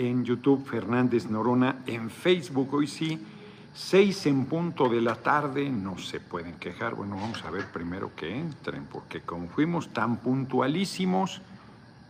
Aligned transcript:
en 0.00 0.24
YouTube, 0.24 0.66
Fernández 0.66 1.28
Norona 1.28 1.82
en 1.86 2.08
Facebook. 2.08 2.72
Hoy 2.72 2.86
sí, 2.86 3.22
seis 3.74 4.24
en 4.24 4.46
punto 4.46 4.88
de 4.88 5.02
la 5.02 5.14
tarde, 5.14 5.68
no 5.68 5.98
se 5.98 6.20
pueden 6.20 6.54
quejar. 6.54 6.94
Bueno, 6.94 7.16
vamos 7.16 7.44
a 7.44 7.50
ver 7.50 7.70
primero 7.70 8.10
que 8.16 8.34
entren, 8.34 8.86
porque 8.90 9.20
como 9.20 9.48
fuimos 9.48 9.92
tan 9.92 10.16
puntualísimos, 10.16 11.42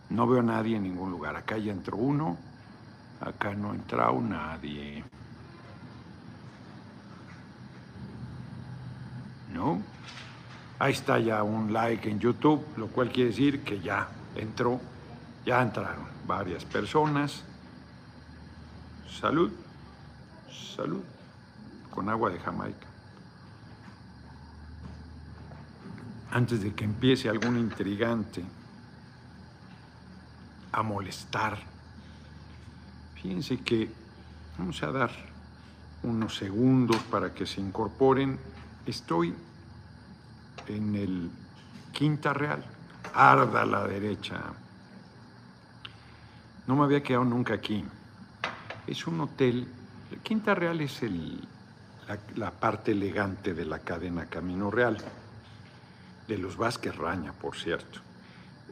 no 0.09 0.25
veo 0.25 0.39
a 0.39 0.43
nadie 0.43 0.77
en 0.77 0.83
ningún 0.83 1.11
lugar. 1.11 1.35
Acá 1.35 1.57
ya 1.57 1.73
entró 1.73 1.97
uno, 1.97 2.37
acá 3.19 3.53
no 3.55 3.71
ha 3.71 3.75
entrado 3.75 4.21
nadie. 4.21 5.03
¿No? 9.53 9.81
Ahí 10.79 10.93
está 10.93 11.19
ya 11.19 11.43
un 11.43 11.73
like 11.73 12.09
en 12.09 12.21
YouTube, 12.21 12.65
lo 12.77 12.87
cual 12.87 13.11
quiere 13.11 13.31
decir 13.31 13.63
que 13.65 13.81
ya 13.81 14.07
entró, 14.37 14.79
ya 15.45 15.61
entraron 15.61 16.05
varias 16.25 16.63
personas. 16.63 17.43
Salud, 19.19 19.51
salud, 20.75 21.03
con 21.91 22.09
agua 22.09 22.29
de 22.29 22.39
Jamaica. 22.39 22.87
Antes 26.31 26.63
de 26.63 26.73
que 26.73 26.85
empiece 26.85 27.29
algún 27.29 27.59
intrigante 27.59 28.43
a 30.71 30.81
molestar, 30.81 31.59
fíjense 33.15 33.57
que 33.59 33.91
vamos 34.57 34.81
a 34.81 34.91
dar 34.91 35.11
unos 36.03 36.35
segundos 36.35 36.97
para 37.11 37.33
que 37.33 37.45
se 37.45 37.59
incorporen. 37.59 38.39
Estoy 38.85 39.35
en 40.67 40.95
el 40.95 41.29
Quinta 41.91 42.33
Real, 42.33 42.63
arda 43.13 43.65
la 43.65 43.85
derecha. 43.85 44.41
No 46.65 46.75
me 46.77 46.85
había 46.85 47.03
quedado 47.03 47.25
nunca 47.25 47.53
aquí. 47.53 47.83
Es 48.91 49.07
un 49.07 49.21
hotel, 49.21 49.65
el 50.11 50.17
Quinta 50.19 50.53
Real 50.53 50.81
es 50.81 51.01
el, 51.01 51.39
la, 52.09 52.19
la, 52.35 52.51
parte 52.51 52.91
elegante 52.91 53.53
de 53.53 53.63
la 53.63 53.79
cadena 53.79 54.25
Camino 54.25 54.69
Real, 54.69 54.97
de 56.27 56.37
los 56.37 56.57
Vázquez 56.57 56.97
Raña, 56.97 57.31
por 57.31 57.55
cierto. 57.55 58.01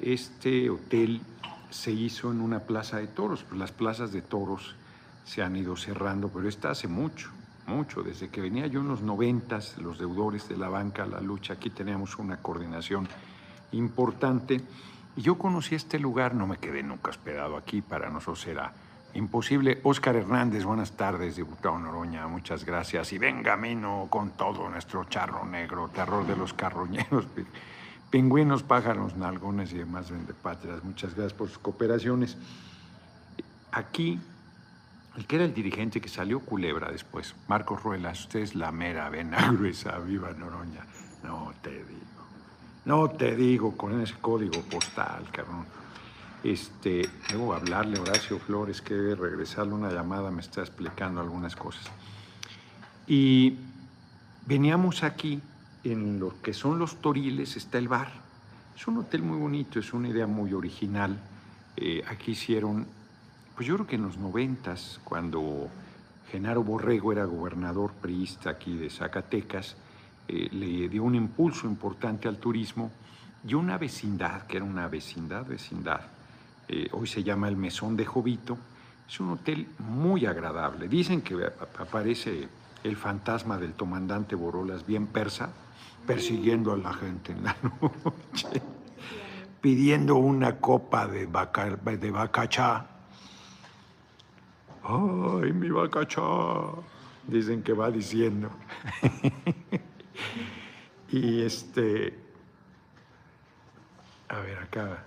Este 0.01 0.69
hotel 0.69 1.21
se 1.69 1.91
hizo 1.91 2.33
en 2.33 2.41
una 2.41 2.59
plaza 2.59 2.97
de 2.97 3.07
toros, 3.07 3.43
pues 3.43 3.57
las 3.57 3.71
plazas 3.71 4.11
de 4.11 4.21
toros 4.21 4.75
se 5.23 5.41
han 5.41 5.55
ido 5.55 5.77
cerrando, 5.77 6.27
pero 6.27 6.49
esta 6.49 6.71
hace 6.71 6.89
mucho 6.89 7.29
mucho. 7.65 8.03
Desde 8.03 8.27
que 8.27 8.41
venía 8.41 8.67
yo 8.67 8.81
en 8.81 8.89
los 8.89 9.01
noventas, 9.01 9.77
los 9.77 9.97
deudores 9.97 10.49
de 10.49 10.57
la 10.57 10.67
banca, 10.67 11.05
la 11.05 11.21
lucha, 11.21 11.53
aquí 11.53 11.69
teníamos 11.69 12.17
una 12.17 12.41
coordinación 12.41 13.07
importante. 13.71 14.59
Y 15.15 15.21
yo 15.21 15.37
conocí 15.37 15.75
este 15.75 15.97
lugar, 15.97 16.35
no 16.35 16.45
me 16.45 16.57
quedé 16.57 16.83
nunca 16.83 17.11
hospedado 17.11 17.55
aquí, 17.55 17.81
para 17.81 18.09
nosotros 18.09 18.45
era 18.47 18.73
imposible. 19.13 19.79
Óscar 19.83 20.15
Hernández, 20.15 20.63
buenas 20.63 20.93
tardes, 20.93 21.35
diputado 21.35 21.77
Noroña, 21.79 22.27
muchas 22.27 22.65
gracias. 22.65 23.11
Y 23.13 23.17
venga, 23.17 23.57
Mino, 23.57 24.07
con 24.09 24.31
todo 24.31 24.69
nuestro 24.69 25.05
charro 25.05 25.45
negro, 25.45 25.89
terror 25.89 26.25
de 26.25 26.35
los 26.35 26.53
carroñeros, 26.53 27.27
pingüinos, 28.09 28.63
pájaros, 28.63 29.15
nalgones 29.15 29.73
y 29.73 29.77
demás 29.77 30.11
vendepatrias. 30.11 30.83
Muchas 30.83 31.15
gracias 31.15 31.33
por 31.33 31.47
sus 31.49 31.59
cooperaciones. 31.59 32.37
Aquí 33.71 34.19
el 35.19 35.25
que 35.25 35.35
era 35.35 35.45
el 35.45 35.53
dirigente 35.53 35.99
que 35.99 36.07
salió 36.07 36.39
culebra 36.39 36.91
después, 36.91 37.35
Marcos 37.47 37.83
Ruelas, 37.83 38.21
usted 38.21 38.39
es 38.39 38.55
la 38.55 38.71
mera 38.71 39.09
vena 39.09 39.51
gruesa, 39.51 39.97
viva 39.99 40.31
Noroña. 40.31 40.85
No 41.23 41.51
te 41.61 41.71
digo, 41.71 42.23
no 42.85 43.09
te 43.09 43.35
digo 43.35 43.75
con 43.75 43.99
ese 44.01 44.15
código 44.15 44.61
postal, 44.61 45.25
cabrón. 45.31 45.65
Este, 46.43 47.09
debo 47.29 47.53
hablarle 47.53 47.99
Horacio 47.99 48.39
Flores 48.39 48.81
que 48.81 48.93
debe 48.93 49.15
regresarle 49.15 49.73
una 49.73 49.91
llamada, 49.91 50.31
me 50.31 50.41
está 50.41 50.61
explicando 50.61 51.19
algunas 51.21 51.55
cosas. 51.55 51.85
Y 53.07 53.57
veníamos 54.45 55.03
aquí, 55.03 55.41
en 55.83 56.19
lo 56.19 56.41
que 56.41 56.53
son 56.53 56.79
los 56.79 57.01
Toriles, 57.01 57.57
está 57.57 57.77
el 57.77 57.87
bar. 57.87 58.11
Es 58.75 58.87
un 58.87 58.97
hotel 58.97 59.21
muy 59.21 59.37
bonito, 59.37 59.79
es 59.79 59.93
una 59.93 60.09
idea 60.09 60.27
muy 60.27 60.53
original. 60.53 61.19
Eh, 61.75 62.03
aquí 62.07 62.31
hicieron 62.31 62.85
pues 63.59 63.67
yo 63.67 63.75
creo 63.75 63.87
que 63.87 63.97
en 63.97 64.03
los 64.03 64.17
noventas, 64.17 65.01
cuando 65.03 65.67
Genaro 66.31 66.63
Borrego 66.63 67.11
era 67.11 67.25
gobernador 67.25 67.91
priista 67.91 68.51
aquí 68.51 68.77
de 68.77 68.89
Zacatecas, 68.89 69.75
eh, 70.29 70.47
le 70.53 70.87
dio 70.87 71.03
un 71.03 71.13
impulso 71.13 71.67
importante 71.67 72.29
al 72.29 72.37
turismo 72.37 72.89
y 73.45 73.55
una 73.55 73.77
vecindad, 73.77 74.47
que 74.47 74.55
era 74.55 74.65
una 74.65 74.87
vecindad, 74.87 75.45
vecindad, 75.45 75.99
eh, 76.69 76.87
hoy 76.91 77.07
se 77.07 77.23
llama 77.23 77.47
el 77.47 77.57
Mesón 77.57 77.97
de 77.97 78.05
Jovito, 78.05 78.57
es 79.07 79.19
un 79.19 79.31
hotel 79.31 79.67
muy 79.79 80.25
agradable. 80.25 80.87
Dicen 80.87 81.21
que 81.21 81.35
aparece 81.79 82.47
el 82.83 82.95
fantasma 82.95 83.57
del 83.57 83.73
comandante 83.73 84.35
Borolas 84.35 84.85
bien 84.85 85.07
persa, 85.07 85.49
persiguiendo 86.05 86.73
a 86.73 86.77
la 86.77 86.93
gente 86.93 87.31
en 87.31 87.43
la 87.43 87.55
noche, 87.81 88.61
pidiendo 89.59 90.15
una 90.15 90.57
copa 90.57 91.07
de, 91.07 91.25
baca, 91.25 91.75
de 91.75 92.11
bacachá 92.11 92.85
¡Ay, 94.83 95.51
mi 95.53 95.69
vacacha! 95.69 96.21
Dicen 97.27 97.61
que 97.61 97.73
va 97.73 97.91
diciendo. 97.91 98.49
y 101.11 101.43
este. 101.43 102.17
A 104.29 104.39
ver, 104.39 104.57
acá. 104.57 105.03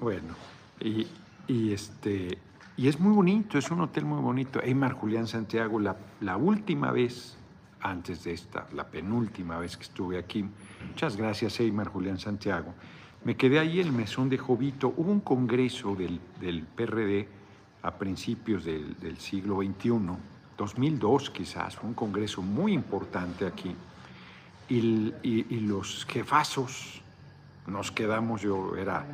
Bueno, 0.00 0.34
y, 0.80 1.72
este. 1.72 2.38
Y 2.78 2.88
es 2.88 2.98
muy 2.98 3.12
bonito, 3.12 3.58
es 3.58 3.70
un 3.70 3.82
hotel 3.82 4.06
muy 4.06 4.22
bonito. 4.22 4.62
Eymar 4.62 4.92
Julián 4.92 5.26
Santiago, 5.26 5.78
la, 5.78 6.36
última 6.38 6.90
vez, 6.90 7.36
antes 7.82 8.24
de 8.24 8.32
esta, 8.32 8.66
la 8.72 8.86
penúltima 8.86 9.58
vez 9.58 9.76
que 9.76 9.82
estuve 9.82 10.18
aquí, 10.18 10.46
muchas 10.88 11.18
gracias, 11.18 11.60
Eymar 11.60 11.88
Julián 11.88 12.18
Santiago. 12.18 12.72
Me 13.24 13.36
quedé 13.36 13.58
ahí 13.58 13.80
en 13.80 13.88
el 13.88 13.92
mesón 13.92 14.30
de 14.30 14.38
Jovito. 14.38 14.94
Hubo 14.96 15.12
un 15.12 15.20
congreso 15.20 15.94
del, 15.94 16.18
PRD 16.74 17.28
a 17.82 17.92
principios 17.92 18.64
del, 18.64 19.18
siglo 19.18 19.58
XXI, 19.58 19.90
2002 20.56 21.30
quizás, 21.30 21.76
fue 21.76 21.88
un 21.88 21.94
congreso 21.94 22.40
muy 22.40 22.72
importante 22.72 23.46
aquí, 23.46 23.76
y, 24.70 25.12
y, 25.22 25.60
los 25.60 26.06
jefazos 26.06 27.02
nos 27.66 27.90
quedamos, 27.90 28.40
yo 28.42 28.76
era, 28.76 29.04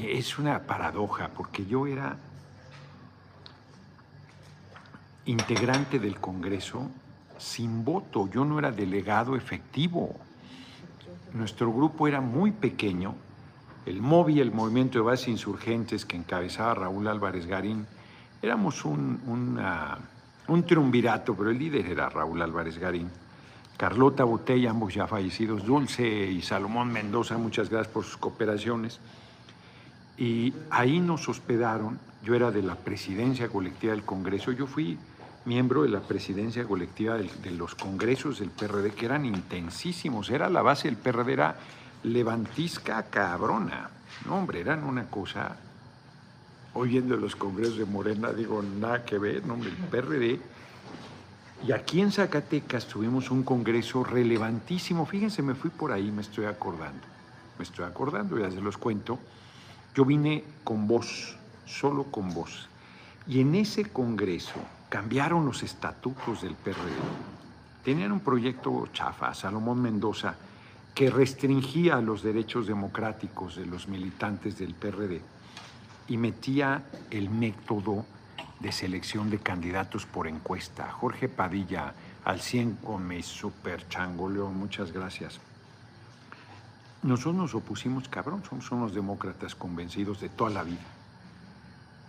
es 0.00 0.38
una 0.38 0.60
paradoja, 0.60 1.28
porque 1.28 1.66
yo 1.66 1.86
era 1.86 2.16
integrante 5.26 5.98
del 5.98 6.18
Congreso 6.20 6.90
sin 7.36 7.84
voto, 7.84 8.28
yo 8.30 8.44
no 8.44 8.58
era 8.58 8.72
delegado 8.72 9.36
efectivo. 9.36 10.16
Nuestro 11.32 11.72
grupo 11.72 12.08
era 12.08 12.20
muy 12.20 12.52
pequeño, 12.52 13.14
el 13.86 14.00
MOVI, 14.00 14.40
el 14.40 14.52
Movimiento 14.52 14.98
de 14.98 15.04
Bases 15.04 15.28
Insurgentes 15.28 16.04
que 16.04 16.16
encabezaba 16.16 16.74
Raúl 16.74 17.06
Álvarez 17.08 17.46
Garín, 17.46 17.86
Éramos 18.40 18.84
un, 18.84 19.58
un 20.46 20.62
triunvirato, 20.62 21.34
pero 21.34 21.50
el 21.50 21.58
líder 21.58 21.86
era 21.86 22.08
Raúl 22.08 22.40
Álvarez 22.40 22.78
Garín. 22.78 23.10
Carlota 23.76 24.24
Botella, 24.24 24.70
ambos 24.70 24.94
ya 24.94 25.06
fallecidos, 25.06 25.64
Dulce 25.64 26.06
y 26.06 26.40
Salomón 26.42 26.92
Mendoza, 26.92 27.36
muchas 27.36 27.68
gracias 27.68 27.92
por 27.92 28.04
sus 28.04 28.16
cooperaciones. 28.16 29.00
Y 30.18 30.52
ahí 30.70 30.98
nos 31.00 31.28
hospedaron, 31.28 31.98
yo 32.24 32.34
era 32.34 32.50
de 32.50 32.62
la 32.62 32.74
presidencia 32.74 33.48
colectiva 33.48 33.92
del 33.92 34.02
Congreso, 34.02 34.52
yo 34.52 34.66
fui 34.66 34.98
miembro 35.44 35.82
de 35.82 35.88
la 35.88 36.00
presidencia 36.00 36.64
colectiva 36.64 37.16
de, 37.16 37.50
los 37.52 37.74
congresos 37.74 38.40
del 38.40 38.50
PRD, 38.50 38.90
que 38.90 39.06
eran 39.06 39.24
intensísimos, 39.24 40.28
era 40.30 40.50
la 40.50 40.60
base 40.60 40.88
del 40.88 40.98
PRD, 40.98 41.32
era 41.32 41.56
levantisca 42.02 43.04
cabrona, 43.04 43.88
no 44.26 44.36
hombre, 44.36 44.60
eran 44.60 44.84
una 44.84 45.06
cosa 45.06 45.56
hoy 46.74 46.90
viendo 46.90 47.16
los 47.16 47.34
congresos 47.34 47.78
de 47.78 47.86
Morena, 47.86 48.32
digo, 48.32 48.62
nada 48.62 49.04
que 49.04 49.18
ver, 49.18 49.44
no, 49.46 49.54
el 49.54 49.72
PRD. 49.90 50.40
Y 51.66 51.72
aquí 51.72 52.00
en 52.00 52.12
Zacatecas 52.12 52.86
tuvimos 52.86 53.30
un 53.30 53.42
congreso 53.42 54.04
relevantísimo. 54.04 55.06
Fíjense, 55.06 55.42
me 55.42 55.54
fui 55.54 55.70
por 55.70 55.90
ahí, 55.90 56.12
me 56.12 56.22
estoy 56.22 56.44
acordando. 56.44 57.02
Me 57.58 57.64
estoy 57.64 57.84
acordando, 57.84 58.38
ya 58.38 58.50
se 58.50 58.60
los 58.60 58.78
cuento. 58.78 59.18
Yo 59.98 60.04
vine 60.04 60.44
con 60.62 60.86
vos, 60.86 61.34
solo 61.66 62.04
con 62.04 62.32
vos. 62.32 62.68
Y 63.26 63.40
en 63.40 63.56
ese 63.56 63.86
congreso 63.86 64.60
cambiaron 64.88 65.44
los 65.44 65.64
estatutos 65.64 66.42
del 66.42 66.54
PRD. 66.54 66.94
Tenían 67.84 68.12
un 68.12 68.20
proyecto 68.20 68.86
chafa, 68.92 69.34
Salomón 69.34 69.82
Mendoza, 69.82 70.36
que 70.94 71.10
restringía 71.10 72.00
los 72.00 72.22
derechos 72.22 72.68
democráticos 72.68 73.56
de 73.56 73.66
los 73.66 73.88
militantes 73.88 74.56
del 74.56 74.72
PRD 74.72 75.20
y 76.06 76.16
metía 76.16 76.84
el 77.10 77.28
método 77.28 78.06
de 78.60 78.70
selección 78.70 79.30
de 79.30 79.40
candidatos 79.40 80.06
por 80.06 80.28
encuesta. 80.28 80.92
Jorge 80.92 81.28
Padilla, 81.28 81.92
al 82.24 82.40
100 82.40 82.78
Gómez, 82.84 83.26
super 83.26 83.88
changoleo, 83.88 84.48
muchas 84.50 84.92
gracias. 84.92 85.40
Nosotros 87.02 87.36
nos 87.36 87.54
opusimos, 87.54 88.08
cabrón, 88.08 88.42
somos 88.48 88.70
unos 88.72 88.92
demócratas 88.92 89.54
convencidos 89.54 90.20
de 90.20 90.28
toda 90.28 90.50
la 90.50 90.64
vida. 90.64 90.82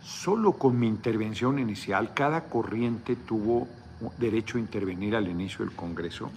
Solo 0.03 0.53
con 0.53 0.79
mi 0.79 0.87
intervención 0.87 1.59
inicial, 1.59 2.13
cada 2.15 2.45
corriente 2.45 3.15
tuvo 3.15 3.67
derecho 4.17 4.57
a 4.57 4.61
intervenir 4.61 5.15
al 5.15 5.27
inicio 5.27 5.63
del 5.63 5.75
Congreso, 5.75 6.31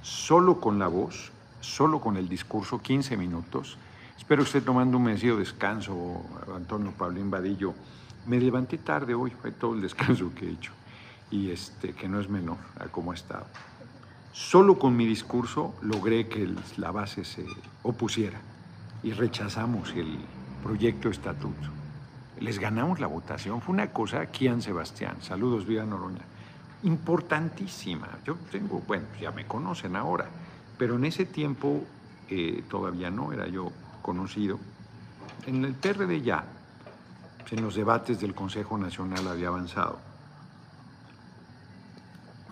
solo 0.00 0.60
con 0.60 0.78
la 0.78 0.88
voz, 0.88 1.30
solo 1.60 2.00
con 2.00 2.16
el 2.16 2.26
discurso, 2.26 2.80
15 2.80 3.18
minutos. 3.18 3.76
Espero 4.16 4.42
que 4.42 4.46
esté 4.46 4.60
tomando 4.62 4.96
un 4.96 5.04
merecido 5.04 5.36
descanso, 5.36 6.22
Antonio 6.54 6.92
Paulín 6.92 7.30
Vadillo. 7.30 7.74
Me 8.26 8.40
levanté 8.40 8.78
tarde 8.78 9.14
hoy, 9.14 9.30
fue 9.30 9.52
todo 9.52 9.74
el 9.74 9.82
descanso 9.82 10.32
que 10.34 10.46
he 10.46 10.52
hecho, 10.52 10.72
y 11.30 11.50
este, 11.50 11.92
que 11.92 12.08
no 12.08 12.18
es 12.18 12.30
menor 12.30 12.56
a 12.78 12.86
cómo 12.86 13.12
ha 13.12 13.14
estado. 13.14 13.44
Solo 14.34 14.80
con 14.80 14.96
mi 14.96 15.06
discurso 15.06 15.76
logré 15.82 16.26
que 16.26 16.52
la 16.78 16.90
base 16.90 17.24
se 17.24 17.46
opusiera 17.84 18.40
y 19.04 19.12
rechazamos 19.12 19.92
el 19.92 20.18
proyecto 20.60 21.08
estatuto. 21.08 21.68
Les 22.40 22.58
ganamos 22.58 22.98
la 22.98 23.06
votación. 23.06 23.60
Fue 23.60 23.72
una 23.72 23.92
cosa, 23.92 24.22
aquí 24.22 24.48
en 24.48 24.60
Sebastián, 24.60 25.18
saludos, 25.20 25.66
Vida 25.66 25.86
Noroña, 25.86 26.24
importantísima. 26.82 28.08
Yo 28.26 28.34
tengo, 28.50 28.82
bueno, 28.84 29.04
ya 29.20 29.30
me 29.30 29.46
conocen 29.46 29.94
ahora, 29.94 30.26
pero 30.76 30.96
en 30.96 31.04
ese 31.04 31.26
tiempo 31.26 31.84
eh, 32.28 32.64
todavía 32.68 33.12
no 33.12 33.32
era 33.32 33.46
yo 33.46 33.70
conocido. 34.02 34.58
En 35.46 35.64
el 35.64 35.74
PRD 35.74 36.22
ya, 36.22 36.44
en 37.52 37.62
los 37.62 37.76
debates 37.76 38.20
del 38.20 38.34
Consejo 38.34 38.76
Nacional 38.78 39.28
había 39.28 39.46
avanzado. 39.46 40.13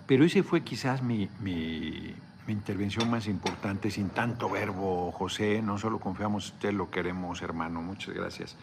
Pero 0.07 0.25
ese 0.25 0.43
fue 0.43 0.63
quizás 0.63 1.01
mi, 1.01 1.29
mi, 1.39 2.13
intervención 2.47 3.09
más 3.09 3.27
importante, 3.27 3.89
sin 3.89 4.09
tanto 4.09 4.49
verbo, 4.49 5.11
José, 5.11 5.61
no 5.61 5.77
solo 5.77 5.99
confiamos 5.99 6.49
en 6.49 6.53
usted, 6.53 6.73
lo 6.73 6.91
queremos, 6.91 7.41
hermano, 7.41 7.81
muchas 7.81 8.13
gracias. 8.13 8.55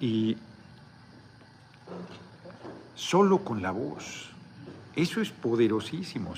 Y 0.00 0.36
solo 2.94 3.44
con 3.44 3.62
la 3.62 3.70
voz, 3.70 4.30
eso 4.96 5.20
es 5.20 5.30
poderosísimo. 5.30 6.34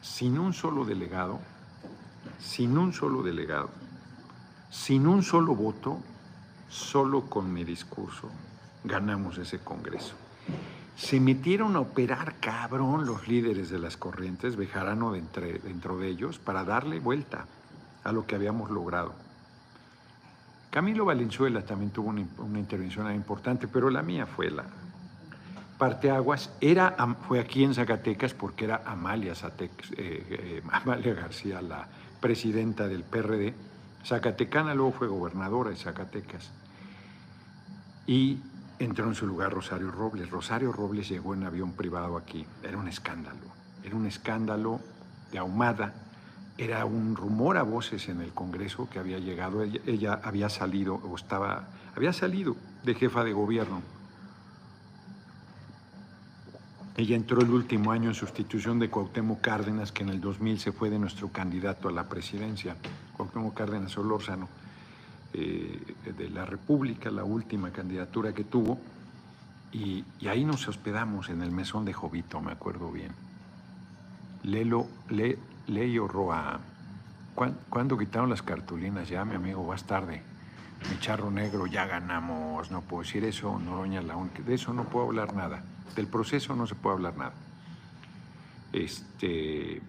Sin 0.00 0.38
un 0.38 0.54
solo 0.54 0.84
delegado, 0.84 1.40
sin 2.38 2.78
un 2.78 2.92
solo 2.92 3.22
delegado, 3.22 3.70
sin 4.70 5.06
un 5.06 5.22
solo 5.22 5.54
voto, 5.54 5.98
solo 6.68 7.28
con 7.28 7.52
mi 7.52 7.64
discurso 7.64 8.30
ganamos 8.84 9.38
ese 9.38 9.58
Congreso. 9.58 10.14
Se 10.98 11.20
metieron 11.20 11.76
a 11.76 11.80
operar 11.80 12.34
cabrón 12.40 13.06
los 13.06 13.28
líderes 13.28 13.70
de 13.70 13.78
las 13.78 13.96
corrientes, 13.96 14.56
Bejarano 14.56 15.12
dentro 15.12 15.96
de 15.96 16.08
ellos, 16.08 16.40
para 16.40 16.64
darle 16.64 16.98
vuelta 16.98 17.46
a 18.02 18.10
lo 18.10 18.26
que 18.26 18.34
habíamos 18.34 18.68
logrado. 18.70 19.14
Camilo 20.70 21.04
Valenzuela 21.04 21.64
también 21.64 21.92
tuvo 21.92 22.08
una, 22.08 22.58
intervención 22.58 23.14
importante, 23.14 23.68
pero 23.68 23.90
la 23.90 24.02
mía 24.02 24.26
fue 24.26 24.50
la 24.50 24.64
parteaguas. 25.78 26.50
Era, 26.60 26.96
fue 27.28 27.38
aquí 27.38 27.62
en 27.62 27.74
Zacatecas 27.74 28.34
porque 28.34 28.64
era 28.64 28.82
Amalia, 28.84 29.34
eh, 29.60 29.70
eh, 29.96 30.62
Amalia 30.72 31.14
García, 31.14 31.62
la 31.62 31.86
presidenta 32.20 32.88
del 32.88 33.04
PRD. 33.04 33.54
Zacatecana 34.04 34.74
luego 34.74 34.92
fue 34.92 35.06
gobernadora 35.06 35.70
de 35.70 35.76
Zacatecas. 35.76 36.50
Y 38.06 38.40
entró 38.78 39.06
en 39.06 39.14
su 39.14 39.26
lugar 39.26 39.52
Rosario 39.52 39.90
Robles. 39.90 40.30
Rosario 40.30 40.72
Robles 40.72 41.08
llegó 41.08 41.34
en 41.34 41.44
avión 41.44 41.72
privado 41.72 42.16
aquí. 42.16 42.46
Era 42.62 42.78
un 42.78 42.88
escándalo. 42.88 43.46
Era 43.84 43.96
un 43.96 44.06
escándalo 44.06 44.80
de 45.32 45.38
ahumada. 45.38 45.94
Era 46.56 46.84
un 46.84 47.16
rumor 47.16 47.56
a 47.56 47.62
voces 47.62 48.08
en 48.08 48.20
el 48.20 48.32
Congreso 48.32 48.88
que 48.90 48.98
había 48.98 49.18
llegado. 49.18 49.62
Ella, 49.62 50.20
había 50.22 50.48
salido 50.48 50.94
o 50.96 51.16
estaba, 51.16 51.68
había 51.94 52.12
salido 52.12 52.56
de 52.84 52.94
jefa 52.94 53.24
de 53.24 53.32
gobierno. 53.32 53.82
Ella 56.96 57.14
entró 57.14 57.40
el 57.40 57.50
último 57.50 57.92
año 57.92 58.08
en 58.08 58.14
sustitución 58.14 58.80
de 58.80 58.90
Cuauhtémoc 58.90 59.40
Cárdenas, 59.40 59.92
que 59.92 60.02
en 60.02 60.08
el 60.08 60.20
2000 60.20 60.58
se 60.58 60.72
fue 60.72 60.90
de 60.90 60.98
nuestro 60.98 61.28
candidato 61.28 61.88
a 61.88 61.92
la 61.92 62.08
presidencia, 62.08 62.76
Cuauhtémoc 63.16 63.54
Cárdenas 63.54 63.96
Olórzano. 63.96 64.48
Eh, 65.34 65.94
de 66.16 66.30
la 66.30 66.46
República, 66.46 67.10
la 67.10 67.22
última 67.22 67.70
candidatura 67.70 68.32
que 68.32 68.44
tuvo, 68.44 68.78
y, 69.72 70.04
ahí 70.26 70.44
nos 70.44 70.66
hospedamos 70.68 71.28
en 71.28 71.42
el 71.42 71.50
mesón 71.50 71.84
de 71.84 71.92
Jovito, 71.92 72.40
me 72.40 72.52
acuerdo 72.52 72.90
bien. 72.90 73.12
Lelo, 74.42 74.86
le, 75.10 75.38
Leyo 75.66 76.08
Roa, 76.08 76.60
¿cuándo 77.68 77.98
quitaron 77.98 78.30
las 78.30 78.40
cartulinas? 78.40 79.08
Ya, 79.08 79.24
mi 79.26 79.34
amigo, 79.34 79.66
vas 79.66 79.84
tarde. 79.84 80.22
Mi 80.90 80.98
charro 81.00 81.30
negro, 81.30 81.66
ya 81.66 81.86
ganamos, 81.86 82.70
no 82.70 82.80
puedo 82.80 83.02
decir 83.02 83.24
eso, 83.24 83.58
Noroña 83.58 84.00
la 84.00 84.16
única. 84.16 84.42
De 84.42 84.54
eso 84.54 84.72
no 84.72 84.84
puedo 84.84 85.06
hablar 85.06 85.34
nada. 85.34 85.62
Del 85.94 86.06
proceso 86.06 86.56
no 86.56 86.66
se 86.66 86.74
puede 86.74 86.96
hablar 86.96 87.16
nada. 87.18 87.34
Este, 88.72 89.82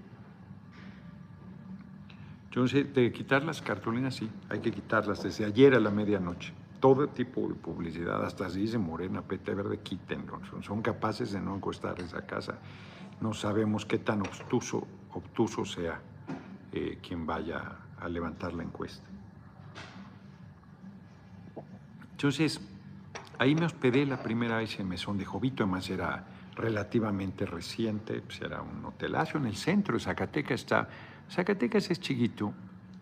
yo 2.51 2.61
no 2.61 2.67
sé, 2.67 2.83
de 2.83 3.11
quitar 3.11 3.43
las 3.43 3.61
cartulinas, 3.61 4.15
sí, 4.15 4.29
hay 4.49 4.59
que 4.59 4.71
quitarlas 4.71 5.21
desde 5.23 5.45
ayer 5.45 5.75
a 5.75 5.79
la 5.79 5.91
medianoche. 5.91 6.53
Todo 6.79 7.07
tipo 7.09 7.47
de 7.47 7.53
publicidad, 7.55 8.23
hasta 8.25 8.45
así 8.45 8.61
dice 8.61 8.77
Morena, 8.77 9.21
Pete 9.21 9.53
Verde, 9.53 9.79
quítenlo. 9.79 10.39
Son, 10.61 10.81
capaces 10.81 11.31
de 11.31 11.41
no 11.41 11.55
encostar 11.55 11.99
esa 11.99 12.25
casa. 12.25 12.57
No 13.21 13.33
sabemos 13.33 13.85
qué 13.85 13.99
tan 13.99 14.21
obtuso, 14.21 14.87
obtuso 15.13 15.65
sea 15.65 15.99
eh, 16.71 16.97
quien 17.05 17.25
vaya 17.25 17.75
a 17.99 18.07
levantar 18.07 18.53
la 18.53 18.63
encuesta. 18.63 19.07
Entonces, 22.11 22.61
ahí 23.37 23.55
me 23.55 23.65
hospedé 23.65 24.05
la 24.05 24.23
primera 24.23 24.57
vez 24.57 24.79
en 24.79 24.87
Mesón 24.87 25.17
de 25.17 25.25
Jovito, 25.25 25.63
además 25.63 25.89
era 25.89 26.25
relativamente 26.55 27.45
reciente, 27.45 28.21
pues 28.21 28.41
era 28.41 28.61
un 28.61 28.83
hotelazo 28.83 29.37
en 29.37 29.45
el 29.45 29.55
centro 29.55 29.93
de 29.95 30.03
Zacatecas, 30.03 30.61
está 30.61 30.89
Zacatecas 31.29 31.91
es 31.91 31.99
chiquito, 31.99 32.53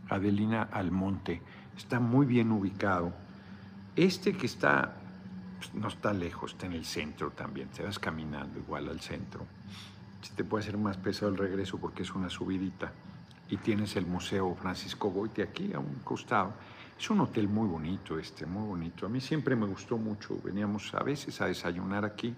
Adelina 0.09 0.63
Almonte, 0.63 1.41
está 1.77 1.99
muy 1.99 2.25
bien 2.25 2.51
ubicado. 2.51 3.13
Este 3.95 4.33
que 4.33 4.45
está, 4.45 4.95
pues, 5.57 5.73
no 5.73 5.87
está 5.87 6.13
lejos, 6.13 6.51
está 6.51 6.65
en 6.65 6.73
el 6.73 6.85
centro 6.85 7.31
también, 7.31 7.69
te 7.69 7.83
vas 7.83 7.99
caminando 7.99 8.59
igual 8.59 8.89
al 8.89 8.99
centro. 8.99 9.45
Si 10.21 10.33
te 10.33 10.43
puede 10.43 10.63
hacer 10.63 10.77
más 10.77 10.97
pesado 10.97 11.31
el 11.31 11.37
regreso 11.37 11.77
porque 11.77 12.03
es 12.03 12.13
una 12.13 12.29
subidita. 12.29 12.91
Y 13.49 13.57
tienes 13.57 13.95
el 13.95 14.05
Museo 14.05 14.53
Francisco 14.55 15.09
Goite 15.09 15.41
aquí 15.41 15.71
a 15.73 15.79
un 15.79 16.01
costado. 16.03 16.53
Es 16.99 17.09
un 17.09 17.21
hotel 17.21 17.47
muy 17.47 17.67
bonito 17.67 18.19
este, 18.19 18.45
muy 18.45 18.67
bonito. 18.67 19.05
A 19.05 19.09
mí 19.09 19.21
siempre 19.21 19.55
me 19.55 19.65
gustó 19.65 19.97
mucho. 19.97 20.37
Veníamos 20.43 20.93
a 20.93 21.01
veces 21.01 21.39
a 21.39 21.45
desayunar 21.45 22.03
aquí, 22.03 22.35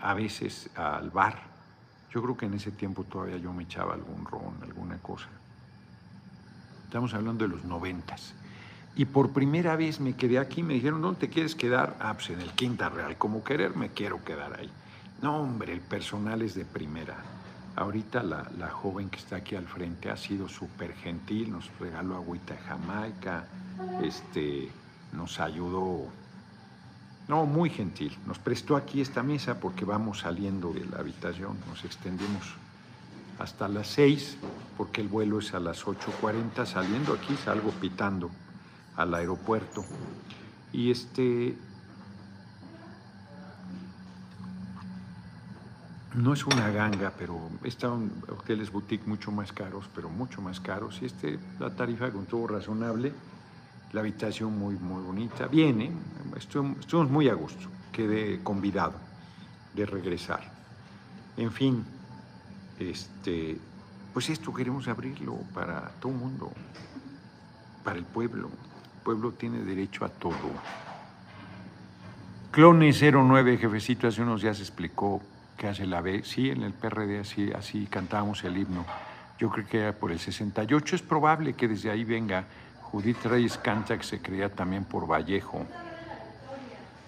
a 0.00 0.14
veces 0.14 0.70
al 0.76 1.10
bar 1.10 1.53
yo 2.14 2.22
creo 2.22 2.36
que 2.36 2.46
en 2.46 2.54
ese 2.54 2.70
tiempo 2.70 3.02
todavía 3.02 3.38
yo 3.38 3.52
me 3.52 3.64
echaba 3.64 3.94
algún 3.94 4.24
ron, 4.24 4.54
alguna 4.62 4.98
cosa. 4.98 5.26
Estamos 6.84 7.12
hablando 7.12 7.44
de 7.44 7.50
los 7.50 7.64
noventas. 7.64 8.34
Y 8.94 9.06
por 9.06 9.32
primera 9.32 9.74
vez 9.74 9.98
me 9.98 10.14
quedé 10.14 10.38
aquí, 10.38 10.62
me 10.62 10.74
dijeron, 10.74 11.02
¿dónde 11.02 11.18
te 11.18 11.28
quieres 11.28 11.56
quedar? 11.56 11.96
Ah, 11.98 12.14
pues 12.14 12.30
en 12.30 12.40
el 12.40 12.52
Quinta 12.52 12.88
Real, 12.88 13.16
como 13.18 13.42
querer 13.42 13.76
me 13.76 13.88
quiero 13.88 14.22
quedar 14.22 14.54
ahí. 14.56 14.70
No, 15.22 15.38
hombre, 15.38 15.72
el 15.72 15.80
personal 15.80 16.42
es 16.42 16.54
de 16.54 16.64
primera. 16.64 17.16
Ahorita 17.74 18.22
la, 18.22 18.48
la 18.56 18.68
joven 18.68 19.10
que 19.10 19.18
está 19.18 19.36
aquí 19.36 19.56
al 19.56 19.66
frente 19.66 20.08
ha 20.08 20.16
sido 20.16 20.48
súper 20.48 20.94
gentil, 20.94 21.50
nos 21.50 21.68
regaló 21.80 22.14
agüita 22.14 22.54
de 22.54 22.60
Jamaica, 22.60 23.48
este, 24.04 24.70
nos 25.12 25.40
ayudó 25.40 26.06
no, 27.26 27.46
muy 27.46 27.70
gentil. 27.70 28.16
Nos 28.26 28.38
prestó 28.38 28.76
aquí 28.76 29.00
esta 29.00 29.22
mesa 29.22 29.58
porque 29.58 29.84
vamos 29.84 30.20
saliendo 30.20 30.72
de 30.72 30.84
la 30.84 30.98
habitación. 30.98 31.56
Nos 31.68 31.84
extendimos 31.84 32.54
hasta 33.38 33.66
las 33.66 33.88
6 33.88 34.36
porque 34.76 35.00
el 35.00 35.08
vuelo 35.08 35.38
es 35.38 35.54
a 35.54 35.60
las 35.60 35.86
8.40. 35.86 36.66
Saliendo 36.66 37.14
aquí 37.14 37.34
salgo 37.36 37.70
pitando 37.70 38.30
al 38.96 39.14
aeropuerto. 39.14 39.84
Y 40.72 40.90
este... 40.90 41.56
No 46.14 46.32
es 46.32 46.46
una 46.46 46.70
ganga, 46.70 47.12
pero 47.18 47.40
están 47.64 48.12
hoteles 48.28 48.70
boutique 48.70 49.04
mucho 49.04 49.32
más 49.32 49.50
caros, 49.50 49.90
pero 49.96 50.08
mucho 50.08 50.40
más 50.40 50.60
caros. 50.60 51.00
Y 51.02 51.06
este, 51.06 51.40
la 51.58 51.74
tarifa 51.74 52.12
con 52.12 52.26
todo 52.26 52.46
razonable 52.46 53.12
la 53.94 54.00
habitación 54.00 54.58
muy, 54.58 54.74
muy 54.74 55.02
bonita. 55.02 55.46
Viene, 55.46 55.92
estuvimos 56.36 57.10
muy 57.10 57.28
a 57.28 57.34
gusto, 57.34 57.68
quedé 57.92 58.40
convidado 58.42 58.94
de 59.72 59.86
regresar. 59.86 60.42
En 61.36 61.52
fin, 61.52 61.84
este, 62.80 63.56
pues 64.12 64.28
esto 64.30 64.52
queremos 64.52 64.88
abrirlo 64.88 65.36
para 65.54 65.92
todo 66.00 66.10
el 66.10 66.18
mundo, 66.18 66.52
para 67.84 67.96
el 67.96 68.04
pueblo. 68.04 68.48
El 68.48 69.02
pueblo 69.04 69.30
tiene 69.32 69.60
derecho 69.60 70.04
a 70.04 70.08
todo. 70.08 70.50
Clone 72.50 72.92
09, 72.92 73.58
jefecito, 73.58 74.08
hace 74.08 74.22
unos 74.22 74.42
días 74.42 74.58
explicó 74.58 75.22
qué 75.56 75.68
hace 75.68 75.86
la 75.86 76.00
B. 76.00 76.24
Sí, 76.24 76.50
en 76.50 76.62
el 76.62 76.72
PRD 76.72 77.20
así, 77.20 77.52
así 77.52 77.86
cantábamos 77.86 78.42
el 78.42 78.56
himno. 78.56 78.84
Yo 79.38 79.50
creo 79.50 79.66
que 79.68 79.80
era 79.80 79.92
por 79.92 80.10
el 80.10 80.18
68. 80.18 80.96
Es 80.96 81.02
probable 81.02 81.52
que 81.52 81.68
desde 81.68 81.90
ahí 81.92 82.02
venga 82.02 82.44
Judith 82.94 83.24
Reyes 83.24 83.58
canta 83.58 83.98
que 83.98 84.04
se 84.04 84.22
creía 84.22 84.48
también 84.48 84.84
por 84.84 85.10
Vallejo. 85.10 85.66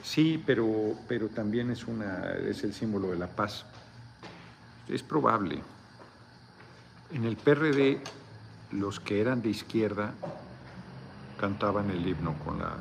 Sí, 0.02 0.43
pero, 0.45 0.97
pero 1.07 1.28
también 1.28 1.71
es, 1.71 1.87
una, 1.87 2.33
es 2.33 2.64
el 2.64 2.75
símbolo 2.75 3.11
de 3.11 3.16
la 3.16 3.28
paz. 3.28 3.64
Es 4.88 5.05
probable. 5.05 5.62
En 7.12 7.25
el 7.25 7.37
PRD, 7.37 8.00
los 8.73 8.99
que 8.99 9.21
eran 9.21 9.43
de 9.43 9.50
izquierda 9.50 10.12
cantaban 11.38 11.88
el 11.93 12.05
himno 12.05 12.35
con 12.45 12.59
la 12.59 12.78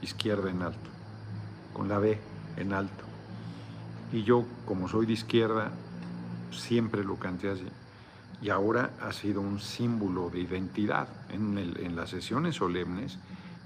izquierda 0.00 0.48
en 0.48 0.62
alto, 0.62 0.90
con 1.74 1.90
la 1.90 1.98
B 1.98 2.18
en 2.56 2.72
alto. 2.72 3.04
Y 4.12 4.22
yo, 4.22 4.46
como 4.64 4.88
soy 4.88 5.04
de 5.04 5.12
izquierda, 5.12 5.72
siempre 6.50 7.04
lo 7.04 7.16
canté 7.16 7.50
así. 7.50 7.68
Y 8.42 8.50
ahora 8.50 8.90
ha 9.00 9.12
sido 9.12 9.40
un 9.40 9.60
símbolo 9.60 10.30
de 10.30 10.40
identidad. 10.40 11.08
En, 11.30 11.94
las 11.96 12.10
sesiones 12.10 12.56
solemnes 12.56 13.18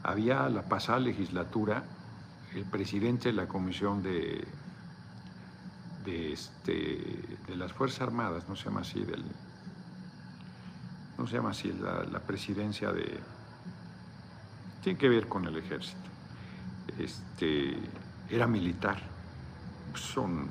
había 0.03 0.49
la 0.49 0.63
pasada 0.63 0.99
legislatura 0.99 1.85
el 2.55 2.65
presidente 2.65 3.31
de 3.31 3.35
la 3.35 3.47
Comisión 3.47 4.03
de, 4.03 4.45
de, 6.05 6.33
este, 6.33 7.21
de 7.49 7.57
las 7.57 7.73
Fuerzas 7.73 8.03
Armadas, 8.03 8.49
no 8.49 8.55
se 8.55 8.65
llama 8.67 8.83
así, 8.83 9.01
del, 9.05 9.25
no 11.19 11.27
se 11.27 11.37
llama 11.37 11.51
así, 11.51 11.73
la, 11.73 12.21
presidencia 12.21 12.93
de... 12.93 13.19
Tiene 14.83 14.99
que 14.99 15.09
ver 15.09 15.29
con 15.29 15.47
el 15.47 15.57
ejército. 15.57 15.99
Este, 16.99 17.79
era 18.29 18.47
militar. 18.47 18.99
Son 19.95 20.49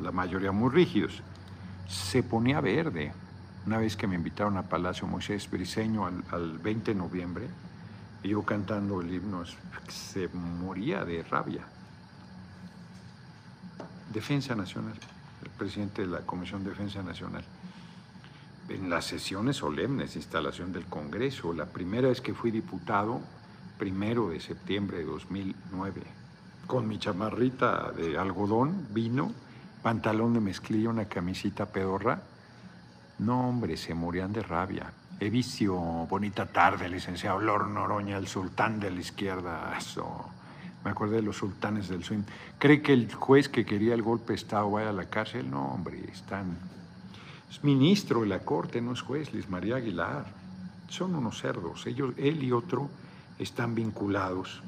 la 0.00 0.12
mayoría 0.12 0.52
muy 0.52 0.70
rígidos. 0.70 1.20
Se 1.88 2.22
ponía 2.22 2.60
verde. 2.60 3.12
Una 3.66 3.78
vez 3.78 3.96
que 3.96 4.06
me 4.06 4.16
invitaron 4.16 4.56
a 4.56 4.62
Palacio 4.62 5.06
Moisés 5.06 5.48
Briseño 5.50 6.06
al, 6.06 6.24
al 6.30 6.58
20 6.58 6.92
de 6.92 6.98
noviembre, 6.98 7.48
y 8.22 8.28
yo 8.28 8.42
cantando 8.42 9.00
el 9.00 9.12
himno, 9.12 9.44
se 9.88 10.28
moría 10.28 11.04
de 11.04 11.22
rabia. 11.22 11.62
Defensa 14.12 14.54
Nacional, 14.54 14.94
el 15.42 15.50
presidente 15.50 16.02
de 16.02 16.08
la 16.08 16.20
Comisión 16.20 16.62
de 16.64 16.70
Defensa 16.70 17.02
Nacional. 17.02 17.44
En 18.68 18.88
las 18.88 19.06
sesiones 19.06 19.56
solemnes, 19.56 20.16
instalación 20.16 20.72
del 20.72 20.84
Congreso, 20.86 21.52
la 21.52 21.66
primera 21.66 22.08
vez 22.08 22.20
que 22.20 22.34
fui 22.34 22.50
diputado, 22.50 23.20
primero 23.78 24.30
de 24.30 24.40
septiembre 24.40 24.98
de 24.98 25.04
2009, 25.04 26.02
con 26.66 26.86
mi 26.86 26.98
chamarrita 26.98 27.90
de 27.92 28.16
algodón, 28.16 28.86
vino, 28.90 29.32
pantalón 29.82 30.34
de 30.34 30.40
mezclilla, 30.40 30.90
una 30.90 31.06
camisita 31.06 31.66
pedorra. 31.66 32.22
No, 33.18 33.48
hombre, 33.48 33.76
se 33.76 33.94
morían 33.94 34.32
de 34.32 34.42
rabia. 34.42 34.92
Evicio, 35.20 35.76
bonita 35.76 36.46
tarde, 36.46 36.88
licenciado 36.88 37.40
Lord 37.40 37.68
Noroña, 37.68 38.16
el 38.16 38.26
sultán 38.26 38.80
de 38.80 38.90
la 38.90 39.00
izquierda. 39.00 39.78
Me 40.84 40.90
acuerdo 40.90 41.14
de 41.14 41.22
los 41.22 41.36
sultanes 41.36 41.88
del 41.88 42.02
swing. 42.02 42.22
¿Cree 42.58 42.82
que 42.82 42.92
el 42.92 43.12
juez 43.12 43.48
que 43.48 43.64
quería 43.64 43.94
el 43.94 44.02
golpe 44.02 44.32
de 44.32 44.36
Estado 44.36 44.70
vaya 44.70 44.90
a 44.90 44.92
la 44.92 45.04
cárcel? 45.04 45.48
No, 45.48 45.66
hombre, 45.66 46.02
están. 46.10 46.56
Es 47.48 47.62
ministro 47.62 48.22
de 48.22 48.26
la 48.26 48.40
corte, 48.40 48.80
no 48.80 48.92
es 48.92 49.00
juez, 49.00 49.32
Luis 49.32 49.48
María 49.48 49.76
Aguilar. 49.76 50.26
Son 50.88 51.14
unos 51.14 51.40
cerdos. 51.40 51.86
Ellos, 51.86 52.14
él 52.16 52.42
y 52.42 52.50
otro 52.50 52.90
están 53.38 53.74
vinculados 53.74 54.62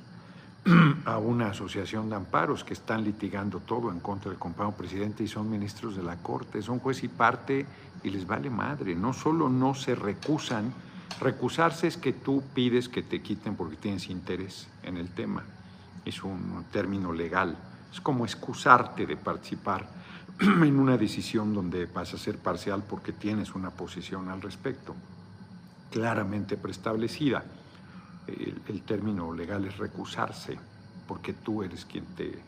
a 1.05 1.19
una 1.19 1.49
asociación 1.49 2.09
de 2.09 2.17
amparos 2.17 2.65
que 2.65 2.73
están 2.73 3.05
litigando 3.05 3.61
todo 3.61 3.91
en 3.91 4.01
contra 4.01 4.31
del 4.31 4.39
compañero 4.39 4.77
presidente 4.77 5.23
y 5.23 5.29
son 5.29 5.51
ministros 5.51 5.97
de 5.97 6.03
la 6.03 6.17
corte. 6.17 6.63
Son 6.63 6.79
juez 6.79 7.05
y 7.05 7.09
parte 7.09 7.67
y 8.03 8.11
les 8.11 8.27
vale 8.27 8.49
madre. 8.49 8.95
No 8.95 9.13
solo 9.13 9.49
no 9.49 9.75
se 9.75 9.95
recusan, 9.95 10.73
recusarse 11.21 11.87
es 11.87 11.97
que 11.97 12.15
tú 12.15 12.43
pides 12.55 12.89
que 12.89 13.03
te 13.03 13.21
quiten 13.21 13.57
porque 13.57 13.77
tienes 13.77 14.09
interés 14.09 14.69
en 14.83 14.97
el 14.97 15.11
tema. 15.11 15.45
Es 16.05 16.25
un 16.25 16.65
término 16.73 17.13
legal. 17.13 17.57
Es 17.93 18.01
como 18.01 18.25
excusarte 18.25 19.07
de 19.07 19.17
participar 19.17 19.87
en 20.41 20.79
una 20.79 20.97
decisión 20.97 21.55
donde 21.55 21.87
vas 21.87 22.15
a 22.15 22.19
ser 22.19 22.39
parcial 22.39 22.83
porque 22.89 23.13
tienes 23.13 23.55
una 23.55 23.71
posición 23.71 24.31
al 24.31 24.41
respecto, 24.41 24.95
claramente 25.91 26.57
preestablecida. 26.57 27.45
El, 28.27 28.83
término 28.83 29.33
legal 29.33 29.65
es 29.65 29.77
recusarse 29.77 30.59
porque 31.07 31.33
tú 31.33 31.63
eres 31.63 31.85
quien 31.85 32.05
te 32.17 32.39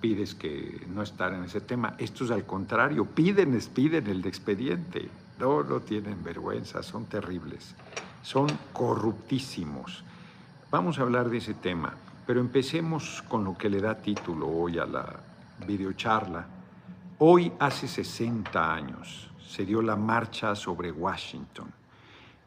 pides 0.00 0.34
que 0.34 0.86
no 0.88 1.02
estar 1.02 1.32
en 1.32 1.44
ese 1.44 1.60
tema. 1.60 1.94
Estos 1.98 2.30
al 2.30 2.44
contrario, 2.44 3.04
piden, 3.06 3.58
piden 3.74 4.06
el 4.06 4.24
expediente. 4.26 5.08
No, 5.38 5.62
no 5.62 5.80
tienen 5.80 6.22
vergüenza, 6.22 6.82
son 6.82 7.06
terribles, 7.06 7.74
son 8.22 8.46
corruptísimos. 8.72 10.04
Vamos 10.70 10.98
a 10.98 11.02
hablar 11.02 11.30
de 11.30 11.38
ese 11.38 11.54
tema, 11.54 11.94
pero 12.26 12.40
empecemos 12.40 13.22
con 13.28 13.44
lo 13.44 13.56
que 13.56 13.70
le 13.70 13.80
da 13.80 13.96
título 13.96 14.48
hoy 14.48 14.78
a 14.78 14.86
la 14.86 15.20
videocharla. 15.66 16.46
Hoy, 17.18 17.52
hace 17.58 17.88
60 17.88 18.74
años, 18.74 19.30
se 19.46 19.64
dio 19.64 19.80
la 19.80 19.96
marcha 19.96 20.54
sobre 20.54 20.92
Washington. 20.92 21.72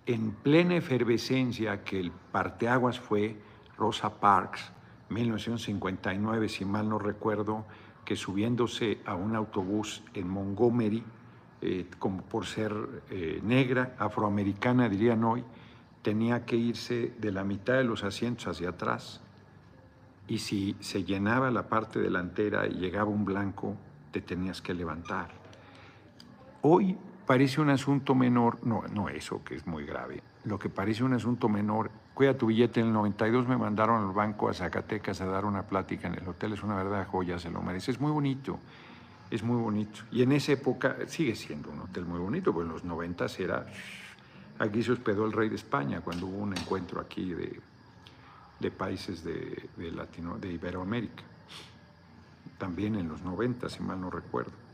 En 0.09 0.31
plena 0.31 0.75
efervescencia 0.75 1.83
que 1.83 1.99
el 1.99 2.11
parteaguas 2.11 2.99
fue 2.99 3.37
Rosa 3.77 4.19
Parks, 4.19 4.71
1959, 5.09 6.49
si 6.49 6.65
mal 6.65 6.89
no 6.89 6.97
recuerdo, 6.97 7.67
que 8.03 8.15
subiéndose 8.15 9.01
a 9.05 9.13
un 9.13 9.35
autobús 9.35 10.01
en 10.15 10.27
Montgomery, 10.27 11.03
eh, 11.61 11.85
como 11.99 12.23
por 12.23 12.47
ser 12.47 12.73
eh, 13.11 13.39
negra, 13.43 13.95
afroamericana 13.99 14.89
dirían 14.89 15.23
hoy, 15.23 15.43
tenía 16.01 16.43
que 16.43 16.55
irse 16.55 17.13
de 17.19 17.31
la 17.31 17.43
mitad 17.43 17.75
de 17.75 17.83
los 17.83 18.03
asientos 18.03 18.47
hacia 18.47 18.69
atrás. 18.69 19.21
Y 20.27 20.39
si 20.39 20.75
se 20.79 21.03
llenaba 21.03 21.51
la 21.51 21.67
parte 21.67 21.99
delantera 21.99 22.65
y 22.65 22.79
llegaba 22.79 23.11
un 23.11 23.25
blanco, 23.25 23.77
te 24.09 24.21
tenías 24.21 24.59
que 24.59 24.73
levantar. 24.73 25.29
Hoy 26.63 26.97
parece 27.29 27.61
un 27.61 27.69
asunto 27.69 28.15
menor, 28.15 28.65
no, 28.65 28.81
no 28.91 29.07
eso 29.07 29.43
que 29.43 29.53
es 29.53 29.67
muy 29.67 29.85
grave, 29.85 30.23
lo 30.45 30.57
que 30.57 30.67
parece 30.67 31.03
un 31.03 31.13
asunto 31.13 31.47
menor 31.47 31.91
cuida 32.15 32.35
tu 32.35 32.47
billete. 32.47 32.79
En 32.79 32.87
el 32.87 32.93
92 32.93 33.47
me 33.47 33.55
mandaron 33.55 34.03
al 34.03 34.15
banco 34.15 34.49
a 34.49 34.53
Zacatecas 34.55 35.21
a 35.21 35.27
dar 35.27 35.45
una 35.45 35.61
plática 35.61 36.07
en 36.07 36.15
el 36.15 36.27
hotel. 36.27 36.53
Es 36.53 36.63
una 36.63 36.75
verdad 36.75 37.05
joya, 37.05 37.37
se 37.37 37.51
lo 37.51 37.61
merece. 37.61 37.91
Es 37.91 37.99
muy 37.99 38.11
bonito, 38.11 38.57
es 39.29 39.43
muy 39.43 39.61
bonito. 39.61 39.99
Y 40.11 40.23
en 40.23 40.31
esa 40.31 40.53
época 40.53 40.95
sigue 41.05 41.35
siendo 41.35 41.69
un 41.69 41.81
hotel 41.81 42.05
muy 42.05 42.19
bonito, 42.19 42.51
porque 42.51 42.65
en 42.65 42.73
los 42.73 42.83
90 42.83 43.27
era... 43.37 43.67
Aquí 44.57 44.81
se 44.81 44.93
hospedó 44.93 45.27
el 45.27 45.31
rey 45.31 45.49
de 45.49 45.55
España 45.55 46.01
cuando 46.01 46.25
hubo 46.25 46.37
un 46.37 46.57
encuentro 46.57 46.99
aquí 46.99 47.31
de, 47.31 47.61
de 48.59 48.71
países 48.71 49.23
de, 49.23 49.69
de, 49.77 49.91
Latino, 49.91 50.39
de 50.39 50.51
Iberoamérica. 50.51 51.21
También 52.57 52.95
en 52.95 53.07
los 53.07 53.21
90, 53.21 53.69
si 53.69 53.83
mal 53.83 54.01
no 54.01 54.09
recuerdo. 54.09 54.68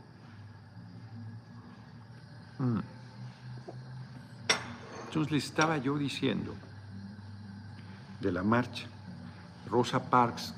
Mm. 2.58 2.78
Entonces 5.06 5.32
le 5.32 5.38
estaba 5.38 5.78
yo 5.78 5.96
diciendo 5.96 6.54
de 8.20 8.32
la 8.32 8.42
marcha. 8.42 8.86
Rosa 9.68 10.10
Parks, 10.10 10.54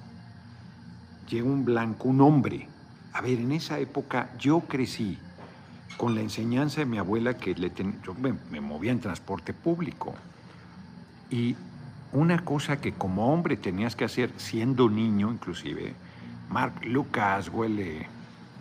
llegó 1.28 1.49
un 1.49 1.64
blanco, 1.64 2.09
un 2.09 2.21
hombre. 2.21 2.69
A 3.12 3.21
ver, 3.21 3.38
en 3.38 3.52
esa 3.52 3.78
época 3.78 4.31
yo 4.38 4.61
crecí 4.61 5.19
con 5.97 6.14
la 6.14 6.21
enseñanza 6.21 6.81
de 6.81 6.87
mi 6.87 6.99
abuela 6.99 7.37
que 7.37 7.55
le 7.55 7.73
yo 8.05 8.14
me, 8.14 8.61
movía 8.61 8.93
en 8.93 9.00
transporte 9.00 9.52
público. 9.52 10.14
Y 11.31 11.57
una 12.12 12.45
cosa 12.45 12.81
que 12.81 12.93
como 12.93 13.33
hombre 13.33 13.57
tenías 13.57 13.97
que 13.97 14.05
hacer, 14.05 14.33
siendo 14.37 14.88
niño 14.88 15.31
inclusive, 15.31 15.95
Mark 16.50 16.85
Lucas 16.85 17.49
huele, 17.49 18.07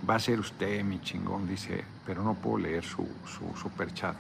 va 0.08 0.16
a 0.16 0.20
ser 0.20 0.40
usted 0.40 0.84
mi 0.84 1.00
chingón, 1.00 1.48
dice, 1.48 1.84
pero 2.08 2.24
no 2.24 2.34
puedo 2.34 2.58
leer 2.58 2.84
su, 2.84 3.08
su 3.26 3.56
super 3.62 3.94
chat. 3.94 4.16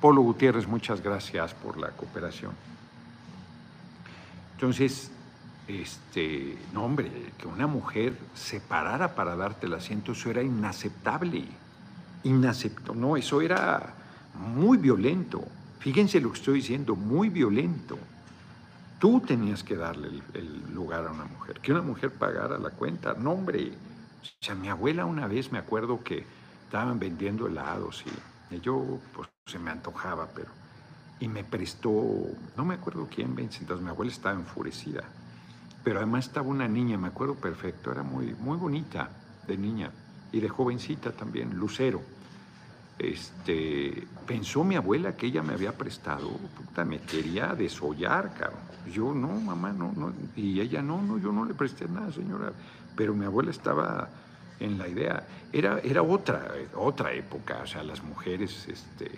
Polo 0.00 0.22
Gutiérrez, 0.22 0.66
muchas 0.66 1.02
gracias 1.02 1.52
por 1.52 1.76
la 1.76 1.90
cooperación. 1.90 2.52
Entonces, 4.54 5.10
este, 5.68 6.56
no 6.72 6.84
hombre, 6.84 7.10
que 7.36 7.48
una 7.48 7.66
mujer 7.66 8.16
se 8.34 8.60
parara 8.60 9.14
para 9.14 9.34
darte 9.34 9.66
el 9.66 9.74
asiento, 9.74 10.12
eso 10.12 10.30
era 10.30 10.42
inaceptable. 10.42 11.44
Inaceptable, 12.22 13.00
no, 13.00 13.16
eso 13.16 13.40
era 13.40 13.94
muy 14.34 14.78
violento. 14.78 15.44
Fíjense 15.80 16.20
lo 16.20 16.30
que 16.32 16.38
estoy 16.38 16.54
diciendo, 16.56 16.94
muy 16.94 17.28
violento. 17.28 17.98
Tú 18.98 19.20
tenías 19.20 19.62
que 19.62 19.76
darle 19.76 20.08
el, 20.34 20.72
lugar 20.72 21.06
a 21.06 21.10
una 21.10 21.24
mujer, 21.24 21.60
que 21.60 21.72
una 21.72 21.82
mujer 21.82 22.12
pagara 22.12 22.58
la 22.58 22.70
cuenta. 22.70 23.14
No, 23.14 23.32
hombre, 23.32 23.72
o 24.22 24.44
sea, 24.44 24.54
mi 24.54 24.68
abuela 24.68 25.04
una 25.04 25.26
vez 25.26 25.52
me 25.52 25.58
acuerdo 25.58 26.02
que 26.02 26.24
estaban 26.66 26.98
vendiendo 26.98 27.46
helados 27.46 28.04
y 28.50 28.60
yo, 28.60 28.98
pues, 29.14 29.28
se 29.46 29.58
me 29.58 29.70
antojaba, 29.70 30.28
pero 30.34 30.50
y 31.18 31.28
me 31.28 31.44
prestó, 31.44 31.90
no 32.56 32.64
me 32.64 32.74
acuerdo 32.74 33.08
quién, 33.12 33.34
entonces 33.38 33.80
mi 33.80 33.88
abuela 33.88 34.12
estaba 34.12 34.38
enfurecida, 34.38 35.04
pero 35.82 35.98
además 35.98 36.26
estaba 36.26 36.48
una 36.48 36.68
niña, 36.68 36.98
me 36.98 37.08
acuerdo 37.08 37.34
perfecto, 37.34 37.90
era 37.90 38.02
muy, 38.02 38.34
muy 38.34 38.58
bonita 38.58 39.08
de 39.46 39.56
niña 39.56 39.90
y 40.32 40.40
de 40.40 40.48
jovencita 40.48 41.12
también, 41.12 41.56
Lucero. 41.56 42.02
Este, 42.98 44.06
pensó 44.26 44.64
mi 44.64 44.74
abuela 44.74 45.16
que 45.16 45.26
ella 45.26 45.42
me 45.42 45.52
había 45.52 45.76
prestado, 45.76 46.30
puta, 46.30 46.84
me 46.84 47.00
quería 47.00 47.54
desollar, 47.54 48.32
cabrón. 48.34 48.60
Yo 48.90 49.14
no, 49.14 49.28
mamá, 49.28 49.72
no, 49.72 49.92
no, 49.96 50.12
y 50.34 50.60
ella 50.60 50.80
no, 50.82 51.02
no, 51.02 51.18
yo 51.18 51.30
no 51.30 51.44
le 51.44 51.54
presté 51.54 51.88
nada, 51.88 52.10
señora. 52.12 52.52
pero 52.96 53.14
mi 53.14 53.26
abuela 53.26 53.50
estaba 53.50 54.08
en 54.60 54.78
la 54.78 54.88
idea. 54.88 55.26
Era, 55.52 55.80
era 55.80 56.02
otra, 56.02 56.52
otra 56.74 57.12
época, 57.12 57.60
o 57.62 57.66
sea, 57.66 57.82
las 57.82 58.02
mujeres, 58.02 58.66
este, 58.68 59.10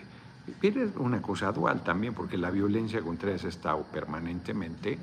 era 0.61 0.87
una 0.97 1.21
cosa 1.21 1.51
dual 1.51 1.83
también, 1.83 2.13
porque 2.13 2.37
la 2.37 2.51
violencia 2.51 3.01
contra 3.01 3.29
ellas 3.29 3.45
ha 3.45 3.49
estado 3.49 3.83
permanentemente, 3.83 4.97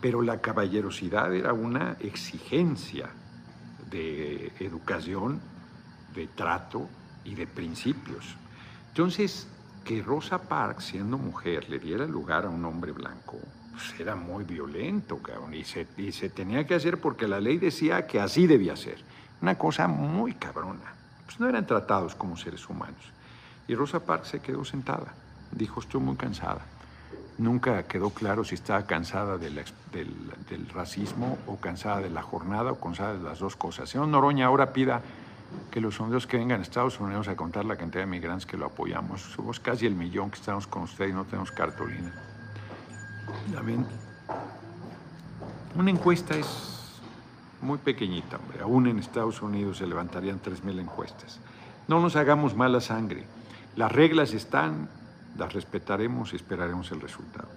pero 0.00 0.22
la 0.22 0.40
caballerosidad 0.40 1.34
era 1.34 1.52
una 1.52 1.96
exigencia 2.00 3.10
de 3.90 4.52
educación, 4.60 5.40
de 6.14 6.26
trato 6.28 6.88
y 7.24 7.34
de 7.34 7.46
principios. 7.46 8.36
Entonces, 8.88 9.46
que 9.84 10.02
Rosa 10.02 10.42
Parks, 10.42 10.84
siendo 10.84 11.18
mujer, 11.18 11.68
le 11.68 11.78
diera 11.78 12.06
lugar 12.06 12.46
a 12.46 12.48
un 12.48 12.64
hombre 12.64 12.92
blanco, 12.92 13.38
pues 13.72 13.98
era 13.98 14.16
muy 14.16 14.44
violento, 14.44 15.18
cabrón, 15.18 15.54
y 15.54 15.64
se, 15.64 15.86
y 15.96 16.12
se 16.12 16.28
tenía 16.28 16.66
que 16.66 16.74
hacer 16.74 17.00
porque 17.00 17.26
la 17.26 17.40
ley 17.40 17.58
decía 17.58 18.06
que 18.06 18.20
así 18.20 18.46
debía 18.46 18.76
ser. 18.76 18.98
Una 19.42 19.56
cosa 19.56 19.88
muy 19.88 20.34
cabrona. 20.34 20.94
Pues 21.24 21.40
no 21.40 21.48
eran 21.48 21.66
tratados 21.66 22.14
como 22.14 22.36
seres 22.36 22.68
humanos. 22.68 23.12
Y 23.68 23.74
Rosa 23.74 24.00
Parks 24.00 24.28
se 24.28 24.40
quedó 24.40 24.64
sentada. 24.64 25.14
Dijo, 25.52 25.80
estoy 25.80 26.00
muy 26.00 26.16
cansada. 26.16 26.60
Nunca 27.38 27.84
quedó 27.84 28.10
claro 28.10 28.44
si 28.44 28.54
estaba 28.54 28.84
cansada 28.84 29.38
del, 29.38 29.64
racismo 30.74 31.38
o 31.46 31.56
cansada 31.56 32.00
de 32.00 32.10
la 32.10 32.22
jornada 32.22 32.72
o 32.72 32.80
cansada 32.80 33.14
de 33.14 33.22
las 33.22 33.38
dos 33.38 33.56
cosas. 33.56 33.88
Señor 33.88 34.08
Noroña, 34.08 34.46
ahora 34.46 34.72
pida 34.72 35.00
que 35.70 35.80
los 35.80 35.94
sondeos 35.94 36.26
que 36.26 36.36
vengan 36.36 36.60
a 36.60 36.62
Estados 36.62 37.00
Unidos 37.00 37.28
a 37.28 37.36
contar 37.36 37.64
la 37.64 37.76
cantidad 37.76 38.02
de 38.02 38.10
migrantes 38.10 38.44
que 38.44 38.56
lo 38.56 38.66
apoyamos. 38.66 39.22
Somos 39.22 39.58
casi 39.58 39.86
el 39.86 39.94
millón 39.94 40.30
que 40.30 40.38
estamos 40.38 40.66
con 40.66 40.82
usted 40.82 41.08
y 41.08 41.12
no 41.12 41.24
tenemos 41.24 41.50
cartulina. 41.50 42.12
También, 43.54 43.86
una 45.74 45.90
encuesta 45.90 46.36
es 46.36 46.79
muy 47.62 47.78
pequeñita, 47.78 48.38
hombre. 48.38 48.62
Aún 48.62 48.86
en 48.86 48.98
Estados 48.98 49.42
Unidos 49.42 49.78
se 49.78 49.86
levantarían 49.86 50.40
3.000 50.40 50.80
encuestas. 50.80 51.40
No 51.88 52.00
nos 52.00 52.16
hagamos 52.16 52.54
mala 52.54 52.80
sangre. 52.80 53.24
Las 53.76 53.92
reglas 53.92 54.32
están, 54.32 54.88
las 55.36 55.52
respetaremos 55.52 56.32
y 56.32 56.36
esperaremos 56.36 56.90
el 56.92 57.00
resultado. 57.00 57.48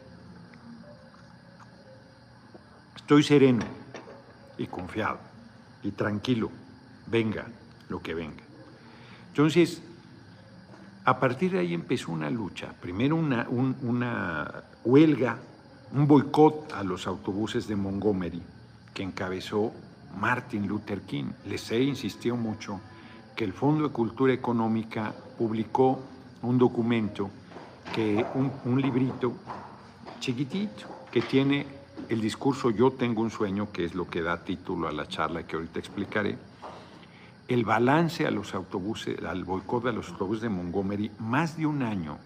Estoy 2.95 3.23
sereno 3.23 3.65
y 4.57 4.67
confiado 4.67 5.19
y 5.83 5.91
tranquilo. 5.91 6.49
Venga 7.07 7.45
lo 7.89 8.01
que 8.01 8.13
venga. 8.13 8.43
Entonces, 9.29 9.81
a 11.05 11.19
partir 11.19 11.51
de 11.51 11.59
ahí 11.59 11.73
empezó 11.73 12.11
una 12.11 12.29
lucha. 12.29 12.73
Primero 12.79 13.15
una, 13.15 13.47
una 13.49 14.63
huelga, 14.85 15.37
un 15.91 16.07
boicot 16.07 16.71
a 16.73 16.83
los 16.83 17.07
autobuses 17.07 17.67
de 17.67 17.75
Montgomery 17.75 18.41
que 18.93 19.03
encabezó 19.03 19.73
Martin 20.19 20.67
Luther 20.67 21.01
King. 21.01 21.31
Les 21.45 21.71
he 21.71 21.81
insistido 21.81 22.35
mucho 22.35 22.79
que 23.35 23.43
el 23.43 23.53
Fondo 23.53 23.87
de 23.87 23.93
Cultura 23.93 24.33
Económica 24.33 25.13
publicó 25.37 25.99
un 26.41 26.57
documento, 26.57 27.29
que, 27.93 28.25
un, 28.35 28.81
librito 28.81 29.33
chiquitito, 30.19 31.07
que 31.11 31.21
tiene 31.21 31.65
el 32.09 32.21
discurso 32.21 32.69
Yo 32.69 32.91
tengo 32.91 33.21
un 33.21 33.31
sueño, 33.31 33.71
que 33.71 33.85
es 33.85 33.95
lo 33.95 34.07
que 34.07 34.21
da 34.21 34.43
título 34.43 34.87
a 34.87 34.91
la 34.91 35.07
charla 35.07 35.43
que 35.43 35.55
ahorita 35.55 35.79
explicaré, 35.79 36.37
el 37.47 37.65
balance 37.65 38.25
a 38.25 38.31
los 38.31 38.53
autobuses, 38.55 39.23
al 39.23 39.43
boicot 39.43 39.87
a 39.87 39.91
los 39.91 40.09
autobuses 40.09 40.43
de 40.43 40.49
Montgomery, 40.49 41.11
más 41.19 41.57
de 41.57 41.65
un 41.65 41.83
año 41.83 42.17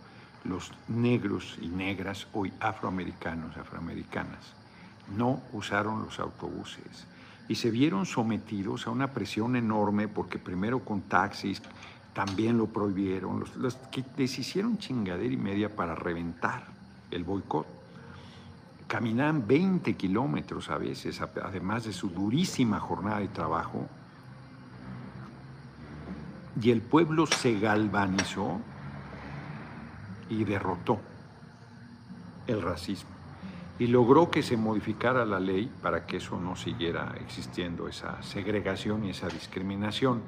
los 0.44 0.72
negros 0.88 1.58
y 1.62 1.68
negras, 1.68 2.28
hoy 2.34 2.54
afroamericanos, 2.60 3.58
afroamericanas, 3.58 4.54
no 5.16 5.42
usaron 5.52 6.04
los 6.04 6.20
autobuses 6.20 7.08
y 7.48 7.56
se 7.56 7.72
vieron 7.72 8.06
sometidos 8.06 8.88
a 8.88 8.92
una 8.92 9.12
presión 9.12 9.56
enorme 9.56 10.08
porque 10.08 10.38
primero 10.38 10.80
con 10.80 11.02
taxis 11.02 11.62
también 12.14 12.58
lo 12.58 12.68
prohibieron, 12.68 13.46
los, 13.58 13.76
que 13.92 14.04
les 14.18 14.38
hicieron 14.40 14.78
chingadera 14.78 15.34
y 15.34 15.38
media 15.38 15.76
para 15.76 15.96
reventar 15.96 16.66
el 17.12 17.24
boicot. 17.24 17.68
Caminaban 18.88 19.46
20 19.48 19.96
kilómetros 19.96 20.70
a 20.70 20.78
veces, 20.78 21.22
además 21.22 21.84
de 21.84 21.94
su 21.94 22.10
durísima 22.10 22.80
jornada 22.80 23.20
de 23.20 23.28
trabajo, 23.28 23.86
y 26.60 26.72
el 26.72 26.82
pueblo 26.82 27.28
se 27.28 27.60
galvanizó 27.60 28.60
y 30.30 30.44
derrotó 30.44 31.00
el 32.48 32.62
racismo 32.62 33.17
y 33.80 33.88
logró 33.88 34.32
que 34.32 34.42
se 34.42 34.58
modificara 34.58 35.24
la 35.26 35.40
ley 35.40 35.72
para 35.82 36.06
que 36.08 36.18
eso 36.18 36.40
no 36.40 36.56
siguiera 36.56 37.14
existiendo, 37.22 37.88
esa 37.88 38.22
segregación 38.24 39.06
y 39.06 39.12
esa 39.12 39.28
discriminación. 39.28 40.24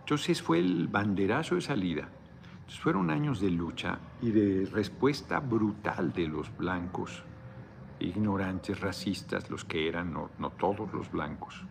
Entonces 0.00 0.42
fue 0.42 0.58
el 0.58 0.88
banderazo 0.88 1.54
de 1.54 1.62
salida. 1.62 2.08
Entonces 2.52 2.80
fueron 2.80 3.10
años 3.10 3.40
de 3.40 3.50
lucha 3.50 3.98
y 4.20 4.30
de 4.30 4.66
respuesta 4.70 5.40
brutal 5.40 6.12
de 6.12 6.28
los 6.28 6.54
blancos, 6.56 7.22
ignorantes, 8.00 8.80
racistas, 8.80 9.48
los 9.48 9.64
que 9.64 9.88
eran, 9.88 10.12
no, 10.12 10.30
no 10.38 10.50
todos 10.50 10.92
los 10.92 11.10
blancos, 11.10 11.64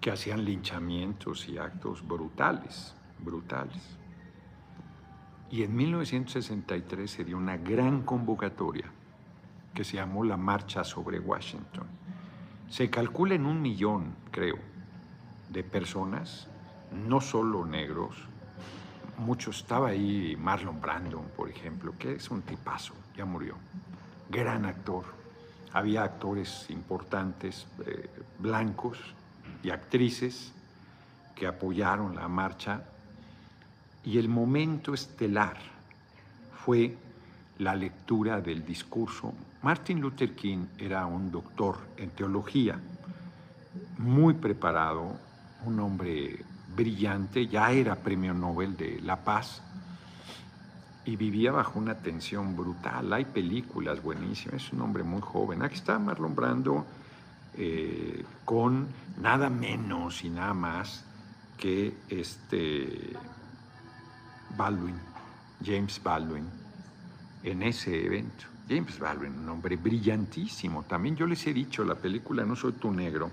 que 0.00 0.12
hacían 0.12 0.44
linchamientos 0.44 1.48
y 1.48 1.58
actos 1.58 2.06
brutales, 2.06 2.94
brutales. 3.18 3.98
Y 5.50 5.64
en 5.64 5.74
1963 5.74 7.10
se 7.10 7.24
dio 7.24 7.36
una 7.36 7.56
gran 7.56 8.02
convocatoria 8.02 8.90
que 9.74 9.84
se 9.84 9.96
llamó 9.96 10.24
la 10.24 10.36
Marcha 10.36 10.84
sobre 10.84 11.18
Washington. 11.18 11.86
Se 12.68 12.90
calcula 12.90 13.34
en 13.34 13.46
un 13.46 13.60
millón, 13.60 14.14
creo, 14.30 14.56
de 15.50 15.62
personas, 15.62 16.48
no 17.06 17.20
solo 17.20 17.66
negros, 17.66 18.16
muchos, 19.18 19.58
estaba 19.58 19.88
ahí 19.88 20.36
Marlon 20.38 20.80
Brandon, 20.80 21.24
por 21.36 21.48
ejemplo, 21.48 21.94
que 21.98 22.14
es 22.14 22.30
un 22.30 22.42
tipazo, 22.42 22.94
ya 23.16 23.24
murió, 23.24 23.56
gran 24.30 24.64
actor. 24.64 25.04
Había 25.72 26.02
actores 26.02 26.66
importantes, 26.68 27.66
eh, 27.86 28.10
blancos 28.38 28.98
y 29.62 29.70
actrices 29.70 30.52
que 31.34 31.46
apoyaron 31.46 32.14
la 32.14 32.28
marcha 32.28 32.84
y 34.04 34.18
el 34.18 34.28
momento 34.28 34.92
estelar 34.92 35.56
fue 36.64 36.96
la 37.58 37.74
lectura 37.74 38.40
del 38.40 38.64
discurso. 38.64 39.32
Martin 39.62 40.00
Luther 40.00 40.34
King 40.34 40.66
era 40.76 41.06
un 41.06 41.30
doctor 41.30 41.78
en 41.96 42.10
teología, 42.10 42.80
muy 43.98 44.34
preparado, 44.34 45.16
un 45.64 45.78
hombre 45.78 46.44
brillante, 46.74 47.46
ya 47.46 47.70
era 47.70 47.94
premio 47.94 48.34
Nobel 48.34 48.76
de 48.76 49.00
la 49.00 49.22
Paz 49.22 49.62
y 51.04 51.14
vivía 51.14 51.52
bajo 51.52 51.78
una 51.78 51.94
tensión 51.94 52.56
brutal. 52.56 53.12
Hay 53.12 53.24
películas 53.24 54.02
buenísimas, 54.02 54.64
es 54.64 54.72
un 54.72 54.80
hombre 54.80 55.04
muy 55.04 55.20
joven. 55.20 55.62
Aquí 55.62 55.76
está 55.76 55.96
Marlon 55.96 56.34
Brando 56.34 56.84
eh, 57.56 58.24
con 58.44 58.88
nada 59.20 59.48
menos 59.48 60.24
y 60.24 60.30
nada 60.30 60.54
más 60.54 61.04
que 61.56 61.96
este 62.08 63.12
Baldwin, 64.56 64.98
James 65.64 66.02
Baldwin 66.02 66.61
en 67.42 67.62
ese 67.62 68.06
evento. 68.06 68.46
James 68.68 68.98
Baldwin, 68.98 69.38
un 69.38 69.48
hombre 69.48 69.76
brillantísimo. 69.76 70.84
También 70.84 71.16
yo 71.16 71.26
les 71.26 71.46
he 71.46 71.52
dicho, 71.52 71.84
la 71.84 71.96
película 71.96 72.44
No 72.44 72.56
soy 72.56 72.72
tu 72.72 72.90
negro 72.90 73.30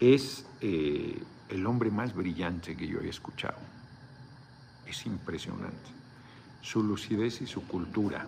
es 0.00 0.46
eh, 0.60 1.22
el 1.48 1.66
hombre 1.66 1.90
más 1.90 2.14
brillante 2.14 2.76
que 2.76 2.86
yo 2.86 3.00
he 3.00 3.08
escuchado. 3.08 3.58
Es 4.86 5.06
impresionante. 5.06 5.90
Su 6.62 6.82
lucidez 6.82 7.40
y 7.42 7.46
su 7.46 7.66
cultura. 7.66 8.26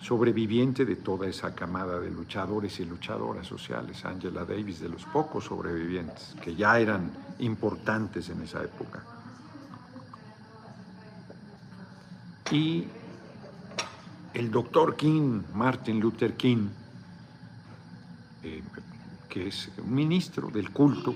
Sobreviviente 0.00 0.86
de 0.86 0.96
toda 0.96 1.28
esa 1.28 1.54
camada 1.54 2.00
de 2.00 2.10
luchadores 2.10 2.80
y 2.80 2.84
luchadoras 2.84 3.46
sociales. 3.46 4.04
Angela 4.04 4.44
Davis, 4.44 4.80
de 4.80 4.88
los 4.88 5.04
pocos 5.04 5.44
sobrevivientes 5.44 6.34
que 6.42 6.54
ya 6.54 6.78
eran 6.78 7.10
importantes 7.38 8.30
en 8.30 8.42
esa 8.42 8.62
época. 8.62 9.02
Y 12.50 12.86
el 14.34 14.50
doctor 14.50 14.96
King, 14.96 15.42
Martin 15.54 16.00
Luther 16.00 16.36
King, 16.36 16.68
eh, 18.42 18.62
que 19.28 19.48
es 19.48 19.70
un 19.78 19.94
ministro 19.94 20.48
del 20.50 20.70
culto, 20.70 21.14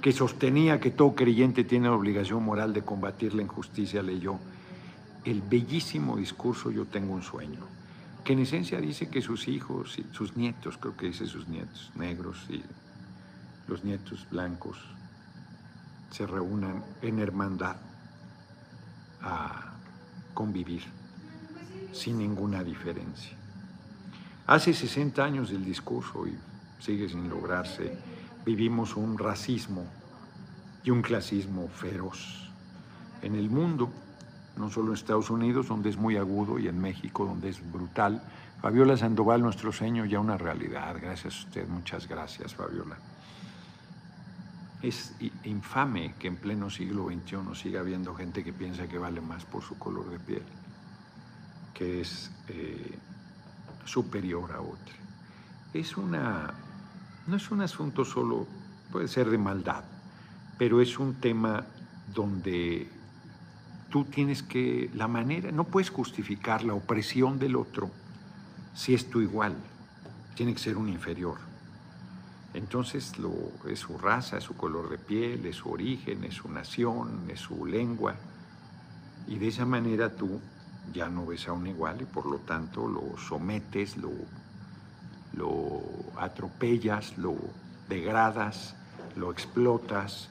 que 0.00 0.12
sostenía 0.12 0.80
que 0.80 0.90
todo 0.90 1.14
creyente 1.14 1.64
tiene 1.64 1.88
la 1.88 1.94
obligación 1.94 2.44
moral 2.44 2.72
de 2.72 2.82
combatir 2.82 3.34
la 3.34 3.42
injusticia, 3.42 4.02
leyó 4.02 4.38
el 5.24 5.42
bellísimo 5.42 6.16
discurso 6.16 6.70
Yo 6.70 6.86
tengo 6.86 7.12
un 7.14 7.22
sueño, 7.22 7.60
que 8.24 8.34
en 8.34 8.40
esencia 8.40 8.80
dice 8.80 9.08
que 9.08 9.20
sus 9.20 9.48
hijos, 9.48 9.98
sus 10.12 10.36
nietos, 10.36 10.78
creo 10.78 10.96
que 10.96 11.06
dice 11.06 11.26
sus 11.26 11.48
nietos 11.48 11.90
negros 11.96 12.46
y 12.48 12.62
los 13.66 13.84
nietos 13.84 14.26
blancos, 14.30 14.78
se 16.10 16.26
reúnan 16.26 16.84
en 17.02 17.18
hermandad 17.18 17.76
a 19.20 19.74
convivir 20.34 20.84
sin 21.92 22.18
ninguna 22.18 22.62
diferencia. 22.62 23.36
Hace 24.46 24.72
60 24.72 25.22
años 25.22 25.50
del 25.50 25.64
discurso 25.64 26.26
y 26.26 26.36
sigue 26.80 27.08
sin 27.08 27.28
lograrse 27.28 27.96
vivimos 28.48 28.96
un 28.96 29.18
racismo 29.18 29.84
y 30.82 30.90
un 30.90 31.02
clasismo 31.02 31.68
feroz 31.68 32.50
en 33.20 33.34
el 33.34 33.50
mundo, 33.50 33.90
no 34.56 34.70
solo 34.70 34.88
en 34.88 34.94
Estados 34.94 35.28
Unidos, 35.28 35.68
donde 35.68 35.90
es 35.90 35.98
muy 35.98 36.16
agudo, 36.16 36.58
y 36.58 36.66
en 36.66 36.80
México, 36.80 37.26
donde 37.26 37.50
es 37.50 37.72
brutal. 37.72 38.22
Fabiola 38.62 38.96
Sandoval, 38.96 39.42
nuestro 39.42 39.70
sueño 39.70 40.06
ya 40.06 40.18
una 40.18 40.38
realidad. 40.38 40.96
Gracias 41.00 41.34
a 41.34 41.38
usted, 41.38 41.68
muchas 41.68 42.08
gracias, 42.08 42.54
Fabiola. 42.54 42.96
Es 44.82 45.14
infame 45.44 46.14
que 46.18 46.28
en 46.28 46.36
pleno 46.36 46.70
siglo 46.70 47.08
XXI 47.08 47.54
siga 47.54 47.80
habiendo 47.80 48.14
gente 48.14 48.42
que 48.42 48.52
piensa 48.52 48.88
que 48.88 48.96
vale 48.96 49.20
más 49.20 49.44
por 49.44 49.62
su 49.62 49.76
color 49.78 50.08
de 50.10 50.18
piel, 50.20 50.42
que 51.78 52.00
es 52.00 52.32
eh, 52.48 52.98
superior 53.84 54.50
a 54.50 54.60
otra. 54.60 54.94
Es 55.72 55.96
una, 55.96 56.52
no 57.28 57.36
es 57.36 57.50
un 57.52 57.60
asunto 57.60 58.04
solo, 58.04 58.48
puede 58.90 59.06
ser 59.06 59.30
de 59.30 59.38
maldad, 59.38 59.84
pero 60.58 60.80
es 60.80 60.98
un 60.98 61.14
tema 61.14 61.64
donde 62.12 62.90
tú 63.90 64.04
tienes 64.06 64.42
que, 64.42 64.90
la 64.94 65.06
manera, 65.06 65.52
no 65.52 65.64
puedes 65.64 65.90
justificar 65.90 66.64
la 66.64 66.74
opresión 66.74 67.38
del 67.38 67.54
otro 67.54 67.90
si 68.74 68.94
es 68.94 69.08
tu 69.08 69.20
igual, 69.20 69.54
tiene 70.34 70.54
que 70.54 70.58
ser 70.58 70.76
un 70.76 70.88
inferior. 70.88 71.38
Entonces 72.54 73.18
lo, 73.18 73.34
es 73.68 73.78
su 73.78 73.98
raza, 73.98 74.38
es 74.38 74.44
su 74.44 74.56
color 74.56 74.88
de 74.88 74.98
piel, 74.98 75.46
es 75.46 75.56
su 75.56 75.70
origen, 75.70 76.24
es 76.24 76.34
su 76.34 76.48
nación, 76.48 77.24
es 77.28 77.38
su 77.38 77.66
lengua. 77.66 78.16
Y 79.28 79.38
de 79.38 79.48
esa 79.48 79.64
manera 79.64 80.16
tú 80.16 80.40
ya 80.92 81.08
no 81.08 81.26
ves 81.26 81.48
a 81.48 81.52
un 81.52 81.66
igual 81.66 82.00
y 82.02 82.04
por 82.04 82.26
lo 82.26 82.38
tanto 82.38 82.86
lo 82.88 83.16
sometes, 83.18 83.96
lo, 83.96 84.10
lo 85.34 85.82
atropellas, 86.16 87.16
lo 87.18 87.36
degradas, 87.88 88.74
lo 89.16 89.30
explotas, 89.30 90.28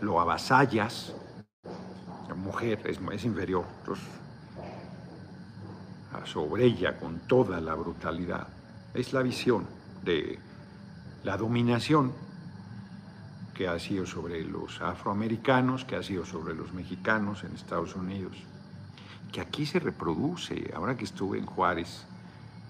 lo 0.00 0.20
avasallas. 0.20 1.14
La 2.28 2.34
mujer 2.34 2.80
es, 2.86 2.98
es 3.12 3.24
inferior 3.24 3.64
sobre 6.24 6.64
ella 6.64 6.98
con 6.98 7.20
toda 7.20 7.60
la 7.60 7.74
brutalidad. 7.74 8.48
Es 8.94 9.12
la 9.12 9.22
visión 9.22 9.66
de 10.04 10.38
la 11.24 11.36
dominación 11.36 12.12
que 13.54 13.68
ha 13.68 13.78
sido 13.78 14.06
sobre 14.06 14.44
los 14.44 14.80
afroamericanos, 14.80 15.84
que 15.84 15.96
ha 15.96 16.02
sido 16.02 16.24
sobre 16.26 16.54
los 16.54 16.72
mexicanos 16.72 17.44
en 17.44 17.54
Estados 17.54 17.94
Unidos, 17.94 18.36
que 19.36 19.42
aquí 19.42 19.66
se 19.66 19.78
reproduce. 19.78 20.72
Ahora 20.74 20.96
que 20.96 21.04
estuve 21.04 21.36
en 21.36 21.44
Juárez, 21.44 22.06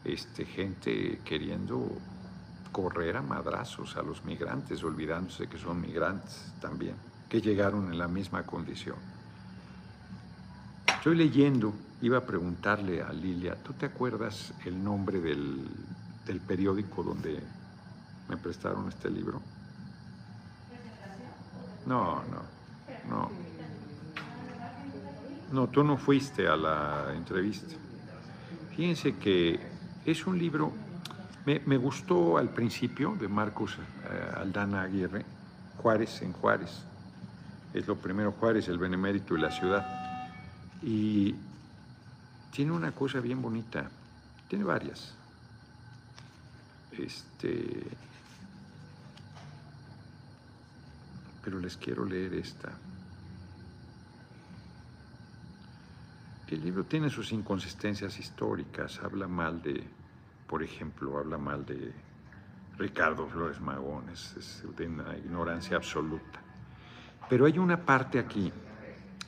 este, 0.02 0.44
gente 0.44 1.20
queriendo 1.24 1.96
correr 2.72 3.16
a 3.16 3.22
madrazos 3.22 3.96
a 3.96 4.02
los 4.02 4.24
migrantes, 4.24 4.82
olvidándose 4.82 5.46
que 5.46 5.58
son 5.58 5.80
migrantes 5.80 6.52
también, 6.60 6.96
que 7.28 7.40
llegaron 7.40 7.92
en 7.92 7.98
la 7.98 8.08
misma 8.08 8.42
condición. 8.42 8.96
Estoy 10.88 11.14
leyendo, 11.14 11.72
iba 12.02 12.18
a 12.18 12.26
preguntarle 12.26 13.00
a 13.00 13.12
Lilia, 13.12 13.54
¿tú 13.62 13.72
te 13.74 13.86
acuerdas 13.86 14.52
el 14.64 14.82
nombre 14.82 15.20
del, 15.20 15.68
del 16.26 16.40
periódico 16.40 17.04
donde 17.04 17.40
me 18.28 18.36
prestaron 18.38 18.88
este 18.88 19.08
libro? 19.08 19.40
No, 21.86 22.24
no, 22.24 22.42
no. 23.08 23.45
No, 25.52 25.68
tú 25.68 25.84
no 25.84 25.96
fuiste 25.96 26.48
a 26.48 26.56
la 26.56 27.12
entrevista. 27.14 27.76
Fíjense 28.76 29.16
que 29.16 29.60
es 30.04 30.26
un 30.26 30.38
libro, 30.38 30.72
me, 31.44 31.76
gustó 31.76 32.36
al 32.36 32.50
principio 32.50 33.16
de 33.18 33.28
Marcos 33.28 33.78
eh, 33.78 34.32
Aldana 34.36 34.82
Aguirre, 34.82 35.24
Juárez 35.78 36.22
en 36.22 36.32
Juárez. 36.32 36.82
Es 37.72 37.86
lo 37.86 37.96
primero 37.96 38.32
Juárez, 38.32 38.68
el 38.68 38.78
Benemérito 38.78 39.36
y 39.36 39.40
la 39.40 39.50
ciudad. 39.50 39.86
Y 40.82 41.34
tiene 42.50 42.72
una 42.72 42.92
cosa 42.92 43.20
bien 43.20 43.40
bonita, 43.40 43.88
tiene 44.48 44.64
varias. 44.64 45.14
Este, 46.92 47.84
pero 51.44 51.60
les 51.60 51.76
quiero 51.76 52.04
leer 52.04 52.34
esta. 52.34 52.72
El 56.48 56.62
libro 56.62 56.84
tiene 56.84 57.10
sus 57.10 57.32
inconsistencias 57.32 58.20
históricas, 58.20 59.00
habla 59.02 59.26
mal 59.26 59.60
de, 59.60 59.82
por 60.46 60.62
ejemplo, 60.62 61.18
habla 61.18 61.38
mal 61.38 61.66
de 61.66 61.92
Ricardo 62.78 63.26
Flores 63.26 63.60
Magón, 63.60 64.08
es, 64.10 64.62
de 64.76 64.86
una 64.86 65.16
ignorancia 65.18 65.76
absoluta. 65.76 66.40
Pero 67.28 67.46
hay 67.46 67.58
una 67.58 67.84
parte 67.84 68.20
aquí, 68.20 68.52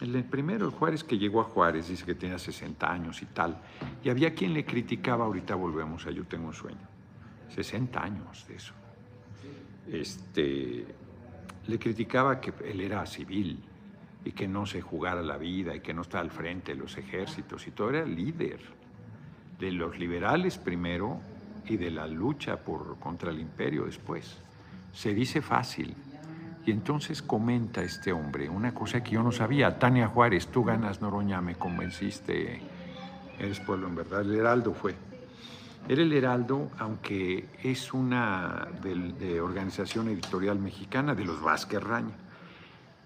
el 0.00 0.22
primero, 0.24 0.66
el 0.66 0.70
Juárez 0.70 1.02
que 1.02 1.18
llegó 1.18 1.40
a 1.40 1.44
Juárez, 1.44 1.88
dice 1.88 2.04
que 2.04 2.14
tenía 2.14 2.38
60 2.38 2.88
años 2.88 3.20
y 3.20 3.26
tal, 3.26 3.58
y 4.04 4.10
había 4.10 4.32
quien 4.32 4.54
le 4.54 4.64
criticaba, 4.64 5.24
ahorita 5.24 5.56
volvemos 5.56 6.06
a 6.06 6.12
Yo 6.12 6.24
tengo 6.24 6.46
un 6.46 6.54
sueño, 6.54 6.86
60 7.48 8.00
años 8.00 8.46
de 8.46 8.54
eso. 8.54 8.74
Este, 9.88 10.86
le 11.66 11.78
criticaba 11.80 12.40
que 12.40 12.52
él 12.64 12.80
era 12.80 13.04
civil 13.06 13.60
y 14.24 14.32
que 14.32 14.48
no 14.48 14.66
se 14.66 14.80
jugara 14.80 15.22
la 15.22 15.36
vida 15.36 15.74
y 15.74 15.80
que 15.80 15.94
no 15.94 16.02
estaba 16.02 16.22
al 16.22 16.30
frente 16.30 16.72
de 16.74 16.78
los 16.78 16.96
ejércitos 16.98 17.66
y 17.66 17.70
todo, 17.70 17.90
era 17.90 18.04
líder 18.04 18.60
de 19.58 19.72
los 19.72 19.98
liberales 19.98 20.58
primero 20.58 21.20
y 21.66 21.76
de 21.76 21.90
la 21.90 22.06
lucha 22.06 22.56
por, 22.56 22.98
contra 22.98 23.30
el 23.30 23.40
imperio 23.40 23.84
después. 23.84 24.38
Se 24.92 25.14
dice 25.14 25.42
fácil. 25.42 25.94
Y 26.66 26.70
entonces 26.70 27.22
comenta 27.22 27.82
este 27.82 28.12
hombre 28.12 28.48
una 28.50 28.74
cosa 28.74 29.02
que 29.02 29.12
yo 29.12 29.22
no 29.22 29.32
sabía. 29.32 29.78
Tania 29.78 30.08
Juárez, 30.08 30.48
tú 30.48 30.64
ganas 30.64 31.00
Noroña, 31.00 31.40
me 31.40 31.54
convenciste, 31.54 32.60
eres 33.38 33.60
pueblo 33.60 33.88
en 33.88 33.94
verdad. 33.94 34.20
El 34.20 34.34
Heraldo 34.34 34.74
fue. 34.74 34.94
Era 35.88 36.02
el 36.02 36.12
Heraldo, 36.12 36.70
aunque 36.78 37.48
es 37.62 37.94
una 37.94 38.68
de, 38.82 39.40
organización 39.40 40.08
editorial 40.08 40.58
mexicana 40.58 41.14
de 41.14 41.24
los 41.24 41.40
Vázquez 41.40 41.82
Raña. 41.82 42.14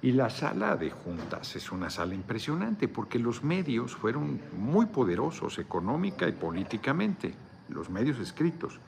Y 0.03 0.11
la 0.11 0.31
sala 0.31 0.77
de 0.77 0.91
juntas 0.91 1.55
es 1.55 1.71
una 1.71 1.89
sala 1.89 2.15
impresionante 2.15 2.89
porque 2.89 3.21
los 3.21 3.45
medios 3.45 3.95
fueron 3.95 4.41
muy 4.59 4.87
poderosos 4.87 5.59
económica 5.59 6.29
y 6.29 6.33
políticamente, 6.33 7.33
los 7.69 7.89
medios 7.89 8.19
escritos. 8.19 8.81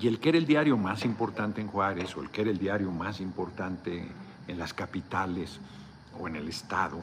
Y 0.00 0.06
el 0.06 0.20
que 0.20 0.28
era 0.28 0.38
el 0.38 0.46
diario 0.46 0.76
más 0.76 1.04
importante 1.04 1.60
en 1.60 1.66
Juárez 1.66 2.16
o 2.16 2.22
el 2.22 2.30
que 2.30 2.42
era 2.42 2.50
el 2.50 2.58
diario 2.58 2.92
más 2.92 3.20
importante 3.20 4.06
en 4.46 4.58
las 4.58 4.72
capitales 4.72 5.58
o 6.16 6.28
en 6.28 6.36
el 6.36 6.46
Estado, 6.46 7.00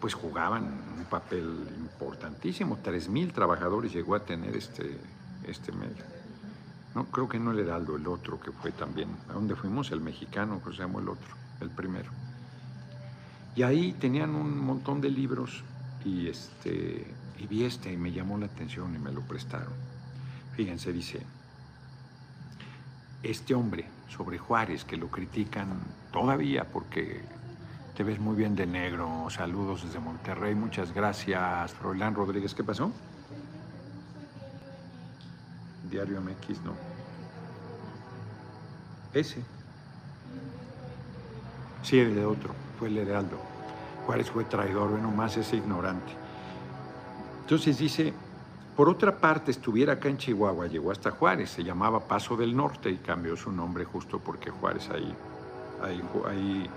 pues 0.00 0.14
jugaban 0.14 0.64
un 0.98 1.04
papel 1.04 1.68
importantísimo. 1.78 2.78
Tres 2.82 3.08
mil 3.08 3.32
trabajadores 3.32 3.92
llegó 3.92 4.16
a 4.16 4.24
tener 4.24 4.56
este, 4.56 4.98
este 5.46 5.70
medio. 5.70 6.13
No, 6.94 7.06
creo 7.06 7.28
que 7.28 7.40
no 7.40 7.50
el 7.50 7.58
Heraldo, 7.58 7.96
el 7.96 8.06
otro 8.06 8.38
que 8.38 8.52
fue 8.52 8.70
también. 8.70 9.08
¿A 9.28 9.32
dónde 9.32 9.56
fuimos? 9.56 9.90
El 9.90 10.00
mexicano, 10.00 10.62
que 10.62 10.70
se 10.70 10.78
llamó 10.78 11.00
el 11.00 11.08
otro, 11.08 11.34
el 11.60 11.70
primero. 11.70 12.10
Y 13.56 13.62
ahí 13.62 13.92
tenían 13.92 14.34
un 14.34 14.58
montón 14.58 15.00
de 15.00 15.10
libros 15.10 15.64
y, 16.04 16.28
este, 16.28 17.06
vi 17.48 17.64
este 17.64 17.92
y 17.92 17.96
me 17.96 18.12
llamó 18.12 18.38
la 18.38 18.46
atención 18.46 18.94
y 18.94 18.98
me 18.98 19.12
lo 19.12 19.20
prestaron. 19.22 19.72
Fíjense, 20.54 20.92
dice, 20.92 21.20
este 23.22 23.54
hombre 23.54 23.86
sobre 24.08 24.38
Juárez, 24.38 24.84
que 24.84 24.96
lo 24.96 25.08
critican 25.08 25.68
todavía 26.12 26.64
porque 26.64 27.22
te 27.96 28.04
ves 28.04 28.20
muy 28.20 28.36
bien 28.36 28.54
de 28.54 28.66
negro. 28.66 29.26
Saludos 29.30 29.84
desde 29.84 29.98
Monterrey. 29.98 30.54
Muchas 30.54 30.92
gracias, 30.92 31.72
Froilán 31.74 32.14
Rodríguez. 32.14 32.54
¿Qué 32.54 32.62
pasó? 32.62 32.92
Diario 35.90 36.20
MX, 36.20 36.62
no. 36.64 36.72
Ese. 39.12 39.42
Sí, 41.82 41.98
el 41.98 42.14
de 42.14 42.24
otro. 42.24 42.54
Fue 42.78 42.88
el 42.88 43.06
de 43.06 43.14
Aldo. 43.14 43.38
Juárez 44.06 44.30
fue 44.30 44.44
traidor, 44.44 44.90
bueno, 44.90 45.10
más 45.10 45.36
ese 45.36 45.56
ignorante. 45.56 46.12
Entonces 47.42 47.78
dice, 47.78 48.12
por 48.76 48.88
otra 48.88 49.18
parte, 49.18 49.50
estuviera 49.50 49.94
acá 49.94 50.08
en 50.08 50.18
Chihuahua, 50.18 50.66
llegó 50.66 50.90
hasta 50.90 51.10
Juárez, 51.10 51.50
se 51.50 51.62
llamaba 51.62 52.00
Paso 52.00 52.36
del 52.36 52.56
Norte 52.56 52.90
y 52.90 52.96
cambió 52.96 53.36
su 53.36 53.52
nombre 53.52 53.84
justo 53.84 54.18
porque 54.18 54.50
Juárez 54.50 54.90
ahí, 54.90 55.14
ahí, 55.82 56.02
ahí 56.26 56.70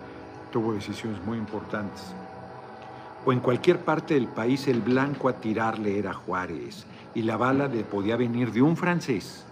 tuvo 0.52 0.74
decisiones 0.74 1.24
muy 1.26 1.38
importantes. 1.38 2.14
O 3.28 3.34
en 3.34 3.42
cualquier 3.42 3.80
parte 3.80 4.14
del 4.14 4.30
país 4.30 4.70
el 4.70 4.80
blanco 4.80 5.28
a 5.28 5.34
tirarle 5.34 6.00
era 6.00 6.14
Juárez 6.14 6.86
y 7.14 7.24
la 7.24 7.36
bala 7.36 7.68
le 7.68 7.84
podía 7.84 8.16
venir 8.16 8.54
de 8.54 8.62
un 8.62 8.78
francés, 8.78 9.44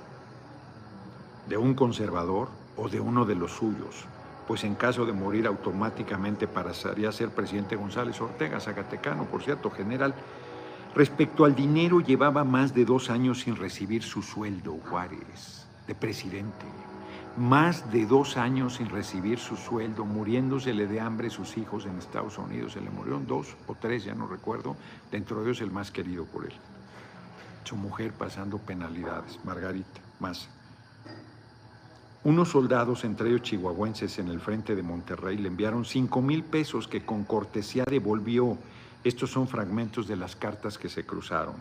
de 1.49 1.57
un 1.57 1.73
conservador 1.73 2.47
o 2.77 2.88
de 2.88 3.01
uno 3.01 3.25
de 3.25 3.35
los 3.35 3.51
suyos, 3.51 4.05
pues 4.47 4.63
en 4.63 4.75
caso 4.75 5.05
de 5.05 5.11
morir 5.11 5.45
automáticamente 5.45 6.47
pasaría 6.47 7.09
a 7.09 7.11
ser 7.11 7.31
presidente 7.31 7.75
González 7.75 8.21
Ortega, 8.21 8.61
Zacatecano, 8.61 9.25
por 9.25 9.43
cierto, 9.43 9.69
general. 9.69 10.13
Respecto 10.95 11.43
al 11.43 11.53
dinero, 11.53 11.99
llevaba 11.99 12.45
más 12.45 12.73
de 12.73 12.85
dos 12.85 13.09
años 13.09 13.41
sin 13.41 13.57
recibir 13.57 14.03
su 14.03 14.21
sueldo, 14.21 14.79
Juárez. 14.89 15.67
de 15.85 15.95
presidente. 15.95 16.65
Más 17.38 17.91
de 17.91 18.06
dos 18.06 18.38
años 18.38 18.76
sin 18.76 18.88
recibir 18.88 19.39
su 19.39 19.58
sueldo, 19.58 20.06
muriéndosele 20.06 20.88
de 20.88 21.02
hambre 21.02 21.30
sus 21.30 21.58
hijos 21.58 21.86
en 21.86 21.98
Estados 21.98 22.38
Unidos. 22.38 22.74
Se 22.74 22.82
le 22.82 22.89
murieron 22.89 23.28
dos 23.28 23.58
o 23.67 23.76
tres, 23.76 24.06
ya 24.06 24.15
no 24.15 24.26
recuerdo. 24.26 24.78
Dentro 25.12 25.38
de 25.38 25.43
ellos 25.43 25.60
el 25.60 25.69
más 25.69 25.91
querido 25.91 26.24
por 26.24 26.45
él. 26.45 26.54
Su 27.65 27.76
mujer 27.76 28.13
pasando 28.13 28.58
penalidades, 28.58 29.38
Margarita, 29.43 30.00
más. 30.21 30.48
Unos 32.24 32.50
soldados, 32.50 33.04
entre 33.04 33.28
ellos 33.28 33.41
chihuahuenses, 33.41 34.17
en 34.17 34.30
el 34.30 34.39
frente 34.39 34.74
de 34.74 34.82
Monterrey 34.82 35.38
le 35.38 35.50
enviaron 35.50 35.84
cinco 35.84 36.21
mil 36.21 36.41
pesos 36.41 36.88
que 36.88 37.06
con 37.06 37.26
cortesía 37.26 37.84
devolvió. 37.84 38.58
Estos 39.04 39.32
son 39.32 39.50
fragmentos 39.50 40.08
de 40.08 40.15
las 40.15 40.38
cartas 40.38 40.78
que 40.78 40.88
se 40.88 41.06
cruzaron. 41.06 41.56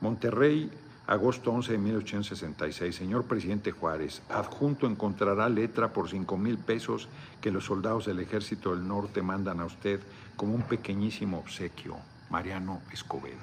Monterrey 0.00 0.70
Agosto 1.10 1.50
11 1.50 1.72
de 1.72 1.78
1866. 1.78 2.94
Señor 2.94 3.24
presidente 3.24 3.72
Juárez, 3.72 4.22
adjunto 4.28 4.86
encontrará 4.86 5.48
letra 5.48 5.92
por 5.92 6.08
cinco 6.08 6.36
mil 6.36 6.56
pesos 6.56 7.08
que 7.40 7.50
los 7.50 7.64
soldados 7.64 8.06
del 8.06 8.20
Ejército 8.20 8.70
del 8.70 8.86
Norte 8.86 9.20
mandan 9.20 9.58
a 9.58 9.64
usted 9.64 9.98
como 10.36 10.54
un 10.54 10.62
pequeñísimo 10.62 11.40
obsequio. 11.40 11.96
Mariano 12.30 12.80
Escobedo. 12.92 13.42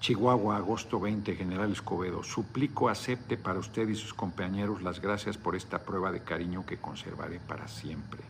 Chihuahua, 0.00 0.56
agosto 0.56 0.98
20, 0.98 1.36
General 1.36 1.70
Escobedo. 1.70 2.24
Suplico 2.24 2.88
acepte 2.88 3.36
para 3.36 3.60
usted 3.60 3.88
y 3.88 3.94
sus 3.94 4.12
compañeros 4.12 4.82
las 4.82 5.00
gracias 5.00 5.38
por 5.38 5.54
esta 5.54 5.78
prueba 5.84 6.10
de 6.10 6.24
cariño 6.24 6.66
que 6.66 6.78
conservaré 6.78 7.38
para 7.38 7.68
siempre. 7.68 8.22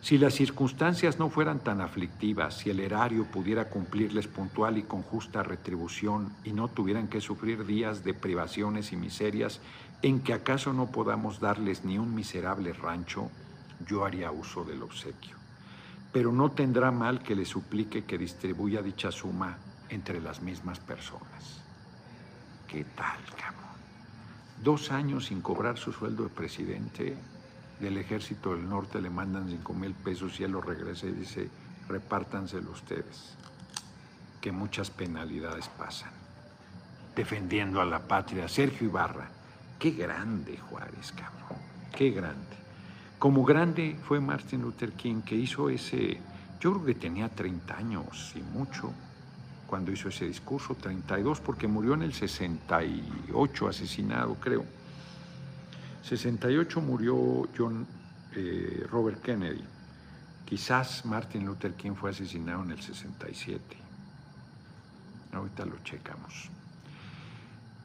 Si 0.00 0.18
las 0.18 0.34
circunstancias 0.34 1.18
no 1.18 1.30
fueran 1.30 1.58
tan 1.58 1.80
aflictivas, 1.80 2.58
si 2.58 2.70
el 2.70 2.80
erario 2.80 3.24
pudiera 3.24 3.68
cumplirles 3.68 4.28
puntual 4.28 4.78
y 4.78 4.82
con 4.82 5.02
justa 5.02 5.42
retribución 5.42 6.32
y 6.44 6.52
no 6.52 6.68
tuvieran 6.68 7.08
que 7.08 7.20
sufrir 7.20 7.66
días 7.66 8.04
de 8.04 8.14
privaciones 8.14 8.92
y 8.92 8.96
miserias 8.96 9.60
en 10.02 10.20
que 10.20 10.34
acaso 10.34 10.72
no 10.72 10.90
podamos 10.90 11.40
darles 11.40 11.84
ni 11.84 11.98
un 11.98 12.14
miserable 12.14 12.72
rancho, 12.72 13.30
yo 13.86 14.04
haría 14.04 14.30
uso 14.30 14.64
del 14.64 14.82
obsequio. 14.82 15.36
Pero 16.12 16.32
no 16.32 16.52
tendrá 16.52 16.90
mal 16.90 17.22
que 17.22 17.34
le 17.34 17.44
suplique 17.44 18.04
que 18.04 18.18
distribuya 18.18 18.82
dicha 18.82 19.10
suma 19.10 19.58
entre 19.88 20.20
las 20.20 20.40
mismas 20.40 20.78
personas. 20.78 21.62
¿Qué 22.68 22.84
tal, 22.84 23.18
cabrón? 23.36 23.64
Dos 24.62 24.90
años 24.90 25.26
sin 25.26 25.40
cobrar 25.40 25.78
su 25.78 25.92
sueldo 25.92 26.24
de 26.24 26.30
presidente 26.30 27.16
del 27.80 27.98
ejército 27.98 28.54
del 28.54 28.68
norte 28.68 29.00
le 29.00 29.10
mandan 29.10 29.48
cinco 29.48 29.74
mil 29.74 29.92
pesos 29.94 30.38
y 30.40 30.44
él 30.44 30.52
lo 30.52 30.60
regresa 30.60 31.06
y 31.06 31.12
dice, 31.12 31.48
repártanselo 31.88 32.70
ustedes, 32.70 33.36
que 34.40 34.52
muchas 34.52 34.90
penalidades 34.90 35.68
pasan. 35.68 36.10
Defendiendo 37.14 37.80
a 37.80 37.84
la 37.84 38.00
patria, 38.00 38.48
Sergio 38.48 38.88
Ibarra, 38.88 39.28
qué 39.78 39.90
grande 39.90 40.58
Juárez, 40.58 41.12
cabrón, 41.12 41.58
qué 41.94 42.10
grande. 42.10 42.56
Como 43.18 43.44
grande 43.44 43.98
fue 44.02 44.20
Martin 44.20 44.62
Luther 44.62 44.92
King, 44.92 45.22
que 45.22 45.34
hizo 45.34 45.70
ese, 45.70 46.20
yo 46.60 46.72
creo 46.74 46.84
que 46.84 46.94
tenía 46.94 47.28
30 47.28 47.76
años 47.76 48.32
y 48.36 48.40
mucho, 48.40 48.92
cuando 49.66 49.90
hizo 49.90 50.08
ese 50.08 50.26
discurso, 50.26 50.74
32, 50.74 51.40
porque 51.40 51.66
murió 51.66 51.94
en 51.94 52.02
el 52.02 52.12
68 52.12 53.68
asesinado, 53.68 54.34
creo. 54.36 54.64
68 56.06 56.80
murió 56.80 57.48
John 57.56 57.84
eh, 58.36 58.86
Robert 58.88 59.20
Kennedy. 59.22 59.64
Quizás 60.44 61.04
Martin 61.04 61.44
Luther 61.44 61.74
King 61.74 61.94
fue 61.94 62.10
asesinado 62.10 62.62
en 62.62 62.70
el 62.70 62.80
67. 62.80 63.76
Ahorita 65.32 65.66
lo 65.66 65.82
checamos. 65.82 66.48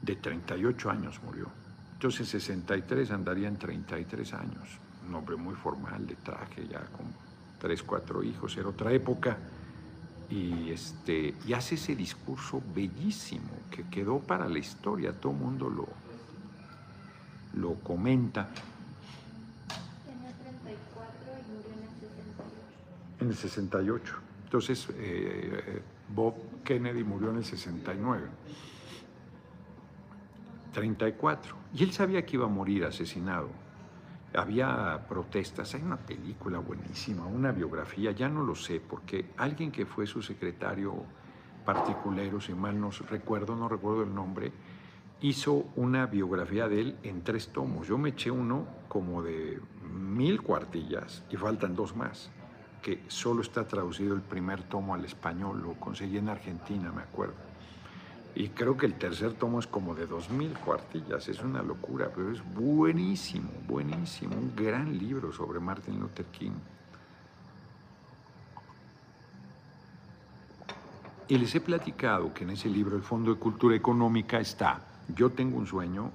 De 0.00 0.14
38 0.14 0.90
años 0.90 1.20
murió. 1.24 1.48
Entonces 1.94 2.28
63 2.28 3.10
andaría 3.10 3.48
en 3.48 3.56
33 3.56 4.34
años. 4.34 4.68
Un 5.08 5.16
hombre 5.16 5.34
muy 5.34 5.56
formal, 5.56 6.06
de 6.06 6.14
traje, 6.14 6.68
ya 6.68 6.78
con 6.96 7.06
tres, 7.58 7.82
cuatro 7.82 8.22
hijos. 8.22 8.56
Era 8.56 8.68
otra 8.68 8.92
época. 8.92 9.36
Y, 10.30 10.70
este, 10.70 11.34
y 11.44 11.52
hace 11.54 11.74
ese 11.74 11.96
discurso 11.96 12.62
bellísimo 12.72 13.50
que 13.68 13.82
quedó 13.88 14.20
para 14.20 14.48
la 14.48 14.60
historia. 14.60 15.12
Todo 15.12 15.32
el 15.32 15.38
mundo 15.38 15.68
lo, 15.68 15.88
lo 17.54 17.74
comenta. 17.74 18.48
Tenía 20.06 20.32
34 20.42 21.32
y 21.38 21.52
murió 21.52 21.72
en 21.72 21.82
el 21.82 21.90
68. 22.00 22.54
En 23.20 23.28
el 23.28 23.36
68. 23.36 24.14
Entonces, 24.44 24.88
eh, 24.94 25.82
Bob 26.14 26.34
Kennedy 26.64 27.04
murió 27.04 27.30
en 27.30 27.36
el 27.36 27.44
69. 27.44 28.28
34. 30.72 31.56
Y 31.74 31.84
él 31.84 31.92
sabía 31.92 32.24
que 32.24 32.36
iba 32.36 32.46
a 32.46 32.48
morir 32.48 32.84
asesinado. 32.84 33.48
Había 34.34 35.04
protestas, 35.08 35.74
hay 35.74 35.82
una 35.82 35.98
película 35.98 36.58
buenísima, 36.58 37.26
una 37.26 37.52
biografía, 37.52 38.12
ya 38.12 38.28
no 38.28 38.42
lo 38.42 38.54
sé, 38.54 38.80
porque 38.80 39.26
alguien 39.36 39.70
que 39.70 39.84
fue 39.84 40.06
su 40.06 40.22
secretario 40.22 41.04
particulero, 41.66 42.40
si 42.40 42.54
mal 42.54 42.80
no 42.80 42.90
recuerdo, 43.10 43.54
no 43.54 43.68
recuerdo 43.68 44.04
el 44.04 44.14
nombre, 44.14 44.50
hizo 45.22 45.66
una 45.76 46.06
biografía 46.06 46.68
de 46.68 46.80
él 46.80 46.96
en 47.04 47.22
tres 47.22 47.48
tomos. 47.48 47.86
Yo 47.86 47.96
me 47.96 48.10
eché 48.10 48.30
uno 48.30 48.66
como 48.88 49.22
de 49.22 49.60
mil 49.92 50.42
cuartillas 50.42 51.22
y 51.30 51.36
faltan 51.36 51.76
dos 51.76 51.94
más, 51.94 52.28
que 52.82 53.02
solo 53.06 53.42
está 53.42 53.66
traducido 53.66 54.14
el 54.14 54.20
primer 54.20 54.64
tomo 54.64 54.94
al 54.94 55.04
español, 55.04 55.62
lo 55.62 55.74
conseguí 55.74 56.18
en 56.18 56.28
Argentina, 56.28 56.90
me 56.90 57.02
acuerdo. 57.02 57.34
Y 58.34 58.48
creo 58.48 58.76
que 58.76 58.86
el 58.86 58.94
tercer 58.94 59.34
tomo 59.34 59.60
es 59.60 59.66
como 59.66 59.94
de 59.94 60.06
dos 60.06 60.28
mil 60.30 60.52
cuartillas, 60.54 61.28
es 61.28 61.40
una 61.40 61.62
locura, 61.62 62.10
pero 62.14 62.32
es 62.32 62.42
buenísimo, 62.54 63.50
buenísimo, 63.68 64.34
un 64.34 64.56
gran 64.56 64.98
libro 64.98 65.32
sobre 65.32 65.60
Martin 65.60 66.00
Luther 66.00 66.26
King. 66.26 66.52
Y 71.28 71.38
les 71.38 71.54
he 71.54 71.60
platicado 71.60 72.34
que 72.34 72.42
en 72.42 72.50
ese 72.50 72.68
libro, 72.68 72.96
el 72.96 73.02
Fondo 73.02 73.32
de 73.32 73.38
Cultura 73.38 73.76
Económica, 73.76 74.40
está 74.40 74.91
yo 75.14 75.30
tengo 75.30 75.58
un 75.58 75.66
sueño, 75.66 76.10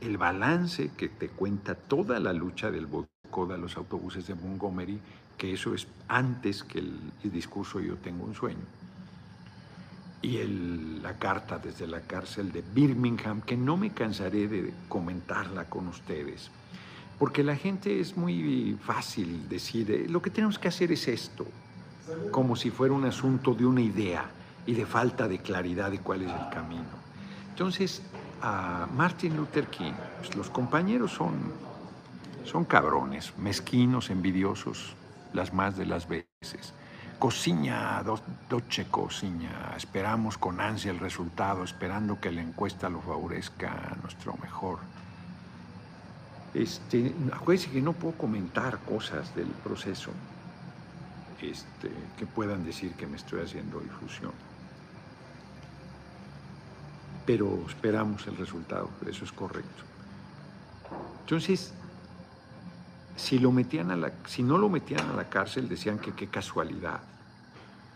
el 0.00 0.16
balance 0.16 0.90
que 0.96 1.08
te 1.08 1.28
cuenta 1.28 1.74
toda 1.74 2.18
la 2.20 2.32
lucha 2.32 2.70
del 2.70 2.86
boicot 2.86 3.50
a 3.52 3.56
los 3.56 3.76
autobuses 3.76 4.26
de 4.26 4.34
Montgomery, 4.34 4.98
que 5.36 5.52
eso 5.52 5.74
es 5.74 5.86
antes 6.08 6.62
que 6.62 6.80
el, 6.80 7.00
discurso 7.24 7.80
Yo 7.80 7.96
tengo 7.96 8.24
un 8.24 8.34
sueño. 8.34 8.64
Y 10.22 10.36
la 11.02 11.16
carta 11.18 11.58
desde 11.58 11.86
la 11.86 12.02
cárcel 12.02 12.52
de 12.52 12.62
Birmingham, 12.74 13.40
que 13.40 13.56
no 13.56 13.78
me 13.78 13.90
cansaré 13.90 14.48
de 14.48 14.74
comentarla 14.88 15.64
con 15.64 15.88
ustedes, 15.88 16.50
porque 17.18 17.42
la 17.42 17.56
gente 17.56 18.00
es 18.00 18.18
muy 18.18 18.76
fácil 18.82 19.48
decir, 19.48 19.90
eh, 19.90 20.06
lo 20.08 20.20
que 20.20 20.28
tenemos 20.28 20.58
que 20.58 20.68
hacer 20.68 20.92
es 20.92 21.08
esto, 21.08 21.46
como 22.30 22.54
si 22.56 22.70
fuera 22.70 22.92
un 22.92 23.06
asunto 23.06 23.54
de 23.54 23.64
una 23.64 23.80
idea 23.80 24.30
y 24.66 24.74
de 24.74 24.84
falta 24.84 25.26
de 25.26 25.38
claridad 25.38 25.90
de 25.90 26.00
cuál 26.00 26.22
es 26.22 26.30
el 26.30 26.48
camino. 26.50 27.00
Entonces, 27.50 28.02
a 28.42 28.86
Martin 28.94 29.36
Luther 29.36 29.66
King, 29.66 29.92
pues, 30.18 30.34
los 30.36 30.50
compañeros 30.50 31.12
son, 31.12 31.52
son 32.44 32.64
cabrones, 32.64 33.36
mezquinos, 33.38 34.10
envidiosos, 34.10 34.94
las 35.32 35.52
más 35.52 35.76
de 35.76 35.86
las 35.86 36.08
veces. 36.08 36.74
Cocina, 37.18 38.02
doce 38.48 38.86
cocina, 38.90 39.74
esperamos 39.76 40.38
con 40.38 40.60
ansia 40.60 40.90
el 40.90 40.98
resultado, 40.98 41.64
esperando 41.64 42.18
que 42.18 42.32
la 42.32 42.40
encuesta 42.40 42.88
lo 42.88 43.00
favorezca 43.02 43.90
a 43.92 43.96
nuestro 43.96 44.34
mejor. 44.42 44.78
Este, 46.54 47.14
acuérdense 47.32 47.70
que 47.70 47.82
no 47.82 47.92
puedo 47.92 48.16
comentar 48.16 48.78
cosas 48.78 49.34
del 49.36 49.48
proceso 49.48 50.10
este, 51.42 51.90
que 52.18 52.26
puedan 52.26 52.64
decir 52.64 52.92
que 52.94 53.06
me 53.06 53.16
estoy 53.16 53.42
haciendo 53.42 53.80
difusión 53.80 54.32
pero 57.30 57.64
esperamos 57.68 58.26
el 58.26 58.36
resultado, 58.36 58.90
eso 59.08 59.24
es 59.24 59.30
correcto. 59.30 59.84
Entonces, 61.20 61.72
si, 63.14 63.38
lo 63.38 63.52
metían 63.52 63.92
a 63.92 63.96
la, 63.96 64.10
si 64.26 64.42
no 64.42 64.58
lo 64.58 64.68
metían 64.68 65.08
a 65.08 65.12
la 65.14 65.28
cárcel, 65.28 65.68
decían 65.68 66.00
que 66.00 66.10
qué 66.10 66.26
casualidad, 66.26 66.98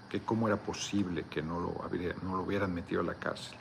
que 0.08 0.20
cómo 0.20 0.46
era 0.46 0.56
posible 0.56 1.24
que 1.28 1.42
no 1.42 1.58
lo, 1.58 1.74
no 2.22 2.36
lo 2.36 2.42
hubieran 2.44 2.72
metido 2.72 3.00
a 3.00 3.04
la 3.04 3.14
cárcel. 3.14 3.56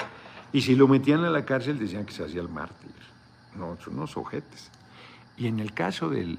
Y 0.51 0.61
si 0.61 0.75
lo 0.75 0.87
metían 0.87 1.23
a 1.23 1.31
la 1.31 1.43
cárcel, 1.43 1.79
decían 1.79 2.05
que 2.05 2.13
se 2.13 2.23
hacía 2.23 2.41
el 2.41 2.49
mártir. 2.49 2.91
No, 3.57 3.75
son 3.83 3.95
unos 3.95 4.15
ojetes. 4.15 4.69
Y 5.35 5.47
en 5.47 5.59
el 5.59 5.73
caso 5.73 6.09
del, 6.09 6.37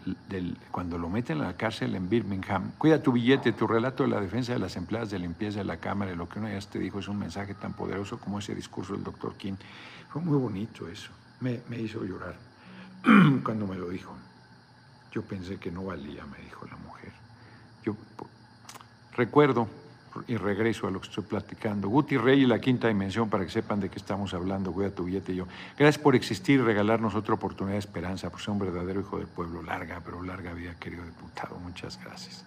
cuando 0.70 0.98
lo 0.98 1.08
meten 1.08 1.40
a 1.40 1.46
la 1.46 1.56
cárcel 1.56 1.96
en 1.96 2.08
Birmingham, 2.08 2.72
cuida 2.78 3.02
tu 3.02 3.12
billete, 3.12 3.52
tu 3.52 3.66
relato 3.66 4.04
de 4.04 4.10
la 4.10 4.20
defensa 4.20 4.52
de 4.52 4.60
las 4.60 4.76
empleadas 4.76 5.10
de 5.10 5.18
limpieza 5.18 5.58
de 5.58 5.64
la 5.64 5.78
Cámara, 5.78 6.14
lo 6.14 6.28
que 6.28 6.38
uno 6.38 6.48
ya 6.48 6.60
te 6.60 6.78
dijo 6.78 7.00
es 7.00 7.08
un 7.08 7.18
mensaje 7.18 7.54
tan 7.54 7.72
poderoso 7.72 8.18
como 8.18 8.38
ese 8.38 8.54
discurso 8.54 8.92
del 8.92 9.02
doctor 9.02 9.34
King. 9.34 9.54
Fue 10.10 10.22
muy 10.22 10.38
bonito 10.38 10.88
eso, 10.88 11.10
me 11.40 11.60
hizo 11.76 12.04
llorar 12.04 12.36
cuando 13.44 13.66
me 13.66 13.76
lo 13.76 13.88
dijo. 13.88 14.14
Yo 15.12 15.22
pensé 15.22 15.58
que 15.58 15.70
no 15.70 15.84
valía, 15.84 16.24
me 16.26 16.38
dijo 16.38 16.66
la 16.66 16.76
mujer. 16.76 17.12
Yo 17.84 17.96
recuerdo, 19.16 19.68
y 20.26 20.36
regreso 20.36 20.86
a 20.86 20.90
lo 20.90 21.00
que 21.00 21.08
estoy 21.08 21.24
platicando. 21.24 21.88
Guti 21.88 22.16
Rey 22.16 22.42
y 22.42 22.46
la 22.46 22.60
quinta 22.60 22.88
dimensión 22.88 23.28
para 23.28 23.44
que 23.44 23.50
sepan 23.50 23.80
de 23.80 23.88
qué 23.88 23.98
estamos 23.98 24.32
hablando. 24.34 24.72
Cuida 24.72 24.90
tu 24.90 25.04
billete 25.04 25.32
y 25.32 25.36
yo. 25.36 25.46
Gracias 25.76 26.02
por 26.02 26.14
existir 26.14 26.60
y 26.60 26.62
regalarnos 26.62 27.14
otra 27.14 27.34
oportunidad 27.34 27.74
de 27.74 27.80
esperanza, 27.80 28.30
por 28.30 28.40
ser 28.40 28.50
un 28.50 28.58
verdadero 28.58 29.00
hijo 29.00 29.18
del 29.18 29.26
pueblo. 29.26 29.62
Larga, 29.62 30.00
pero 30.04 30.22
larga 30.22 30.52
vida, 30.52 30.74
querido 30.78 31.04
diputado. 31.04 31.58
Muchas 31.58 31.98
gracias. 32.02 32.44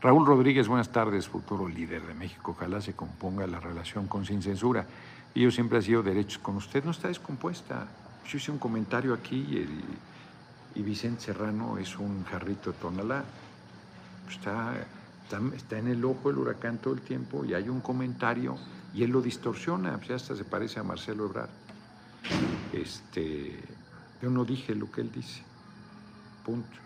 Raúl 0.00 0.26
Rodríguez, 0.26 0.68
buenas 0.68 0.90
tardes, 0.90 1.28
futuro 1.28 1.68
líder 1.68 2.02
de 2.02 2.14
México. 2.14 2.50
Ojalá 2.50 2.80
se 2.80 2.94
componga 2.94 3.46
la 3.46 3.60
relación 3.60 4.06
con 4.06 4.26
Sin 4.26 4.42
Censura. 4.42 4.86
Y 5.34 5.42
yo 5.42 5.50
siempre 5.50 5.78
he 5.78 5.82
sido 5.82 6.02
derechos 6.02 6.38
con 6.38 6.56
usted. 6.56 6.84
No 6.84 6.90
está 6.90 7.08
descompuesta. 7.08 7.86
Yo 8.26 8.38
hice 8.38 8.50
un 8.50 8.58
comentario 8.58 9.14
aquí 9.14 9.36
y, 9.36 10.78
y 10.78 10.82
Vicente 10.82 11.22
Serrano 11.22 11.78
es 11.78 11.96
un 11.96 12.24
jarrito 12.24 12.72
de 12.72 12.78
tonalá. 12.78 13.24
Está 14.28 14.74
está, 15.56 15.78
en 15.78 15.88
el 15.88 16.04
ojo 16.04 16.28
del 16.28 16.38
huracán 16.38 16.78
todo 16.78 16.94
el 16.94 17.00
tiempo 17.00 17.44
y 17.44 17.54
hay 17.54 17.68
un 17.68 17.80
comentario 17.80 18.56
y 18.92 19.02
él 19.02 19.10
lo 19.10 19.20
distorsiona, 19.20 19.96
pues 19.98 20.10
hasta 20.10 20.36
se 20.36 20.44
parece 20.44 20.80
a 20.80 20.82
Marcelo 20.82 21.26
Ebrard. 21.26 21.50
Este, 22.72 23.60
yo 24.22 24.30
no 24.30 24.44
dije 24.44 24.74
lo 24.74 24.90
que 24.90 25.00
él 25.00 25.10
dice, 25.12 25.42
punto. 26.44 26.76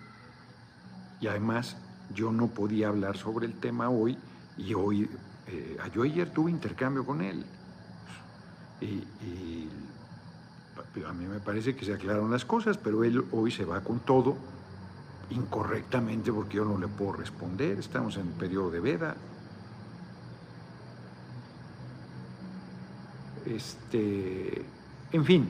Y 1.21 1.27
además 1.27 1.77
yo 2.15 2.33
no 2.33 2.49
podía 2.49 2.89
hablar 2.89 3.17
sobre 3.17 3.47
el 3.47 3.55
tema 3.55 3.91
hoy 3.91 4.17
y 4.57 4.75
hoy, 4.75 5.11
eh, 5.47 5.77
yo 5.95 6.03
ayer 6.03 6.31
tuve 6.31 6.51
intercambio 6.51 7.05
con 7.05 7.21
él. 7.21 7.45
y 8.81 9.69
a 11.07 11.13
mí 11.13 11.27
me 11.27 11.41
parece 11.41 11.77
que 11.77 11.85
se 11.85 11.95
aclararon 11.95 12.31
las 12.31 12.45
cosas, 12.45 12.79
pero 12.79 13.05
él 13.05 13.25
hoy 13.33 13.51
se 13.51 13.65
va 13.65 13.81
con 13.83 14.01
todo 14.01 14.37
incorrectamente 15.31 16.33
porque 16.33 16.57
yo 16.57 16.65
no 16.65 16.79
le 16.79 16.89
puedo 16.89 17.13
responder, 17.13 17.79
estamos 17.79 18.17
en 18.17 18.29
periodo 18.29 18.71
de 18.71 18.81
veda. 18.81 19.17
Este, 23.47 24.65
en 25.13 25.25
fin, 25.25 25.49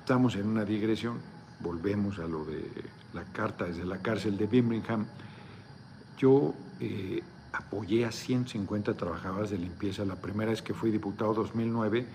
estamos 0.00 0.36
en 0.36 0.46
una 0.46 0.64
digresión, 0.64 1.18
volvemos 1.60 2.18
a 2.18 2.26
lo 2.26 2.44
de 2.44 2.62
la 3.12 3.24
carta 3.24 3.64
desde 3.64 3.84
la 3.84 3.98
cárcel 3.98 4.36
de 4.36 4.46
Birmingham. 4.46 5.06
Yo 6.18 6.54
eh, 6.80 7.22
apoyé 7.52 8.04
a 8.04 8.12
150 8.12 8.94
trabajadores 8.94 9.50
de 9.50 9.58
limpieza 9.58 10.04
la 10.04 10.16
primera 10.16 10.50
vez 10.50 10.62
que 10.62 10.74
fui 10.74 10.90
diputado 10.90 11.34
2009 11.34 12.06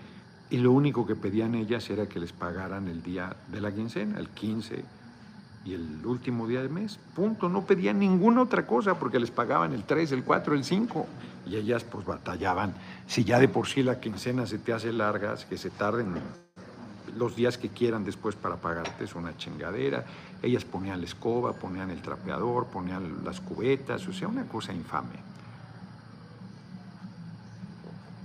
y 0.50 0.58
lo 0.58 0.72
único 0.72 1.06
que 1.06 1.14
pedían 1.14 1.54
ellas 1.54 1.88
era 1.90 2.06
que 2.06 2.18
les 2.18 2.32
pagaran 2.32 2.88
el 2.88 3.02
día 3.02 3.36
de 3.48 3.60
la 3.60 3.72
quincena, 3.72 4.18
el 4.18 4.28
15 4.28 4.84
y 5.64 5.74
el 5.74 6.04
último 6.04 6.48
día 6.48 6.60
del 6.60 6.70
mes. 6.70 6.98
Punto. 7.14 7.48
No 7.48 7.64
pedían 7.64 8.00
ninguna 8.00 8.42
otra 8.42 8.66
cosa 8.66 8.98
porque 8.98 9.20
les 9.20 9.30
pagaban 9.30 9.72
el 9.72 9.84
3, 9.84 10.10
el 10.12 10.24
4, 10.24 10.54
el 10.54 10.64
5. 10.64 11.06
Y 11.46 11.56
ellas 11.56 11.84
pues 11.84 12.04
batallaban. 12.04 12.74
Si 13.06 13.22
ya 13.22 13.38
de 13.38 13.48
por 13.48 13.68
sí 13.68 13.82
la 13.82 14.00
quincena 14.00 14.46
se 14.46 14.58
te 14.58 14.72
hace 14.72 14.92
larga, 14.92 15.36
que 15.48 15.56
se 15.56 15.70
tarden 15.70 16.14
los 17.16 17.36
días 17.36 17.58
que 17.58 17.68
quieran 17.68 18.04
después 18.04 18.34
para 18.34 18.56
pagarte 18.56 19.04
es 19.04 19.14
una 19.14 19.36
chingadera. 19.36 20.04
Ellas 20.42 20.64
ponían 20.64 21.00
la 21.00 21.06
escoba, 21.06 21.52
ponían 21.52 21.90
el 21.90 22.02
trapeador, 22.02 22.66
ponían 22.66 23.24
las 23.24 23.40
cubetas, 23.40 24.06
o 24.08 24.12
sea, 24.12 24.26
una 24.26 24.44
cosa 24.44 24.72
infame. 24.72 25.30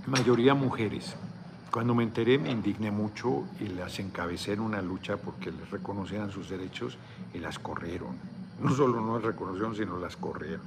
Mayoría 0.06 0.54
mujeres. 0.54 1.16
Cuando 1.76 1.94
me 1.94 2.04
enteré 2.04 2.38
me 2.38 2.50
indigné 2.50 2.90
mucho 2.90 3.44
y 3.60 3.66
las 3.66 3.98
encabecé 3.98 4.54
en 4.54 4.60
una 4.60 4.80
lucha 4.80 5.18
porque 5.18 5.52
les 5.52 5.70
reconocían 5.70 6.30
sus 6.30 6.48
derechos 6.48 6.96
y 7.34 7.38
las 7.38 7.58
corrieron. 7.58 8.16
No 8.62 8.70
solo 8.70 8.98
no 9.02 9.16
las 9.16 9.24
reconocieron, 9.24 9.76
sino 9.76 9.98
las 9.98 10.16
corrieron. 10.16 10.64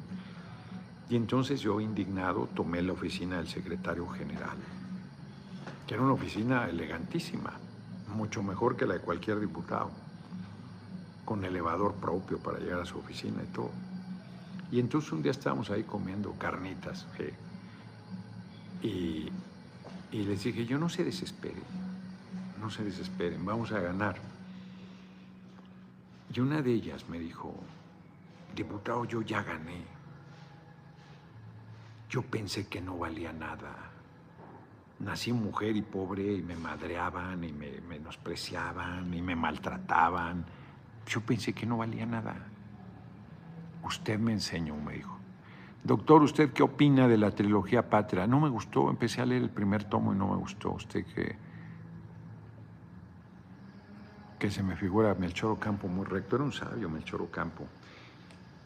Y 1.10 1.16
entonces 1.16 1.62
yo, 1.62 1.82
indignado, 1.82 2.48
tomé 2.54 2.84
la 2.84 2.94
oficina 2.94 3.38
del 3.38 3.48
secretario 3.48 4.08
general, 4.08 4.56
que 5.88 5.96
era 5.96 6.04
una 6.04 6.14
oficina 6.14 6.70
elegantísima, 6.70 7.54
mucho 8.16 8.44
mejor 8.44 8.78
que 8.78 8.86
la 8.86 8.94
de 8.94 9.00
cualquier 9.00 9.40
diputado, 9.40 9.90
con 11.26 11.44
elevador 11.44 11.96
propio 11.96 12.38
para 12.38 12.60
llegar 12.60 12.82
a 12.82 12.86
su 12.86 13.00
oficina 13.00 13.42
y 13.42 13.52
todo. 13.52 13.72
Y 14.72 14.80
entonces 14.80 15.12
un 15.12 15.24
día 15.24 15.32
estábamos 15.32 15.72
ahí 15.72 15.82
comiendo 15.82 16.34
carnitas, 16.34 17.08
y 18.84 19.32
y 20.12 20.24
les 20.24 20.44
dije, 20.44 20.66
yo 20.66 20.78
no 20.78 20.90
se 20.90 21.04
desesperen, 21.04 21.64
no 22.60 22.70
se 22.70 22.84
desesperen, 22.84 23.46
vamos 23.46 23.72
a 23.72 23.80
ganar. 23.80 24.16
Y 26.34 26.40
una 26.40 26.62
de 26.62 26.72
ellas 26.72 27.08
me 27.10 27.20
dijo, 27.20 27.54
diputado, 28.56 29.06
yo 29.06 29.22
ya 29.22 29.44
gané. 29.44 29.84
Yo 32.10 32.22
pensé 32.24 32.68
que 32.68 32.82
no 32.82 32.98
valía 32.98 33.32
nada. 33.32 33.76
Nací 35.00 35.32
mujer 35.32 35.76
y 35.76 35.82
pobre 35.82 36.34
y 36.34 36.42
me 36.42 36.56
madreaban 36.56 37.44
y 37.44 37.54
me 37.54 37.80
menospreciaban 37.82 39.14
y 39.14 39.22
me 39.22 39.36
maltrataban. 39.36 40.44
Yo 41.08 41.22
pensé 41.22 41.54
que 41.54 41.66
no 41.66 41.78
valía 41.78 42.06
nada. 42.06 42.36
Usted 43.84 44.20
me 44.20 44.34
enseñó, 44.34 44.76
me 44.76 44.94
dijo. 44.94 45.19
Doctor, 45.84 46.22
¿usted 46.24 46.52
qué 46.52 46.62
opina 46.62 47.08
de 47.08 47.18
la 47.18 47.32
trilogía 47.32 47.90
Patria? 47.90 48.28
No 48.28 48.40
me 48.40 48.50
gustó, 48.50 48.90
empecé 48.90 49.22
a 49.22 49.26
leer 49.26 49.44
el 49.44 49.50
primer 49.50 49.86
tomo 49.86 50.14
y 50.14 50.18
no 50.18 50.28
me 50.28 50.36
gustó. 50.36 50.72
Usted 50.72 51.06
que, 51.06 51.36
que 54.38 54.52
se 54.52 54.62
me 54.62 54.76
figura 54.76 55.16
Melchor 55.16 55.52
Ocampo 55.52 55.88
muy 55.88 56.06
recto, 56.06 56.36
era 56.36 56.46
un 56.46 56.52
sabio 56.52 56.90
Melchor 56.90 57.22
Ocampo. 57.22 57.66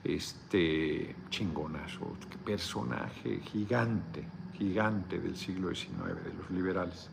Este 0.04 1.16
chingonazo, 1.30 2.18
personaje 2.44 3.40
gigante, 3.42 4.26
gigante 4.58 5.20
del 5.20 5.38
siglo 5.38 5.74
XIX, 5.74 6.24
de 6.24 6.34
los 6.34 6.50
liberales. 6.50 7.10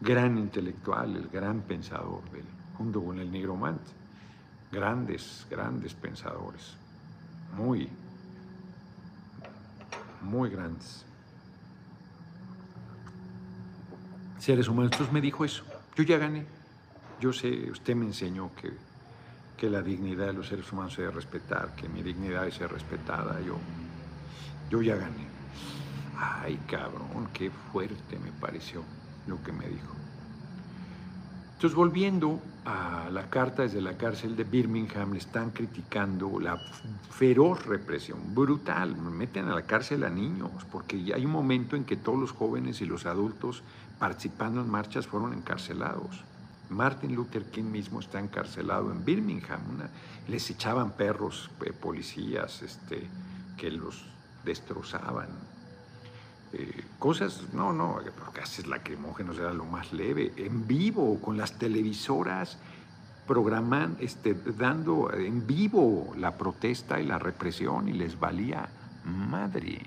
Gran 0.00 0.36
intelectual, 0.36 1.16
el 1.16 1.28
gran 1.28 1.62
pensador, 1.62 2.22
del, 2.30 2.44
junto 2.76 3.02
con 3.02 3.18
el 3.18 3.32
nigromante. 3.32 3.90
Grandes, 4.70 5.46
grandes 5.50 5.94
pensadores, 5.94 6.76
muy 7.56 7.88
muy 10.24 10.50
grandes. 10.50 11.04
Seres 14.38 14.68
humanos. 14.68 14.92
Entonces 14.92 15.12
me 15.12 15.20
dijo 15.20 15.44
eso. 15.44 15.64
Yo 15.96 16.04
ya 16.04 16.18
gané. 16.18 16.44
Yo 17.20 17.32
sé, 17.32 17.70
usted 17.70 17.94
me 17.94 18.04
enseñó 18.04 18.50
que, 18.60 18.72
que 19.56 19.70
la 19.70 19.82
dignidad 19.82 20.26
de 20.26 20.32
los 20.32 20.48
seres 20.48 20.70
humanos 20.72 20.94
se 20.94 21.02
debe 21.02 21.14
respetar, 21.14 21.74
que 21.76 21.88
mi 21.88 22.02
dignidad 22.02 22.40
debe 22.40 22.52
ser 22.52 22.72
respetada. 22.72 23.40
Yo, 23.40 23.56
yo 24.70 24.82
ya 24.82 24.96
gané. 24.96 25.26
Ay, 26.16 26.58
cabrón, 26.68 27.28
qué 27.32 27.50
fuerte 27.50 28.18
me 28.18 28.32
pareció 28.32 28.82
lo 29.26 29.42
que 29.42 29.52
me 29.52 29.68
dijo. 29.68 30.03
Entonces, 31.54 31.76
volviendo 31.76 32.40
a 32.64 33.08
la 33.10 33.30
carta 33.30 33.62
desde 33.62 33.80
la 33.80 33.96
cárcel 33.96 34.36
de 34.36 34.44
Birmingham, 34.44 35.12
le 35.12 35.18
están 35.18 35.50
criticando 35.50 36.38
la 36.40 36.58
feroz 37.10 37.64
represión, 37.64 38.34
brutal. 38.34 38.96
Meten 38.96 39.48
a 39.48 39.54
la 39.54 39.62
cárcel 39.62 40.04
a 40.04 40.10
niños, 40.10 40.50
porque 40.70 40.96
hay 41.14 41.24
un 41.24 41.30
momento 41.30 41.76
en 41.76 41.84
que 41.84 41.96
todos 41.96 42.18
los 42.18 42.32
jóvenes 42.32 42.80
y 42.80 42.86
los 42.86 43.06
adultos 43.06 43.62
participando 43.98 44.60
en 44.60 44.68
marchas 44.68 45.06
fueron 45.06 45.32
encarcelados. 45.32 46.24
Martin 46.70 47.14
Luther 47.14 47.44
King 47.44 47.64
mismo 47.64 48.00
está 48.00 48.18
encarcelado 48.18 48.90
en 48.90 49.04
Birmingham. 49.04 49.60
les 50.26 50.50
echaban 50.50 50.92
perros, 50.92 51.50
eh, 51.64 51.72
policías, 51.72 52.62
este, 52.62 53.06
que 53.56 53.70
los 53.70 54.04
destrozaban. 54.44 55.28
Eh, 56.56 56.84
cosas, 57.00 57.52
no, 57.52 57.72
no, 57.72 57.98
gases 58.32 58.68
lacrimógenos 58.68 59.38
era 59.38 59.52
lo 59.52 59.64
más 59.64 59.92
leve, 59.92 60.32
en 60.36 60.68
vivo, 60.68 61.20
con 61.20 61.36
las 61.36 61.58
televisoras 61.58 62.58
programan, 63.26 63.96
este, 63.98 64.34
dando 64.34 65.12
en 65.12 65.46
vivo 65.48 66.14
la 66.16 66.36
protesta 66.36 67.00
y 67.00 67.06
la 67.06 67.18
represión 67.18 67.88
y 67.88 67.92
les 67.92 68.20
valía 68.20 68.68
madre. 69.04 69.80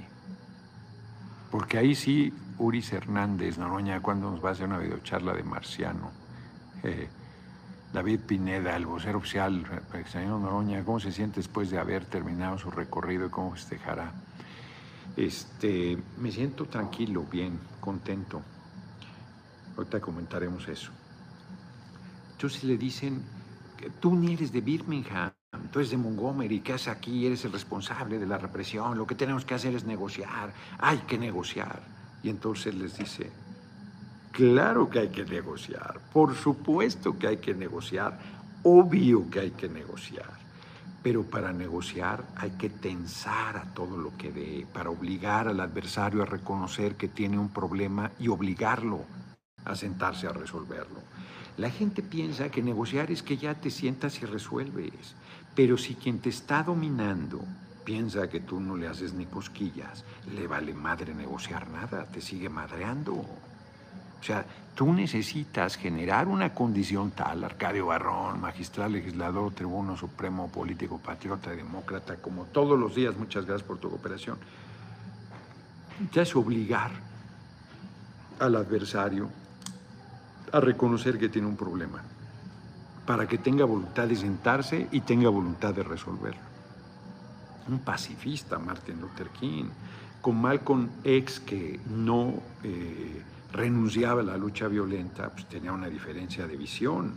Porque 1.52 1.78
ahí 1.78 1.96
sí, 1.96 2.34
Uris 2.58 2.92
Hernández, 2.92 3.58
Noroña, 3.58 4.02
cuando 4.02 4.30
nos 4.30 4.44
va 4.44 4.50
a 4.50 4.52
hacer 4.52 4.68
una 4.68 4.80
videocharla 4.80 5.34
de 5.34 5.44
Marciano, 5.44 6.12
eh, 6.84 7.08
David 7.94 8.20
Pineda, 8.28 8.76
el 8.76 8.86
vocero 8.86 9.20
oficial, 9.20 9.66
señor 10.12 10.42
Noroña, 10.42 10.84
¿cómo 10.84 11.00
se 11.00 11.14
siente 11.14 11.38
después 11.38 11.70
de 11.70 11.80
haber 11.80 12.04
terminado 12.04 12.58
su 12.58 12.70
recorrido 12.72 13.28
y 13.28 13.30
cómo 13.30 13.54
festejará? 13.54 14.12
Este, 15.16 15.98
me 16.20 16.32
siento 16.32 16.66
tranquilo, 16.66 17.26
bien, 17.32 17.60
contento. 17.80 18.42
Ahorita 19.76 20.00
comentaremos 20.00 20.68
eso. 20.68 20.92
Entonces 22.34 22.64
le 22.64 22.78
dicen, 22.78 23.24
tú 24.00 24.16
ni 24.16 24.34
eres 24.34 24.52
de 24.52 24.62
Birmingham, 24.62 25.32
tú 25.72 25.80
eres 25.80 25.92
de 25.92 25.98
Montgomery, 25.98 26.60
¿qué 26.60 26.74
haces 26.74 26.90
aquí? 26.90 27.26
Eres 27.26 27.46
el 27.46 27.52
responsable 27.52 28.20
de 28.20 28.28
la 28.28 28.38
represión, 28.38 28.98
lo 28.98 29.08
que 29.08 29.16
tenemos 29.16 29.44
que 29.46 29.56
hacer 29.56 29.74
es 29.76 29.86
negociar, 29.86 30.54
hay 30.78 31.00
que 31.00 31.18
negociar. 31.18 31.82
Y 32.22 32.30
entonces 32.30 32.76
les 32.76 32.98
dice, 32.98 33.32
claro 34.32 34.90
que 34.90 35.00
hay 35.00 35.10
que 35.10 35.26
negociar, 35.26 36.00
por 36.14 36.36
supuesto 36.36 37.18
que 37.18 37.28
hay 37.28 37.38
que 37.38 37.54
negociar, 37.54 38.20
obvio 38.64 39.30
que 39.30 39.40
hay 39.40 39.52
que 39.52 39.70
negociar 39.70 40.47
Pero 41.08 41.24
para 41.24 41.54
negociar 41.54 42.26
hay 42.36 42.52
que 42.60 42.70
tensar 42.70 43.56
a 43.56 43.74
todo 43.74 43.96
lo 43.96 44.18
que 44.18 44.30
dé, 44.30 44.68
para 44.74 44.90
obligar 44.90 45.48
al 45.48 45.62
adversario 45.62 46.22
a 46.22 46.26
reconocer 46.26 46.96
que 46.96 47.08
tiene 47.08 47.40
un 47.40 47.48
problema 47.48 48.12
y 48.20 48.28
obligarlo 48.28 49.06
a 49.64 49.74
sentarse 49.78 50.28
a 50.28 50.34
resolverlo. 50.34 51.00
La 51.56 51.70
gente 51.70 52.04
piensa 52.04 52.52
que 52.52 52.62
negociar 52.62 53.10
es 53.10 53.24
que 53.24 53.38
ya 53.38 53.56
te 53.56 53.72
sientas 53.72 54.22
y 54.22 54.26
resuelves, 54.26 55.16
pero 55.56 55.78
si 55.78 55.96
quien 55.96 56.20
te 56.20 56.28
está 56.28 56.62
dominando 56.62 57.40
piensa 57.86 58.30
que 58.30 58.42
tú 58.42 58.60
no 58.60 58.76
le 58.76 58.90
haces 58.90 59.14
ni 59.14 59.28
cosquillas, 59.28 60.04
le 60.36 60.46
vale 60.46 60.74
madre 60.74 61.16
negociar 61.16 61.70
nada, 61.70 62.06
te 62.08 62.20
sigue 62.20 62.50
madreando. 62.50 63.24
O 64.20 64.24
sea, 64.24 64.46
tú 64.76 64.94
necesitas 64.94 65.76
generar 65.76 66.28
una 66.28 66.54
condición 66.54 67.12
tal, 67.12 67.44
Arcadio 67.44 67.88
Barrón, 67.88 68.42
magistral, 68.42 68.94
legislador, 68.94 69.54
tribuno 69.54 69.96
supremo, 69.96 70.50
político, 70.50 71.00
patriota, 71.00 71.52
demócrata, 71.52 72.18
como 72.18 72.46
todos 72.46 72.78
los 72.80 72.96
días, 72.96 73.16
muchas 73.18 73.46
gracias 73.46 73.68
por 73.68 73.78
tu 73.78 73.90
cooperación. 73.90 74.38
es 76.14 76.36
obligar 76.36 76.92
al 78.40 78.56
adversario 78.56 79.30
a 80.52 80.60
reconocer 80.60 81.18
que 81.18 81.30
tiene 81.30 81.48
un 81.48 81.58
problema, 81.58 82.02
para 83.06 83.28
que 83.28 83.38
tenga 83.38 83.66
voluntad 83.66 84.08
de 84.08 84.16
sentarse 84.16 84.88
y 84.92 85.02
tenga 85.02 85.30
voluntad 85.30 85.74
de 85.74 85.84
resolverlo 85.84 86.48
un 87.70 87.80
pacifista, 87.80 88.58
Martin 88.58 89.00
Luther 89.02 89.30
King, 89.30 89.66
con 90.22 90.40
Malcolm 90.40 90.90
X 91.04 91.40
que 91.40 91.80
no 91.90 92.34
eh, 92.64 93.22
renunciaba 93.52 94.22
a 94.22 94.24
la 94.24 94.38
lucha 94.38 94.68
violenta, 94.68 95.30
pues 95.30 95.48
tenía 95.48 95.72
una 95.72 95.88
diferencia 95.88 96.48
de 96.48 96.58
visión 96.58 97.14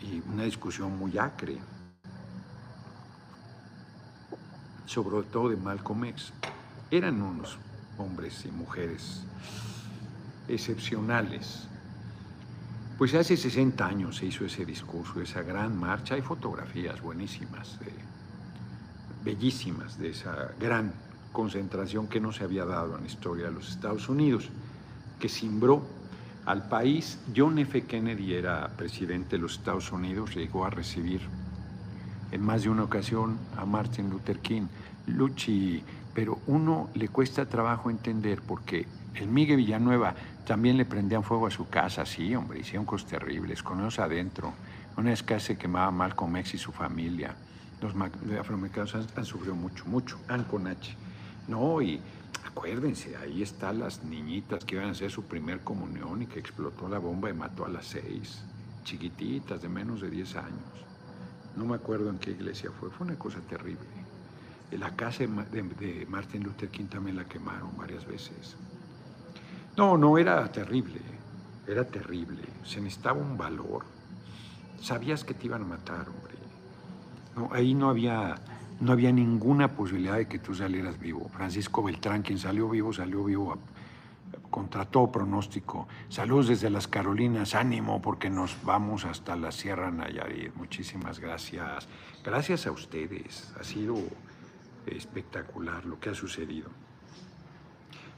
y 0.00 0.22
una 0.28 0.44
discusión 0.44 0.98
muy 0.98 1.18
acre, 1.18 1.58
sobre 4.86 5.26
todo 5.26 5.48
de 5.50 5.56
Malcolm 5.56 6.04
X. 6.04 6.32
Eran 6.90 7.20
unos 7.20 7.58
hombres 7.98 8.44
y 8.44 8.50
mujeres 8.50 9.24
excepcionales, 10.48 11.68
pues 12.98 13.14
hace 13.14 13.36
60 13.36 13.86
años 13.86 14.16
se 14.16 14.26
hizo 14.26 14.46
ese 14.46 14.64
discurso, 14.64 15.20
esa 15.20 15.42
gran 15.42 15.78
marcha. 15.78 16.14
Hay 16.14 16.22
fotografías 16.22 17.00
buenísimas, 17.02 17.78
bellísimas, 19.22 19.98
de 19.98 20.10
esa 20.10 20.52
gran 20.58 20.94
concentración 21.36 22.08
que 22.08 22.18
no 22.18 22.32
se 22.32 22.44
había 22.44 22.64
dado 22.64 22.96
en 22.96 23.02
la 23.02 23.06
historia 23.06 23.48
de 23.48 23.52
los 23.52 23.68
Estados 23.68 24.08
Unidos, 24.08 24.48
que 25.20 25.28
cimbró 25.28 25.82
al 26.46 26.66
país. 26.66 27.18
John 27.36 27.58
F. 27.58 27.82
Kennedy 27.82 28.32
era 28.32 28.68
presidente 28.74 29.36
de 29.36 29.42
los 29.42 29.58
Estados 29.58 29.92
Unidos, 29.92 30.34
llegó 30.34 30.64
a 30.64 30.70
recibir 30.70 31.20
en 32.32 32.40
más 32.40 32.62
de 32.62 32.70
una 32.70 32.84
ocasión 32.84 33.36
a 33.54 33.66
Martin 33.66 34.08
Luther 34.08 34.38
King. 34.38 34.62
Luchi, 35.08 35.82
pero 36.14 36.38
uno 36.46 36.88
le 36.94 37.08
cuesta 37.08 37.44
trabajo 37.44 37.90
entender 37.90 38.40
porque 38.40 38.86
el 39.14 39.28
Miguel 39.28 39.58
Villanueva 39.58 40.14
también 40.46 40.78
le 40.78 40.86
prendían 40.86 41.22
fuego 41.22 41.48
a 41.48 41.50
su 41.50 41.68
casa, 41.68 42.06
sí, 42.06 42.34
hombre, 42.34 42.60
hicieron 42.60 42.86
cosas 42.86 43.10
terribles, 43.10 43.62
con 43.62 43.80
ellos 43.80 43.98
adentro. 43.98 44.54
Una 44.96 45.10
vez 45.10 45.22
que 45.22 45.38
se 45.38 45.58
quemaba 45.58 45.90
mal 45.90 46.14
con 46.14 46.34
X 46.34 46.54
y 46.54 46.58
su 46.58 46.72
familia. 46.72 47.36
Los 47.82 47.92
afroamericanos 48.40 48.94
han, 48.94 49.24
sufrido 49.26 49.54
mucho, 49.54 49.84
mucho, 49.84 50.18
han 50.28 50.44
con. 50.44 50.66
No, 51.48 51.80
y 51.80 52.00
acuérdense, 52.44 53.16
ahí 53.16 53.42
están 53.42 53.78
las 53.78 54.04
niñitas 54.04 54.64
que 54.64 54.76
iban 54.76 54.88
a 54.88 54.92
hacer 54.92 55.10
su 55.10 55.24
primer 55.24 55.60
comunión 55.60 56.22
y 56.22 56.26
que 56.26 56.40
explotó 56.40 56.88
la 56.88 56.98
bomba 56.98 57.30
y 57.30 57.34
mató 57.34 57.64
a 57.64 57.68
las 57.68 57.86
seis, 57.86 58.42
chiquititas 58.84 59.62
de 59.62 59.68
menos 59.68 60.00
de 60.00 60.10
10 60.10 60.36
años. 60.36 60.86
No 61.56 61.64
me 61.64 61.76
acuerdo 61.76 62.10
en 62.10 62.18
qué 62.18 62.32
iglesia 62.32 62.70
fue, 62.70 62.90
fue 62.90 63.06
una 63.06 63.18
cosa 63.18 63.40
terrible. 63.40 63.86
La 64.72 64.94
casa 64.96 65.24
de, 65.24 65.62
de 65.62 66.06
Martin 66.06 66.42
Luther 66.42 66.68
King 66.68 66.86
también 66.86 67.16
la 67.16 67.24
quemaron 67.24 67.76
varias 67.76 68.04
veces. 68.06 68.56
No, 69.76 69.96
no, 69.98 70.18
era 70.18 70.50
terrible, 70.50 71.00
era 71.66 71.84
terrible. 71.84 72.42
Se 72.64 72.80
necesitaba 72.80 73.20
un 73.20 73.36
valor. 73.36 73.84
Sabías 74.80 75.22
que 75.22 75.34
te 75.34 75.46
iban 75.46 75.62
a 75.62 75.66
matar, 75.66 76.08
hombre. 76.08 76.34
No, 77.36 77.50
ahí 77.52 77.74
no 77.74 77.90
había, 77.90 78.36
no 78.80 78.92
había 78.92 79.12
ninguna 79.12 79.74
posibilidad 79.74 80.16
de 80.16 80.28
que 80.28 80.38
tú 80.38 80.54
salieras 80.54 80.98
vivo. 80.98 81.28
Francisco 81.28 81.82
Beltrán, 81.82 82.22
quien 82.22 82.38
salió 82.38 82.68
vivo, 82.68 82.92
salió 82.92 83.24
vivo 83.24 83.58
contra 84.50 84.84
todo 84.84 85.10
pronóstico. 85.10 85.88
Saludos 86.08 86.48
desde 86.48 86.70
las 86.70 86.86
Carolinas, 86.88 87.54
ánimo 87.54 88.02
porque 88.02 88.30
nos 88.30 88.56
vamos 88.64 89.04
hasta 89.04 89.36
la 89.36 89.52
Sierra 89.52 89.90
Nayarit. 89.90 90.54
Muchísimas 90.54 91.20
gracias. 91.20 91.88
Gracias 92.24 92.66
a 92.66 92.72
ustedes. 92.72 93.52
Ha 93.58 93.64
sido 93.64 93.96
espectacular 94.86 95.84
lo 95.84 95.98
que 95.98 96.10
ha 96.10 96.14
sucedido. 96.14 96.70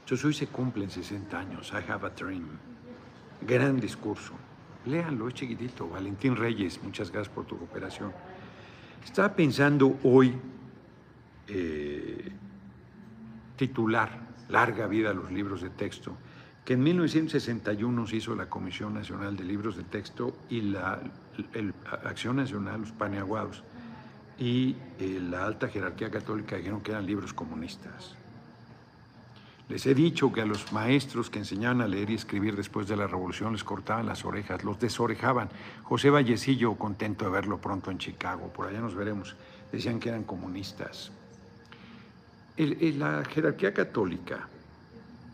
Entonces 0.01 0.25
hoy 0.25 0.33
se 0.33 0.47
cumplen 0.47 0.89
60 0.89 1.39
años. 1.39 1.71
I 1.73 1.91
have 1.91 2.05
a 2.05 2.09
dream. 2.09 2.47
Gran 3.41 3.79
discurso. 3.79 4.33
Léanlo, 4.85 5.27
es 5.27 5.33
chiquitito. 5.35 5.87
Valentín 5.87 6.35
Reyes, 6.35 6.81
muchas 6.83 7.11
gracias 7.11 7.33
por 7.33 7.45
tu 7.45 7.57
cooperación. 7.57 8.11
Estaba 9.03 9.35
pensando 9.35 9.97
hoy 10.03 10.35
eh, 11.47 12.31
titular 13.55 14.29
Larga 14.49 14.87
vida 14.87 15.11
a 15.11 15.13
los 15.13 15.31
libros 15.31 15.61
de 15.61 15.69
texto, 15.69 16.17
que 16.65 16.73
en 16.73 16.81
1961 16.81 18.07
se 18.07 18.15
hizo 18.15 18.35
la 18.35 18.49
Comisión 18.49 18.95
Nacional 18.95 19.37
de 19.37 19.43
Libros 19.43 19.77
de 19.77 19.83
Texto 19.83 20.35
y 20.49 20.61
la 20.61 20.99
Acción 22.03 22.37
Nacional, 22.37 22.81
los 22.81 22.91
paneaguados, 22.91 23.63
y 24.39 24.75
eh, 24.99 25.19
la 25.21 25.45
alta 25.45 25.67
jerarquía 25.67 26.09
católica 26.09 26.55
dijeron 26.55 26.81
que 26.81 26.91
eran 26.91 27.05
libros 27.05 27.31
comunistas. 27.33 28.15
Les 29.69 29.85
he 29.85 29.93
dicho 29.93 30.33
que 30.33 30.41
a 30.41 30.45
los 30.47 30.73
maestros 30.73 31.29
que 31.29 31.37
enseñaban 31.37 31.81
a 31.81 31.87
leer 31.87 32.09
y 32.09 32.15
escribir 32.15 32.55
después 32.55 32.87
de 32.87 32.97
la 32.97 33.05
revolución 33.05 33.53
les 33.53 33.63
cortaban 33.63 34.07
las 34.07 34.25
orejas, 34.25 34.63
los 34.63 34.79
desorejaban. 34.79 35.49
José 35.83 36.09
Vallecillo, 36.09 36.73
contento 36.73 37.25
de 37.25 37.31
verlo 37.31 37.59
pronto 37.59 37.91
en 37.91 37.99
Chicago, 37.99 38.51
por 38.51 38.67
allá 38.67 38.79
nos 38.79 38.95
veremos, 38.95 39.35
decían 39.71 39.99
que 39.99 40.09
eran 40.09 40.23
comunistas. 40.23 41.11
la 42.57 43.23
jerarquía 43.25 43.71
católica, 43.71 44.47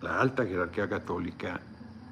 la 0.02 0.20
alta 0.20 0.46
jerarquía 0.46 0.90
católica 0.90 1.62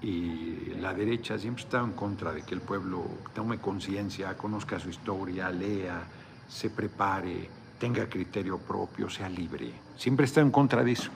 y 0.01 0.76
la 0.80 0.93
derecha 0.93 1.38
siempre 1.38 1.63
estaban 1.63 1.89
en 1.89 1.95
contra 1.97 2.32
de 2.32 2.43
que 2.43 2.55
el 2.55 2.61
pueblo 2.61 3.05
tome 3.36 3.57
conciencia, 3.57 4.38
conozca 4.38 4.80
su 4.80 4.89
historia, 4.89 5.51
lea, 5.51 6.01
se 6.47 6.69
prepare, 6.69 7.49
tenga 7.78 8.07
criterio 8.07 8.59
propio, 8.59 9.09
sea 9.09 9.28
libre. 9.28 9.74
Siempre 9.97 10.26
está 10.26 10.39
en 10.39 10.51
contra 10.51 10.86
de 10.86 10.93
eso. 10.93 11.11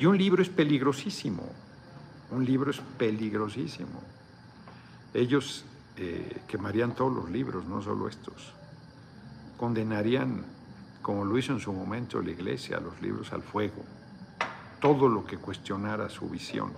Y 0.00 0.06
un 0.06 0.16
libro 0.16 0.42
es 0.42 0.48
peligrosísimo, 0.48 1.46
un 2.30 2.42
libro 2.42 2.70
es 2.70 2.80
peligrosísimo. 2.96 4.00
Ellos 5.12 5.66
eh, 5.98 6.40
quemarían 6.48 6.94
todos 6.94 7.14
los 7.14 7.30
libros, 7.30 7.66
no 7.66 7.82
solo 7.82 8.08
estos. 8.08 8.54
Condenarían, 9.58 10.42
como 11.02 11.26
lo 11.26 11.36
hizo 11.36 11.52
en 11.52 11.60
su 11.60 11.74
momento 11.74 12.22
la 12.22 12.30
iglesia, 12.30 12.80
los 12.80 12.98
libros 13.02 13.30
al 13.34 13.42
fuego. 13.42 13.84
Todo 14.80 15.06
lo 15.06 15.26
que 15.26 15.36
cuestionara 15.36 16.08
su 16.08 16.30
visión. 16.30 16.72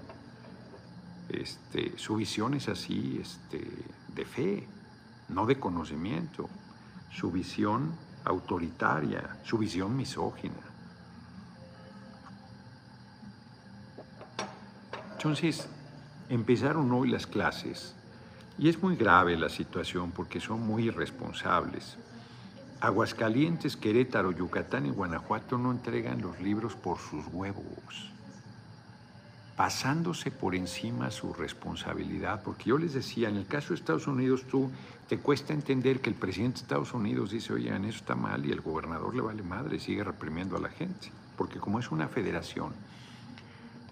Este, 1.29 1.97
su 1.99 2.17
visión 2.17 2.55
es 2.55 2.69
así, 2.69 3.21
este, 3.23 3.65
de 4.17 4.25
fe, 4.25 4.67
no 5.29 5.47
de 5.47 5.61
conocimiento. 5.61 6.51
Su 7.13 7.31
visión 7.31 7.93
autoritaria, 8.25 9.39
su 9.45 9.59
visión 9.59 9.97
misógina. 9.97 10.72
Entonces, 15.23 15.69
empezaron 16.31 16.91
hoy 16.91 17.09
las 17.09 17.29
clases 17.29 17.95
y 18.59 18.69
es 18.69 18.83
muy 18.83 18.97
grave 18.97 19.37
la 19.37 19.49
situación 19.49 20.11
porque 20.11 20.41
son 20.41 20.67
muy 20.67 20.87
irresponsables. 20.87 21.97
Aguascalientes, 22.81 23.77
Querétaro, 23.77 24.33
Yucatán 24.33 24.87
y 24.87 24.91
Guanajuato 24.91 25.59
no 25.59 25.71
entregan 25.71 26.21
los 26.21 26.41
libros 26.41 26.75
por 26.75 26.99
sus 26.99 27.25
huevos, 27.33 28.11
pasándose 29.57 30.33
por 30.33 30.57
encima 30.57 31.13
su 31.13 31.33
responsabilidad, 31.33 32.43
porque 32.43 32.71
yo 32.71 32.79
les 32.79 32.93
decía, 32.93 33.29
en 33.29 33.37
el 33.37 33.47
caso 33.47 33.69
de 33.69 33.75
Estados 33.77 34.09
Unidos, 34.09 34.43
tú 34.51 34.73
te 35.09 35.19
cuesta 35.19 35.53
entender 35.53 36.01
que 36.01 36.11
el 36.11 36.17
presidente 36.17 36.57
de 36.57 36.63
Estados 36.63 36.95
Unidos 36.95 37.31
dice, 37.31 37.53
oigan, 37.53 37.85
eso 37.85 37.99
está 37.99 38.17
mal, 38.17 38.45
y 38.45 38.51
el 38.51 38.61
gobernador 38.61 39.15
le 39.15 39.23
vale 39.23 39.45
madre, 39.45 39.79
sigue 39.79 40.03
reprimiendo 40.03 40.57
a 40.57 40.61
la 40.61 40.71
gente, 40.71 41.13
porque 41.37 41.61
como 41.61 41.79
es 41.79 41.93
una 41.93 42.09
federación, 42.09 42.73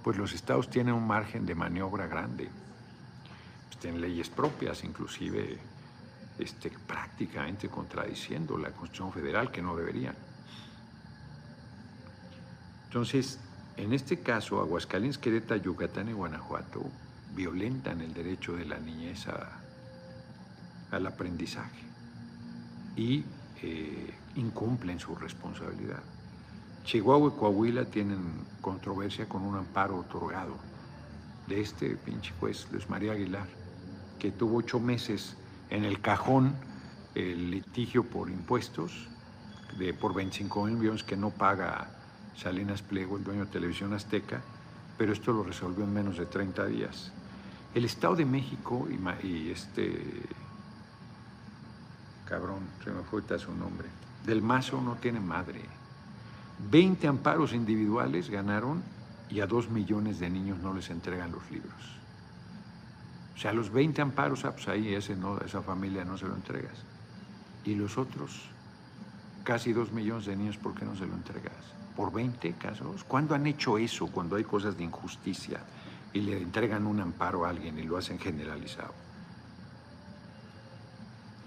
pues 0.03 0.17
los 0.17 0.33
estados 0.33 0.71
tienen 0.71 0.95
un 0.95 1.07
margen 1.07 1.47
de 1.47 1.55
maniobra 1.55 2.07
grande. 2.07 2.49
Pues 3.67 3.79
tienen 3.79 4.01
leyes 4.01 4.29
propias, 4.29 4.85
inclusive 4.85 5.59
este, 6.39 6.71
prácticamente 6.71 7.69
contradiciendo 7.69 8.57
la 8.57 8.71
Constitución 8.71 9.13
Federal, 9.13 9.51
que 9.51 9.63
no 9.63 9.77
deberían. 9.77 10.15
Entonces, 12.87 13.39
en 13.77 13.93
este 13.93 14.21
caso, 14.21 14.61
Aguascalientes, 14.61 15.19
Querétaro, 15.19 15.63
Yucatán 15.63 16.09
y 16.09 16.13
Guanajuato 16.13 16.83
violentan 17.35 18.01
el 18.01 18.13
derecho 18.13 18.57
de 18.57 18.65
la 18.65 18.79
niñez 18.79 19.27
al 20.91 21.07
aprendizaje. 21.07 21.85
y 22.97 23.25
eh, 23.63 24.15
incumplen 24.35 24.99
su 24.99 25.15
responsabilidad. 25.15 26.03
Chihuahua 26.85 27.33
y 27.35 27.39
Coahuila 27.39 27.85
tienen 27.85 28.21
controversia 28.61 29.29
con 29.29 29.43
un 29.43 29.57
amparo 29.57 29.99
otorgado 29.99 30.57
de 31.47 31.61
este 31.61 31.97
pinche 31.97 32.33
juez 32.39 32.67
Luis 32.73 32.89
María 32.89 33.13
Aguilar, 33.13 33.47
que 34.19 34.31
tuvo 34.31 34.59
ocho 34.59 34.81
meses 34.81 35.37
en 35.71 35.85
el 35.85 36.01
cajón 36.01 36.55
el 37.15 37.51
litigio 37.51 38.05
por 38.05 38.31
impuestos 38.31 39.09
de 39.79 39.95
por 39.95 40.15
25 40.15 40.65
mil 40.65 40.77
millones 40.77 41.03
que 41.03 41.17
no 41.17 41.31
paga 41.31 41.91
Salinas 42.37 42.83
Pliego, 42.83 43.17
el 43.17 43.25
dueño 43.25 43.45
de 43.45 43.51
Televisión 43.51 43.93
Azteca, 43.93 44.41
pero 44.97 45.13
esto 45.13 45.33
lo 45.33 45.43
resolvió 45.43 45.85
en 45.85 45.93
menos 45.93 46.19
de 46.19 46.27
30 46.27 46.67
días. 46.67 47.13
El 47.75 47.85
Estado 47.85 48.17
de 48.17 48.25
México 48.25 48.89
y, 49.23 49.51
este 49.51 50.23
cabrón, 52.27 52.61
se 52.85 52.91
me 52.91 53.03
fue 53.03 53.23
su 53.39 53.55
nombre, 53.55 53.89
del 54.25 54.43
Mazo 54.43 54.81
no 54.81 54.95
tiene 54.97 55.21
madre. 55.21 55.61
20 56.69 57.07
amparos 57.07 57.53
individuales 57.53 58.29
ganaron 58.29 58.83
y 59.31 59.41
a 59.41 59.47
dos 59.47 59.71
millones 59.71 60.19
de 60.19 60.29
niños 60.29 60.59
no 60.59 60.75
les 60.75 60.91
entregan 60.91 61.33
los 61.33 61.49
libros. 61.51 62.01
O 63.35 63.39
sea, 63.39 63.53
los 63.53 63.71
20 63.71 64.03
amparos, 64.03 64.45
ah, 64.45 64.53
pues 64.53 64.69
ahí 64.69 64.95
ese 64.95 65.17
no, 65.17 65.39
esa 65.39 65.63
familia 65.63 66.05
no 66.05 66.19
se 66.19 66.27
lo 66.27 66.35
entregas. 66.35 66.75
Y 67.65 67.75
los 67.75 67.97
otros, 67.97 68.43
casi 69.45 69.73
dos 69.73 69.93
millones 69.93 70.27
de 70.27 70.37
niños, 70.37 70.59
¿por 70.59 70.75
qué 70.75 70.85
no 70.85 70.95
se 70.95 71.07
lo 71.07 71.15
entregas? 71.15 71.55
¿Por 71.97 72.13
20 72.13 72.53
casos? 72.55 73.05
¿Cuándo 73.05 73.35
han 73.35 73.47
hecho 73.47 73.79
eso? 73.79 74.09
Cuando 74.09 74.37
hay 74.37 74.45
cosas 74.45 74.77
de 74.77 74.85
injusticia 74.85 75.61
y 76.13 76.21
le 76.21 76.37
entregan 76.39 76.87
un 76.87 77.01
amparo 77.01 77.47
a 77.47 77.51
alguien 77.51 77.79
y 77.79 77.85
lo 77.85 77.97
hacen 77.97 78.19
generalizado. 78.19 78.93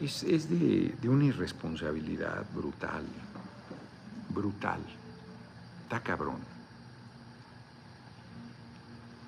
Es, 0.02 0.50
de, 0.50 0.96
de 1.02 1.10
una 1.10 1.26
irresponsabilidad 1.26 2.44
brutal, 2.54 3.06
brutal. 4.30 4.82
Está 5.94 6.04
cabrón. 6.04 6.38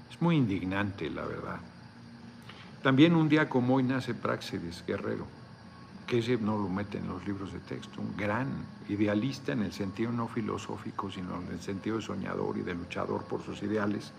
Es 0.09 0.19
muy 0.19 0.35
indignante, 0.35 1.07
la 1.11 1.23
verdad. 1.23 1.59
También 2.81 3.15
un 3.15 3.29
día 3.29 3.47
como 3.47 3.75
hoy 3.75 3.83
nace 3.83 4.15
Praxedis 4.15 4.83
Guerrero, 4.87 5.27
que 6.07 6.17
ese 6.17 6.37
no 6.37 6.57
lo 6.57 6.67
mete 6.67 6.97
en 6.97 7.07
los 7.07 7.23
libros 7.23 7.53
de 7.53 7.59
texto, 7.59 8.01
un 8.01 8.17
gran 8.17 8.47
idealista 8.89 9.51
en 9.51 9.61
el 9.61 9.73
sentido 9.73 10.11
no 10.11 10.27
filosófico, 10.27 11.11
sino 11.11 11.39
en 11.39 11.49
el 11.49 11.61
sentido 11.61 11.97
de 11.97 12.01
soñador 12.01 12.57
y 12.57 12.63
de 12.63 12.73
luchador 12.73 13.25
por 13.25 13.43
sus 13.43 13.61
ideales, 13.61 14.11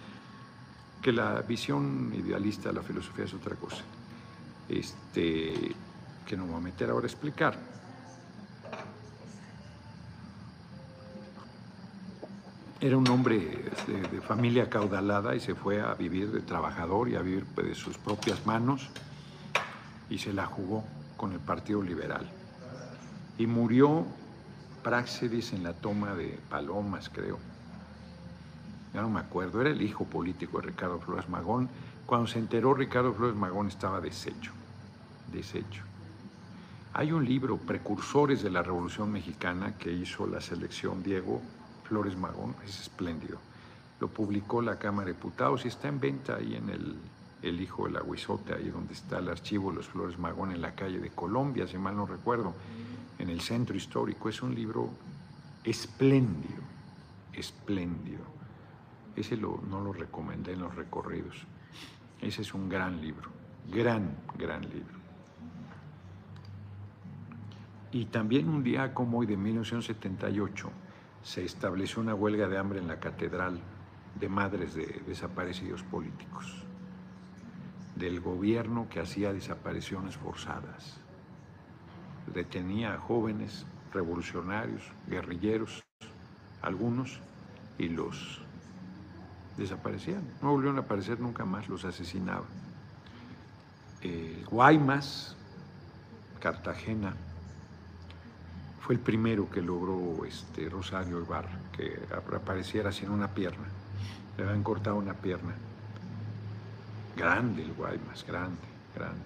que 1.02 1.10
la 1.10 1.42
visión 1.42 2.12
idealista 2.14 2.68
de 2.68 2.76
la 2.76 2.82
filosofía 2.82 3.24
es 3.24 3.34
otra 3.34 3.56
cosa, 3.56 3.82
este, 4.68 5.74
que 6.24 6.36
no 6.36 6.46
voy 6.46 6.58
a 6.58 6.60
meter 6.60 6.90
ahora 6.90 7.06
a 7.06 7.10
explicar. 7.10 7.58
Era 12.78 12.98
un 12.98 13.08
hombre 13.08 13.64
este, 13.72 13.92
de, 13.92 14.20
familia 14.20 14.64
acaudalada 14.64 15.34
y 15.34 15.40
se 15.40 15.54
fue 15.54 15.80
a 15.80 15.94
vivir 15.94 16.30
de 16.30 16.40
trabajador 16.40 17.08
y 17.08 17.16
a 17.16 17.22
vivir 17.22 17.46
pues, 17.54 17.68
de 17.68 17.74
sus 17.74 17.96
propias 17.96 18.44
manos 18.44 18.90
y 20.10 20.18
se 20.18 20.34
la 20.34 20.44
jugó 20.44 20.84
con 21.16 21.32
el 21.32 21.40
Partido 21.40 21.80
Liberal. 21.80 22.28
Y 23.38 23.46
murió 23.46 24.04
Praxedis 24.82 25.54
en 25.54 25.62
la 25.62 25.72
toma 25.72 26.14
de 26.14 26.38
Palomas, 26.50 27.08
creo. 27.08 27.38
Ya 28.92 29.00
no 29.00 29.08
me 29.08 29.20
acuerdo, 29.20 29.62
era 29.62 29.70
el 29.70 29.80
hijo 29.80 30.04
político 30.04 30.60
de 30.60 30.66
Ricardo 30.66 30.98
Flores 31.00 31.30
Magón. 31.30 31.70
Cuando 32.04 32.26
se 32.26 32.38
enteró 32.38 32.74
Ricardo 32.74 33.14
Flores 33.14 33.36
Magón 33.36 33.68
estaba 33.68 34.02
deshecho, 34.02 34.52
deshecho. 35.32 35.82
Hay 36.92 37.10
un 37.10 37.24
libro, 37.24 37.56
Precursores 37.56 38.42
de 38.42 38.50
la 38.50 38.62
Revolución 38.62 39.10
Mexicana, 39.10 39.76
que 39.78 39.92
hizo 39.92 40.26
la 40.26 40.42
selección 40.42 41.02
Diego 41.02 41.40
Flores 41.86 42.16
Magón, 42.16 42.54
es 42.64 42.80
espléndido. 42.80 43.38
Lo 44.00 44.08
publicó 44.08 44.60
la 44.60 44.78
Cámara 44.78 45.06
de 45.06 45.14
Diputados 45.14 45.64
y 45.64 45.68
está 45.68 45.88
en 45.88 46.00
venta 46.00 46.36
ahí 46.36 46.54
en 46.54 46.68
el, 46.68 46.96
el 47.42 47.60
Hijo 47.60 47.86
del 47.86 47.96
Aguizote, 47.96 48.54
ahí 48.54 48.68
donde 48.68 48.92
está 48.92 49.18
el 49.18 49.28
archivo 49.28 49.70
de 49.70 49.76
los 49.76 49.86
Flores 49.86 50.18
Magón 50.18 50.52
en 50.52 50.60
la 50.60 50.74
calle 50.74 50.98
de 50.98 51.10
Colombia, 51.10 51.66
si 51.66 51.78
mal 51.78 51.96
no 51.96 52.06
recuerdo, 52.06 52.54
en 53.18 53.30
el 53.30 53.40
centro 53.40 53.76
histórico. 53.76 54.28
Es 54.28 54.42
un 54.42 54.54
libro 54.54 54.90
espléndido, 55.64 56.62
espléndido. 57.32 58.24
Ese 59.14 59.36
no 59.36 59.80
lo 59.80 59.92
recomendé 59.92 60.52
en 60.52 60.60
los 60.60 60.74
recorridos. 60.74 61.36
Ese 62.20 62.42
es 62.42 62.54
un 62.54 62.68
gran 62.68 63.00
libro, 63.00 63.30
gran, 63.70 64.16
gran 64.38 64.62
libro. 64.62 64.96
Y 67.92 68.06
también 68.06 68.48
un 68.48 68.62
día 68.62 68.92
como 68.92 69.18
hoy 69.18 69.26
de 69.26 69.36
1978, 69.36 70.70
se 71.26 71.44
estableció 71.44 72.00
una 72.00 72.14
huelga 72.14 72.46
de 72.46 72.56
hambre 72.56 72.78
en 72.78 72.86
la 72.86 73.00
catedral 73.00 73.58
de 74.14 74.28
madres 74.28 74.74
de 74.74 75.02
desaparecidos 75.08 75.82
políticos, 75.82 76.64
del 77.96 78.20
gobierno 78.20 78.86
que 78.88 79.00
hacía 79.00 79.32
desapariciones 79.32 80.16
forzadas. 80.16 81.00
Detenía 82.32 82.94
a 82.94 82.98
jóvenes 82.98 83.66
revolucionarios, 83.92 84.84
guerrilleros, 85.08 85.84
algunos, 86.62 87.20
y 87.76 87.88
los 87.88 88.40
desaparecían. 89.58 90.22
No 90.40 90.52
volvieron 90.52 90.78
a 90.78 90.82
aparecer 90.82 91.18
nunca 91.18 91.44
más, 91.44 91.68
los 91.68 91.84
asesinaban. 91.84 92.46
Guaymas, 94.48 95.36
Cartagena, 96.38 97.16
fue 98.86 98.94
el 98.94 99.00
primero 99.00 99.50
que 99.50 99.60
logró 99.60 100.24
este, 100.24 100.68
Rosario 100.68 101.18
Ibarra, 101.18 101.58
que 101.72 101.98
apareciera 102.36 102.92
sin 102.92 103.10
una 103.10 103.26
pierna. 103.26 103.64
Le 104.38 104.44
habían 104.44 104.62
cortado 104.62 104.94
una 104.94 105.12
pierna. 105.12 105.54
Grande 107.16 107.64
el 107.64 107.72
Guaymas, 107.72 108.24
grande, 108.24 108.62
grande. 108.94 109.24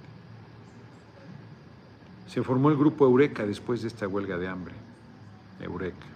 Se 2.27 2.43
formó 2.43 2.71
el 2.71 2.79
grupo 2.79 3.05
Eureka 3.05 3.45
después 3.45 3.83
de 3.83 3.89
esta 3.89 4.09
huelga 4.09 4.39
de 4.39 4.49
hambre. 4.49 4.75
Eureka. 5.61 6.07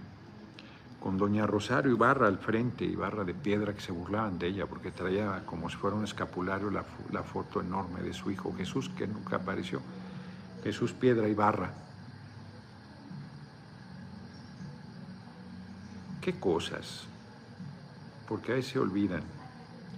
Con 0.98 1.18
doña 1.18 1.46
Rosario 1.46 1.92
Ibarra 1.92 2.28
al 2.28 2.38
frente, 2.38 2.86
Ibarra 2.86 3.24
de 3.24 3.34
piedra, 3.34 3.74
que 3.74 3.82
se 3.82 3.92
burlaban 3.92 4.38
de 4.38 4.46
ella 4.46 4.64
porque 4.64 4.90
traía 4.90 5.42
como 5.44 5.68
si 5.68 5.76
fuera 5.76 5.96
un 5.96 6.04
escapulario 6.04 6.70
la, 6.70 6.86
la 7.12 7.22
foto 7.22 7.60
enorme 7.60 8.00
de 8.00 8.14
su 8.14 8.30
hijo 8.30 8.54
Jesús, 8.56 8.88
que 8.96 9.06
nunca 9.06 9.36
apareció. 9.36 9.82
Jesús 10.62 10.94
Piedra 10.94 11.28
Ibarra 11.28 11.84
¿Qué 16.24 16.32
cosas? 16.32 17.04
Porque 18.26 18.54
ahí 18.54 18.62
se 18.62 18.78
olvidan 18.78 19.20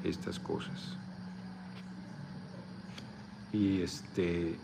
estas 0.02 0.40
cosas. 0.40 0.96
Y 3.52 3.80
este. 3.80 4.58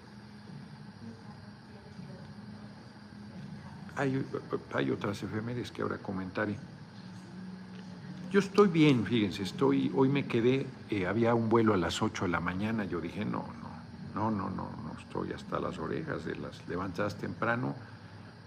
Hay, 3.95 4.27
hay 4.75 4.91
otras 4.91 5.23
efemérides 5.23 5.71
que 5.71 5.83
ahora 5.83 5.99
comentaré. 5.99 6.57
Yo 8.33 8.41
estoy 8.41 8.67
bien, 8.67 9.05
fíjense, 9.05 9.45
estoy, 9.45 9.93
hoy 9.95 10.09
me 10.09 10.27
quedé, 10.27 10.67
eh, 10.91 11.07
había 11.07 11.33
un 11.37 11.49
vuelo 11.49 11.75
a 11.75 11.77
las 11.77 12.03
8 12.03 12.25
de 12.25 12.31
la 12.31 12.41
mañana, 12.41 12.87
yo 12.87 13.01
dije, 13.01 13.25
no, 13.25 13.45
no, 14.15 14.31
no, 14.31 14.31
no, 14.33 14.51
no, 14.51 14.69
no 14.85 14.99
estoy 14.99 15.33
hasta 15.33 15.61
las 15.61 15.79
orejas 15.79 16.25
de 16.25 16.35
las 16.37 16.67
levantadas 16.67 17.19
temprano, 17.19 17.75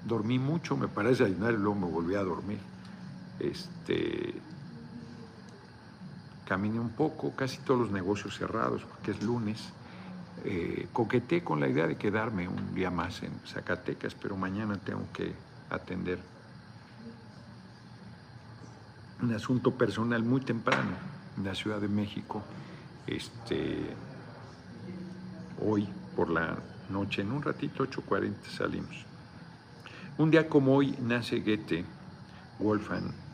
dormí 0.06 0.38
mucho, 0.38 0.76
me 0.76 0.90
parece 0.90 1.24
ayunar 1.24 1.54
y 1.54 1.58
luego 1.58 1.76
me 1.76 1.88
volví 1.88 2.16
a 2.16 2.24
dormir. 2.24 2.75
Este, 3.40 4.34
caminé 6.48 6.80
un 6.80 6.92
poco, 6.92 7.32
casi 7.36 7.58
todos 7.60 7.80
los 7.80 7.92
negocios 7.92 8.38
cerrados 8.38 8.84
porque 8.84 9.12
es 9.12 9.22
lunes. 9.24 9.72
Eh, 10.44 10.88
coqueté 10.94 11.44
con 11.44 11.60
la 11.60 11.68
idea 11.68 11.88
de 11.88 11.98
quedarme 11.98 12.48
un 12.48 12.76
día 12.76 12.92
más 12.92 13.24
en 13.24 13.32
Zacatecas, 13.46 14.14
pero 14.14 14.38
mañana 14.38 14.78
tengo 14.78 15.08
que 15.12 15.34
atender 15.70 16.20
un 19.22 19.34
asunto 19.34 19.72
personal 19.72 20.24
muy 20.24 20.42
temprano 20.42 20.92
en 21.38 21.46
la 21.46 21.56
Ciudad 21.56 21.82
de 21.82 21.88
México. 21.88 22.44
Este, 23.08 23.88
hoy 25.66 25.88
por 26.16 26.30
la 26.30 26.58
noche, 26.90 27.22
en 27.22 27.32
un 27.32 27.42
ratito, 27.42 27.86
8.40 27.86 28.34
salimos. 28.56 29.06
Un 30.18 30.32
día 30.32 30.48
como 30.48 30.76
hoy 30.76 30.96
nace 31.02 31.40
Goethe, 31.40 31.86
Wolfgang 32.60 33.25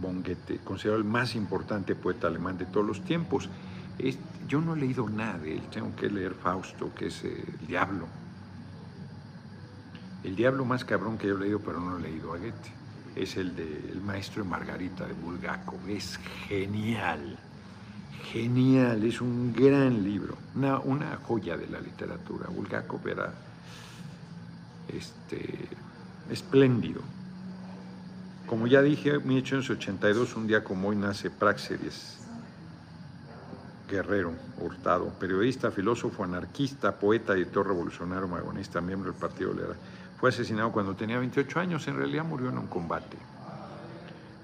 von 0.00 0.24
considerado 0.64 0.98
el 1.00 1.08
más 1.08 1.34
importante 1.34 1.94
poeta 1.94 2.26
alemán 2.26 2.58
de 2.58 2.66
todos 2.66 2.86
los 2.86 3.04
tiempos. 3.04 3.48
yo 4.48 4.60
no 4.60 4.74
he 4.74 4.78
leído 4.78 5.08
nada 5.08 5.38
de 5.38 5.54
él, 5.54 5.62
tengo 5.70 5.94
que 5.96 6.08
leer 6.10 6.34
Fausto, 6.34 6.92
que 6.94 7.06
es 7.06 7.24
el 7.24 7.66
diablo. 7.66 8.06
El 10.24 10.36
diablo 10.36 10.64
más 10.64 10.84
cabrón 10.84 11.18
que 11.18 11.26
yo 11.26 11.36
he 11.36 11.40
leído, 11.40 11.60
pero 11.60 11.80
no 11.80 11.98
he 11.98 12.00
leído 12.00 12.32
a 12.32 12.38
Goethe, 12.38 12.72
es 13.16 13.36
el 13.36 13.54
de 13.56 14.00
maestro 14.04 14.42
de 14.42 14.48
Margarita 14.48 15.06
de 15.06 15.14
Bulgakov. 15.14 15.88
Es 15.88 16.18
genial, 16.48 17.38
genial, 18.32 19.02
es 19.04 19.20
un 19.20 19.52
gran 19.52 20.02
libro, 20.02 20.36
una, 20.54 20.78
una 20.78 21.16
joya 21.16 21.56
de 21.56 21.66
la 21.66 21.80
literatura. 21.80 22.48
Bulgakov 22.48 23.06
era 23.08 23.32
este, 24.88 25.68
espléndido. 26.30 27.02
Como 28.52 28.66
ya 28.66 28.82
dije, 28.82 29.14
en 29.14 29.26
1882, 29.26 30.36
un 30.36 30.46
día 30.46 30.62
como 30.62 30.88
hoy, 30.88 30.96
nace 30.96 31.30
Praxedes 31.30 32.18
Guerrero 33.88 34.34
Hurtado, 34.60 35.08
periodista, 35.18 35.70
filósofo, 35.70 36.22
anarquista, 36.22 36.94
poeta, 36.94 37.32
editor 37.32 37.66
revolucionario, 37.66 38.28
magonista, 38.28 38.82
miembro 38.82 39.10
del 39.10 39.18
Partido 39.18 39.54
Liberal. 39.54 39.76
Fue 40.20 40.28
asesinado 40.28 40.70
cuando 40.70 40.94
tenía 40.94 41.18
28 41.18 41.60
años, 41.60 41.88
en 41.88 41.96
realidad 41.96 42.26
murió 42.26 42.50
en 42.50 42.58
un 42.58 42.66
combate. 42.66 43.16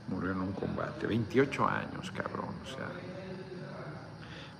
Murió 0.09 0.33
en 0.33 0.41
un 0.41 0.53
combate, 0.53 1.07
28 1.07 1.69
años, 1.69 2.11
cabrón, 2.11 2.55
o 2.65 2.67
sea. 2.67 2.89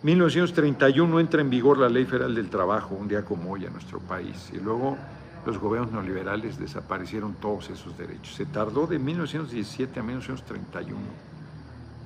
1931 0.03 1.21
entra 1.21 1.41
en 1.41 1.49
vigor 1.49 1.79
la 1.79 1.89
Ley 1.89 2.05
Federal 2.05 2.35
del 2.35 2.51
Trabajo, 2.51 2.95
un 2.97 3.09
día 3.09 3.25
como 3.25 3.53
hoy 3.53 3.65
en 3.65 3.73
nuestro 3.73 3.99
país, 3.99 4.51
y 4.53 4.59
luego 4.59 4.99
los 5.47 5.59
gobiernos 5.59 5.93
neoliberales 5.93 6.59
desaparecieron 6.59 7.35
todos 7.35 7.71
esos 7.71 7.97
derechos. 7.97 8.35
Se 8.35 8.47
tardó 8.47 8.87
de 8.87 8.99
1917 8.99 10.01
a 10.01 10.03
1931 10.03 10.99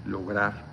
lograr 0.07 0.73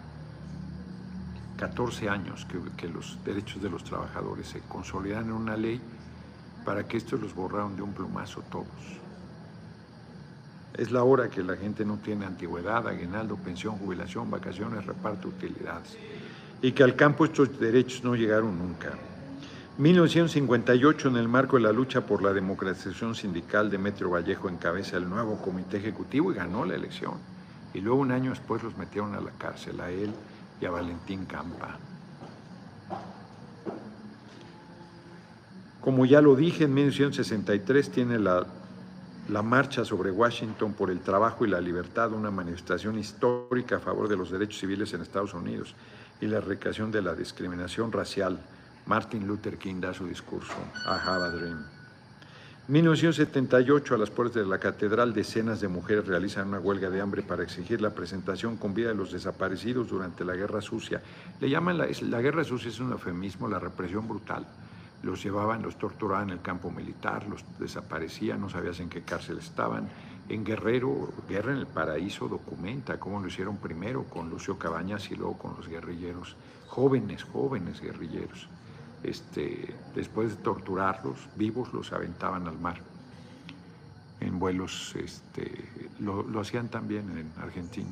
14 1.58 2.10
años 2.10 2.48
que, 2.78 2.88
los 2.88 3.18
derechos 3.26 3.62
de 3.62 3.70
los 3.70 3.84
trabajadores 3.84 4.48
se 4.48 4.62
consolidan 4.62 5.26
en 5.26 5.32
una 5.34 5.58
ley 5.58 5.82
para 6.64 6.88
que 6.88 6.98
estos 6.98 7.20
los 7.20 7.36
borraron 7.36 7.76
de 7.76 7.82
un 7.82 7.94
plumazo 7.94 8.42
todos. 8.50 8.68
Es 10.78 10.92
la 10.92 11.04
hora 11.04 11.30
que 11.30 11.44
la 11.44 11.58
gente 11.58 11.84
no 11.84 11.98
tiene 11.98 12.26
antigüedad, 12.26 12.88
aguinaldo, 12.88 13.36
pensión, 13.36 13.78
jubilación, 13.78 14.32
vacaciones, 14.32 14.86
reparto, 14.86 15.28
utilidades. 15.28 15.98
Y 16.62 16.72
que 16.72 16.84
al 16.84 16.96
campo 16.96 17.26
estos 17.26 17.60
derechos 17.60 18.04
no 18.04 18.16
llegaron 18.16 18.58
nunca. 18.58 18.94
1958, 19.80 21.08
en 21.08 21.16
el 21.16 21.30
marco 21.30 21.56
de 21.56 21.64
la 21.64 21.72
lucha 21.72 22.06
por 22.06 22.22
la 22.22 22.34
democratización 22.34 23.16
sindical, 23.16 23.70
Demetrio 23.70 24.10
Vallejo 24.10 24.50
encabeza 24.50 24.98
el 24.98 25.08
nuevo 25.08 25.42
comité 25.42 25.78
ejecutivo 25.78 26.34
y 26.34 26.36
ganó 26.36 26.66
la 26.66 26.76
elección. 26.76 27.14
Y 27.74 27.80
luego 27.80 28.02
un 28.02 28.12
año 28.12 28.32
después 28.32 28.62
los 28.62 28.78
metieron 28.78 29.16
a 29.16 29.22
la 29.22 29.32
cárcel, 29.32 29.80
a 29.80 29.90
él 29.90 30.12
y 30.60 30.66
a 30.66 30.72
Valentín 30.72 31.24
Campa. 31.24 31.78
Como 35.80 36.06
ya 36.06 36.20
lo 36.20 36.36
dije, 36.36 36.66
en 36.66 36.74
1963 36.74 37.90
tiene 37.90 38.20
la, 38.20 38.46
la 39.30 39.42
marcha 39.44 39.86
sobre 39.86 40.12
Washington 40.12 40.74
por 40.74 40.92
el 40.92 41.00
trabajo 41.00 41.46
y 41.46 41.50
la 41.50 41.62
libertad, 41.62 42.12
una 42.12 42.32
manifestación 42.32 43.00
histórica 43.00 43.78
a 43.78 43.80
favor 43.80 44.10
de 44.10 44.18
los 44.18 44.30
derechos 44.30 44.60
civiles 44.60 44.94
en 44.94 45.00
Estados 45.00 45.34
Unidos 45.34 45.74
y 46.20 46.26
la 46.28 46.40
erradicación 46.40 46.92
de 46.92 47.02
la 47.02 47.16
discriminación 47.16 47.94
racial. 47.94 48.42
Martin 48.90 49.28
Luther 49.28 49.60
King 49.60 49.80
da 49.80 49.94
su 49.94 50.08
discurso, 50.08 50.56
I 50.88 50.98
Have 51.08 51.24
a 51.24 51.30
Dream. 51.30 51.64
1978, 52.70 53.94
a 53.94 53.98
las 54.00 54.10
puertas 54.10 54.42
de 54.42 54.50
la 54.50 54.58
catedral, 54.58 55.14
decenas 55.14 55.62
de 55.62 55.68
mujeres 55.68 56.08
realizan 56.08 56.48
una 56.48 56.60
huelga 56.60 56.90
de 56.90 57.00
hambre 57.00 57.22
para 57.22 57.44
exigir 57.44 57.82
la 57.82 57.92
presentación 57.92 58.58
con 58.58 58.74
vida 58.74 58.88
de 58.88 58.96
los 58.96 59.12
desaparecidos 59.12 59.90
durante 59.90 60.26
la 60.26 60.36
Guerra 60.36 60.60
Sucia. 60.62 61.04
Le 61.40 61.52
llaman 61.52 61.78
la, 61.78 61.88
la 62.02 62.20
Guerra 62.20 62.44
Sucia, 62.44 62.70
es 62.70 62.80
un 62.80 62.92
eufemismo, 62.92 63.48
la 63.48 63.60
represión 63.60 64.08
brutal. 64.08 64.48
Los 65.04 65.22
llevaban, 65.22 65.62
los 65.62 65.78
torturaban 65.78 66.30
en 66.30 66.38
el 66.38 66.42
campo 66.42 66.72
militar, 66.72 67.28
los 67.28 67.46
desaparecían, 67.60 68.42
no 68.42 68.50
sabías 68.50 68.80
en 68.80 68.90
qué 68.90 69.04
cárcel 69.04 69.38
estaban. 69.38 69.88
En 70.30 70.44
Guerrero, 70.44 71.14
Guerra 71.30 71.52
en 71.52 71.60
el 71.60 71.68
Paraíso 71.68 72.28
documenta 72.28 73.00
cómo 73.00 73.20
lo 73.20 73.28
hicieron 73.28 73.58
primero 73.58 74.06
con 74.06 74.32
Lucio 74.32 74.58
Cabañas 74.58 75.12
y 75.12 75.16
luego 75.16 75.38
con 75.38 75.56
los 75.58 75.68
guerrilleros, 75.68 76.36
jóvenes, 76.68 77.24
jóvenes 77.24 77.82
guerrilleros 77.82 78.50
este, 79.04 79.74
después 79.96 80.30
de 80.30 80.36
torturarlos 80.38 81.18
vivos, 81.36 81.74
los 81.74 81.92
aventaban 81.94 82.48
al 82.48 82.60
mar. 82.60 82.78
En 84.20 84.38
vuelos, 84.38 84.96
este, 84.96 85.52
lo, 86.00 86.40
hacían 86.40 86.68
también 86.68 87.10
en 87.18 87.32
Argentina. 87.42 87.92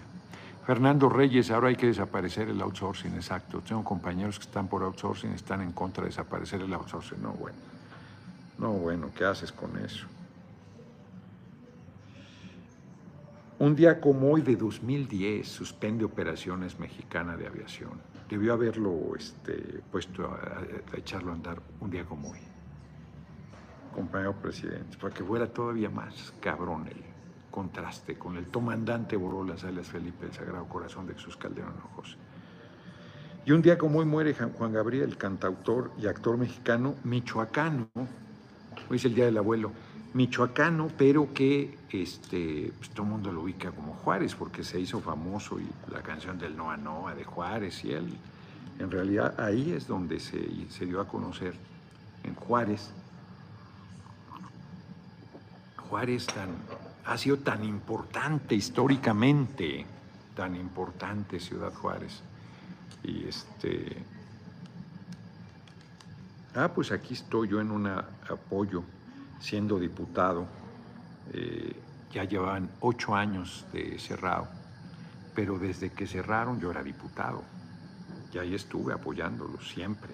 Fernando 0.66 1.08
Reyes, 1.08 1.49
ahora 1.49 1.70
hay 1.70 1.78
que 1.78 1.88
desaparecer 1.88 2.49
el 2.49 2.62
outsourcing, 2.62 3.16
exacto. 3.16 3.62
Tengo 3.62 3.84
compañeros 3.86 4.38
que 4.38 4.45
están 4.45 4.68
por 4.68 4.84
outsourcing, 4.84 5.32
están 5.32 5.62
en 5.62 5.72
contra 5.72 6.03
de 6.03 6.10
desaparecer 6.10 6.62
el 6.62 6.74
outsourcing. 6.74 7.22
No, 7.22 7.32
bueno. 7.32 7.58
No, 8.58 8.72
bueno, 8.74 9.10
¿qué 9.16 9.24
haces 9.24 9.51
con 9.51 9.78
eso? 9.78 10.05
Un 13.60 13.76
día 13.76 14.01
como 14.01 14.32
hoy 14.32 14.41
de 14.41 14.55
2010 14.55 15.47
suspende 15.47 16.03
operaciones 16.03 16.78
mexicana 16.78 17.38
de 17.38 17.47
aviación 17.47 18.16
debió 18.30 18.53
haberlo 18.53 19.15
este, 19.17 19.82
puesto 19.91 20.25
a, 20.25 20.97
echarlo 20.97 21.32
a 21.32 21.36
andar 21.36 21.61
un 21.80 21.89
día 21.89 22.05
como 22.05 22.32
hoy, 22.32 22.39
compañero 23.93 24.34
presidente, 24.34 24.97
para 24.97 25.13
que 25.13 25.23
fuera 25.23 25.47
todavía 25.47 25.89
más 25.89 26.34
cabrón 26.39 26.88
el 26.88 27.03
contraste 27.51 28.17
con 28.17 28.38
el 28.38 28.47
comandante 28.47 29.15
Borolas 29.15 29.61
Salas 29.61 29.88
Felipe, 29.88 30.25
el 30.25 30.34
Sagrado 30.34 30.67
Corazón 30.67 31.07
de 31.07 31.13
Jesús 31.13 31.38
Calderón 31.38 31.73
Ojos. 31.91 32.17
Y 33.45 33.51
un 33.51 33.61
día 33.61 33.78
como 33.78 33.99
hoy 33.99 34.05
muere 34.05 34.34
Juan 34.34 34.73
Gabriel, 34.73 35.17
cantautor 35.17 35.91
y 35.97 36.07
actor 36.07 36.38
mexicano 36.38 36.95
michoacano, 37.05 37.89
hoy 38.89 38.97
es 38.97 39.05
el 39.05 39.15
Día 39.15 39.25
del 39.25 39.38
Abuelo, 39.38 39.71
michoacano, 40.14 40.89
pero 40.97 41.34
que 41.34 41.78
este, 41.89 42.72
pues, 42.78 42.89
todo 42.89 43.03
el 43.03 43.12
mundo 43.12 43.32
lo 43.32 43.41
ubica 43.41 43.72
como 43.72 43.93
Juárez, 43.93 44.36
porque 44.36 44.64
se 44.64 44.80
hizo 44.80 44.99
famoso 44.99 45.60
y 45.60 45.68
la 45.91 46.01
canción 46.01 46.38
del 46.39 46.55
Noa 46.55 46.78
Noa 46.78 47.14
de 47.16 47.24
Juárez 47.24 47.84
y 47.86 47.91
él, 47.91 48.18
en 48.80 48.91
realidad 48.91 49.39
ahí 49.39 49.72
es 49.72 49.88
donde 49.88 50.20
se, 50.20 50.70
se 50.70 50.86
dio 50.86 51.01
a 51.01 51.08
conocer, 51.08 51.55
en 52.24 52.36
Juárez. 52.36 52.91
Juárez 55.89 56.28
tan, 56.28 56.49
ha 57.05 57.18
sido 57.18 57.38
tan 57.38 57.64
importante 57.64 58.55
históricamente, 58.55 59.86
tan 60.36 60.55
importante 60.55 61.39
Ciudad 61.39 61.74
Juárez. 61.74 62.22
Y 63.03 63.26
este... 63.28 64.03
Ah, 66.55 66.72
pues 66.74 66.91
aquí 66.91 67.14
estoy 67.14 67.49
yo 67.49 67.62
en 67.62 67.70
un 67.70 67.88
apoyo 67.88 68.84
siendo 69.39 69.79
diputado. 69.79 70.47
Eh, 71.33 71.75
ya 72.11 72.23
llevaban 72.23 72.69
ocho 72.79 73.15
años 73.15 73.65
de 73.73 73.99
cerrado, 73.99 74.47
pero 75.35 75.59
desde 75.59 75.91
que 75.91 76.07
cerraron 76.07 76.59
yo 76.59 76.71
era 76.71 76.81
diputado 76.81 77.43
y 78.33 78.38
ahí 78.38 78.55
estuve 78.55 78.93
apoyándolo 78.93 79.59
siempre. 79.61 80.13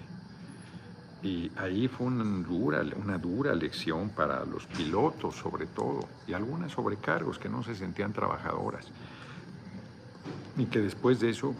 Y 1.22 1.50
ahí 1.56 1.88
fue 1.88 2.06
una 2.06 2.24
dura, 2.46 2.82
una 2.96 3.16
dura 3.16 3.54
lección 3.54 4.10
para 4.10 4.44
los 4.44 4.66
pilotos 4.66 5.36
sobre 5.36 5.66
todo 5.66 6.00
y 6.26 6.34
algunas 6.34 6.72
sobrecargos 6.72 7.38
que 7.38 7.48
no 7.48 7.62
se 7.62 7.74
sentían 7.74 8.12
trabajadoras. 8.12 8.86
Y 10.56 10.66
que 10.66 10.80
después 10.80 11.20
de 11.20 11.30
eso 11.30 11.54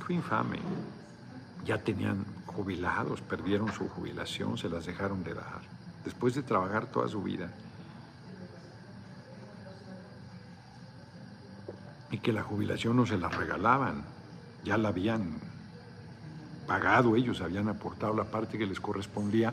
fue 0.00 0.16
infame. 0.16 0.58
Ya 1.64 1.78
tenían 1.78 2.24
jubilados, 2.46 3.20
perdieron 3.22 3.72
su 3.72 3.88
jubilación, 3.88 4.58
se 4.58 4.68
las 4.68 4.86
dejaron 4.86 5.22
de 5.22 5.34
dar 5.34 5.73
después 6.04 6.34
de 6.34 6.42
trabajar 6.42 6.86
toda 6.86 7.08
su 7.08 7.22
vida. 7.22 7.50
Y 12.10 12.18
que 12.18 12.32
la 12.32 12.42
jubilación 12.42 12.96
no 12.96 13.06
se 13.06 13.18
la 13.18 13.28
regalaban, 13.28 14.04
ya 14.64 14.78
la 14.78 14.88
habían 14.88 15.40
pagado 16.66 17.16
ellos, 17.16 17.40
habían 17.40 17.68
aportado 17.68 18.14
la 18.14 18.24
parte 18.24 18.58
que 18.58 18.66
les 18.66 18.80
correspondía. 18.80 19.52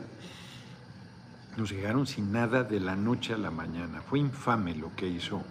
Nos 1.56 1.70
llegaron 1.70 2.06
sin 2.06 2.32
nada 2.32 2.62
de 2.62 2.80
la 2.80 2.96
noche 2.96 3.34
a 3.34 3.38
la 3.38 3.50
mañana. 3.50 4.00
Fue 4.00 4.18
infame 4.18 4.74
lo 4.74 4.94
que 4.94 5.08
hizo 5.08 5.42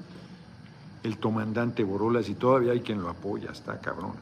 el 1.03 1.19
comandante 1.19 1.83
Borolas 1.83 2.29
y 2.29 2.35
todavía 2.35 2.73
hay 2.73 2.81
quien 2.81 3.01
lo 3.01 3.09
apoya, 3.09 3.51
está 3.51 3.79
cabrón. 3.79 4.13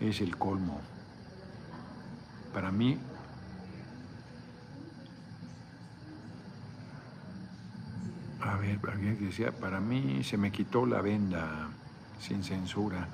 Es 0.00 0.20
el 0.20 0.36
colmo. 0.36 0.80
Para 2.52 2.70
mí, 2.70 2.98
A 8.40 8.56
ver, 8.56 8.78
alguien 8.90 9.18
decía, 9.18 9.50
para 9.50 9.80
mí 9.80 10.22
se 10.22 10.36
me 10.36 10.52
quitó 10.52 10.86
la 10.86 11.00
venda 11.00 11.68
sin 12.20 12.44
censura. 12.44 13.08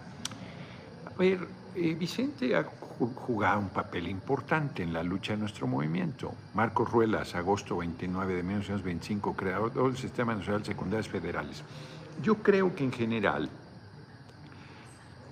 A 1.06 1.18
ver, 1.18 1.46
eh, 1.74 1.94
Vicente 1.94 2.54
ha 2.54 2.64
jugado 2.64 3.58
un 3.58 3.70
papel 3.70 4.08
importante 4.08 4.82
en 4.82 4.92
la 4.92 5.02
lucha 5.02 5.32
de 5.32 5.38
nuestro 5.38 5.66
movimiento. 5.66 6.34
Marcos 6.52 6.90
Ruelas, 6.90 7.34
agosto 7.34 7.78
29 7.78 8.34
de 8.34 8.42
1925, 8.42 9.34
creador 9.34 9.72
del 9.72 9.96
Sistema 9.96 10.34
Nacional 10.34 10.60
de 10.60 10.66
Secundarias 10.66 11.08
Federales. 11.08 11.62
Yo 12.22 12.36
creo 12.36 12.74
que 12.74 12.84
en 12.84 12.92
general, 12.92 13.48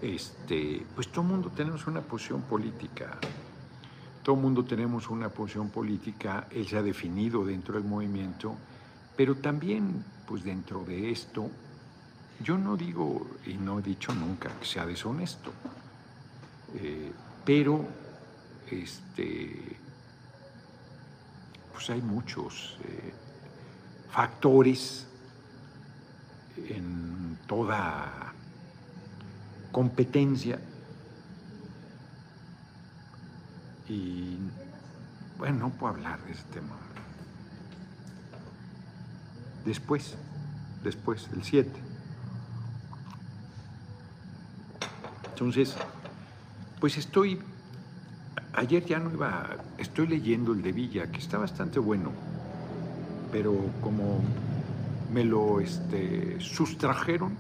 este, 0.01 0.85
pues 0.95 1.09
todo 1.09 1.23
mundo 1.23 1.53
tenemos 1.55 1.87
una 1.87 2.01
posición 2.01 2.43
política. 2.43 3.19
Todo 4.23 4.37
mundo 4.37 4.65
tenemos 4.65 5.11
una 5.11 5.29
posición 5.29 5.69
política, 5.69 6.47
él 6.51 6.67
se 6.67 6.79
ha 6.79 6.83
definido 6.83 7.45
dentro 7.45 7.75
del 7.75 7.85
movimiento 7.85 8.57
pero 9.17 9.37
también, 9.37 10.05
pues 10.27 10.45
dentro 10.45 10.85
de 10.85 11.11
esto, 11.11 11.51
yo 12.43 12.59
no 12.59 12.77
digo 12.77 13.27
y 13.47 13.55
no 13.55 13.79
he 13.79 13.83
dicho 13.83 14.13
nunca 14.15 14.51
que 14.59 14.67
sea 14.67 14.87
deshonesto, 14.87 15.53
eh, 16.75 17.13
pero 17.45 17.85
este, 18.71 19.77
pues 21.73 21.91
hay 21.91 22.01
muchos, 22.01 22.79
eh, 22.85 23.13
factores 24.11 25.07
en 26.69 27.39
toda 27.47 28.35
competencia 29.73 30.59
y 33.89 34.37
bueno, 35.39 35.59
no 35.59 35.71
puedo 35.71 35.95
hablar 35.95 36.23
de 36.25 36.33
este 36.33 36.61
tema. 36.61 36.82
Después, 39.65 40.15
después, 40.83 41.29
el 41.33 41.43
7. 41.45 41.71
Entonces, 45.31 45.77
pues 46.81 46.99
estoy, 46.99 47.41
ayer 48.55 48.85
ya 48.85 48.99
no 48.99 49.11
iba, 49.11 49.57
estoy 49.79 50.07
leyendo 50.07 50.53
el 50.53 50.63
de 50.63 50.73
Villa, 50.73 51.11
que 51.11 51.19
está 51.19 51.39
bastante 51.39 51.79
bueno, 51.79 52.13
pero 53.31 53.55
como 53.81 54.21
me 55.13 55.25
lo 55.25 55.61
este, 55.61 56.41
sustrajeron, 56.41 57.37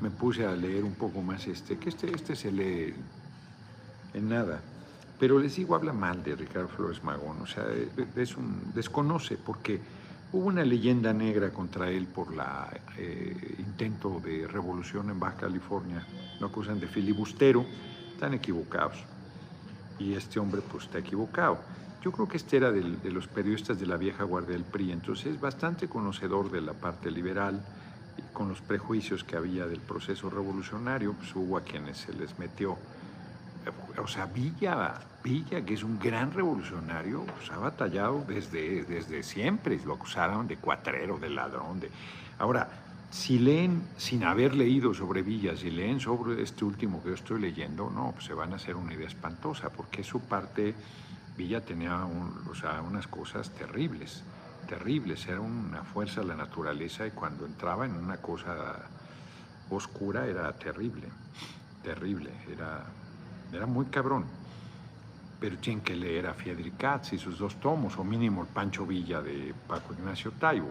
me 0.00 0.10
puse 0.10 0.46
a 0.46 0.52
leer 0.52 0.84
un 0.84 0.94
poco 0.94 1.22
más 1.22 1.46
este, 1.46 1.76
que 1.76 1.88
este, 1.88 2.14
este 2.14 2.36
se 2.36 2.52
lee 2.52 2.94
en 4.14 4.28
nada. 4.28 4.60
Pero 5.18 5.38
les 5.38 5.56
digo, 5.56 5.74
habla 5.74 5.92
mal 5.92 6.22
de 6.22 6.36
Ricardo 6.36 6.68
Flores 6.68 7.02
Magón, 7.02 7.42
o 7.42 7.46
sea, 7.46 7.64
es 8.16 8.36
un, 8.36 8.72
desconoce, 8.74 9.36
porque 9.36 9.80
hubo 10.32 10.46
una 10.46 10.64
leyenda 10.64 11.12
negra 11.12 11.50
contra 11.50 11.90
él 11.90 12.06
por 12.06 12.32
el 12.32 12.40
eh, 12.98 13.54
intento 13.58 14.20
de 14.20 14.46
revolución 14.46 15.10
en 15.10 15.18
Baja 15.18 15.36
California, 15.36 16.06
lo 16.40 16.48
acusan 16.48 16.78
de 16.80 16.86
filibustero, 16.86 17.64
están 18.12 18.34
equivocados. 18.34 18.96
Y 19.98 20.14
este 20.14 20.38
hombre 20.38 20.60
pues 20.70 20.84
está 20.84 20.98
equivocado. 20.98 21.58
Yo 22.02 22.12
creo 22.12 22.28
que 22.28 22.36
este 22.36 22.58
era 22.58 22.70
de, 22.70 23.10
los 23.10 23.26
periodistas 23.26 23.80
de 23.80 23.86
la 23.86 23.96
vieja 23.96 24.22
guardia 24.24 24.52
del 24.52 24.64
PRI, 24.64 24.92
entonces 24.92 25.26
es 25.26 25.40
bastante 25.40 25.88
conocedor 25.88 26.50
de 26.50 26.60
la 26.60 26.74
parte 26.74 27.10
liberal, 27.10 27.60
con 28.32 28.48
los 28.48 28.60
prejuicios 28.60 29.24
que 29.24 29.36
había 29.36 29.66
del 29.66 29.80
proceso 29.80 30.30
revolucionario, 30.30 31.12
pues 31.14 31.34
hubo 31.34 31.56
a 31.56 31.62
quienes 31.62 31.96
se 31.98 32.12
les 32.12 32.38
metió 32.38 32.78
o 34.02 34.06
sea, 34.06 34.26
Villa, 34.26 34.94
Villa, 35.28 35.62
que 35.62 35.74
es 35.74 35.82
un 35.82 35.98
gran 35.98 36.32
revolucionario, 36.32 37.24
pues, 37.24 37.50
ha 37.50 37.58
batallado 37.58 38.24
desde, 38.26 38.84
desde 38.84 39.22
siempre, 39.22 39.78
lo 39.84 39.94
acusaron 39.94 40.48
de 40.48 40.56
cuatrero, 40.56 41.18
de 41.18 41.28
ladrón. 41.28 41.80
De... 41.80 41.90
Ahora, 42.38 42.66
si 43.10 43.38
leen, 43.38 43.82
sin 43.98 44.24
haber 44.24 44.54
leído 44.54 44.94
sobre 44.94 45.20
Villa, 45.20 45.54
si 45.54 45.70
leen 45.70 46.00
sobre 46.00 46.42
este 46.42 46.64
último 46.64 47.02
que 47.02 47.10
yo 47.10 47.14
estoy 47.14 47.42
leyendo, 47.42 47.90
no, 47.90 48.12
pues 48.12 48.24
se 48.24 48.32
van 48.32 48.54
a 48.54 48.56
hacer 48.56 48.74
una 48.74 48.94
idea 48.94 49.06
espantosa, 49.06 49.68
porque 49.68 50.02
su 50.02 50.20
parte, 50.20 50.74
Villa 51.36 51.60
tenía 51.60 52.06
o 52.50 52.54
sea, 52.54 52.80
unas 52.80 53.06
cosas 53.06 53.50
terribles, 53.50 54.24
terribles, 54.66 55.26
era 55.26 55.40
una 55.40 55.84
fuerza 55.84 56.22
de 56.22 56.28
la 56.28 56.36
naturaleza 56.36 57.06
y 57.06 57.10
cuando 57.10 57.44
entraba 57.44 57.84
en 57.84 57.92
una 57.92 58.16
cosa 58.16 58.76
oscura 59.68 60.26
era 60.26 60.50
terrible, 60.54 61.06
terrible, 61.82 62.30
era 62.50 62.86
era 63.52 63.66
muy 63.66 63.86
cabrón. 63.86 64.24
Pero 65.40 65.56
tienen 65.58 65.82
que 65.84 65.94
leer 65.94 66.26
a 66.26 66.34
Katz 66.76 67.12
y 67.12 67.18
sus 67.18 67.38
dos 67.38 67.56
tomos, 67.60 67.96
o 67.96 68.04
mínimo 68.04 68.42
el 68.42 68.48
Pancho 68.48 68.84
Villa 68.84 69.22
de 69.22 69.54
Paco 69.66 69.94
Ignacio 69.94 70.32
Taibo, 70.32 70.70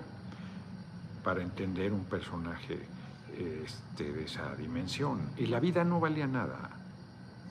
para 1.24 1.41
entender 1.41 1.93
un 1.93 2.03
personaje 2.05 2.80
este, 3.38 4.11
de 4.11 4.26
esa 4.26 4.55
dimensión. 4.55 5.22
Y 5.38 5.45
la 5.45 5.59
vida 5.59 5.84
no 5.84 5.99
valía 5.99 6.28
nada. 6.28 6.72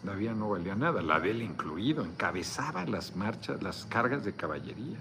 La 0.04 0.14
vida 0.14 0.34
no 0.34 0.50
valía 0.50 0.74
nada, 0.74 1.02
la 1.02 1.18
de 1.18 1.30
él 1.30 1.42
incluido, 1.42 2.04
encabezaba 2.04 2.84
las 2.84 3.16
marchas, 3.16 3.62
las 3.62 3.86
cargas 3.86 4.24
de 4.24 4.34
caballería, 4.34 4.98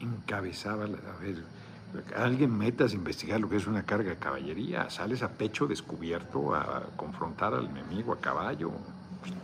encabezaba, 0.00 0.84
a 0.84 1.22
ver, 1.22 1.44
alguien 2.16 2.56
metas 2.56 2.92
a 2.92 2.94
investigar 2.96 3.38
lo 3.38 3.48
que 3.48 3.56
es 3.56 3.66
una 3.66 3.84
carga 3.84 4.10
de 4.10 4.16
caballería, 4.16 4.90
sales 4.90 5.22
a 5.22 5.28
pecho 5.28 5.66
descubierto 5.66 6.54
a 6.54 6.82
confrontar 6.96 7.54
al 7.54 7.66
enemigo 7.66 8.12
a 8.12 8.20
caballo 8.20 8.72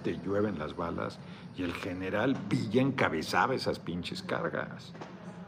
te 0.03 0.19
llueven 0.19 0.59
las 0.59 0.77
balas 0.77 1.19
y 1.57 1.63
el 1.63 1.73
general 1.75 2.37
Villa 2.49 2.81
encabezaba 2.81 3.55
esas 3.55 3.79
pinches 3.79 4.23
cargas. 4.23 4.93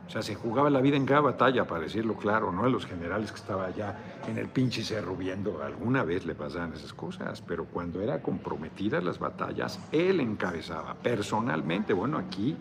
O 0.07 0.11
sea, 0.11 0.23
se 0.23 0.35
jugaba 0.35 0.69
la 0.69 0.81
vida 0.81 0.97
en 0.97 1.07
cada 1.07 1.21
batalla, 1.21 1.67
para 1.67 1.85
decirlo 1.85 2.17
claro, 2.17 2.53
no 2.53 2.65
a 2.65 2.69
los 2.69 2.85
generales 2.85 3.31
que 3.31 3.39
estaban 3.39 3.73
allá 3.73 3.97
en 4.29 4.37
el 4.37 4.49
pinche 4.49 4.83
cerro 4.83 5.17
viendo, 5.17 5.63
alguna 5.63 6.05
vez 6.05 6.27
le 6.27 6.35
pasaban 6.35 6.75
esas 6.75 6.93
cosas, 6.93 7.41
pero 7.41 7.65
cuando 7.65 8.03
era 8.03 8.21
comprometida 8.21 9.01
las 9.01 9.19
batallas, 9.19 9.81
él 9.91 10.21
encabezaba 10.21 10.95
personalmente. 10.95 11.95
Bueno, 11.95 12.19
aquí 12.19 12.57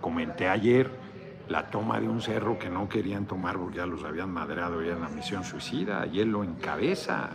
comenté 0.00 0.48
ayer 0.48 0.88
la 1.48 1.66
toma 1.66 1.98
de 2.00 2.08
un 2.08 2.20
cerro 2.20 2.58
que 2.58 2.70
no 2.70 2.88
querían 2.88 3.26
tomar 3.26 3.58
porque 3.58 3.78
ya 3.78 3.86
los 3.86 4.04
habían 4.04 4.30
madreado, 4.30 4.82
ya 4.82 4.92
en 4.92 5.00
la 5.00 5.08
misión 5.08 5.42
suicida, 5.42 6.06
y 6.06 6.20
él 6.20 6.30
lo 6.30 6.44
encabeza. 6.44 7.30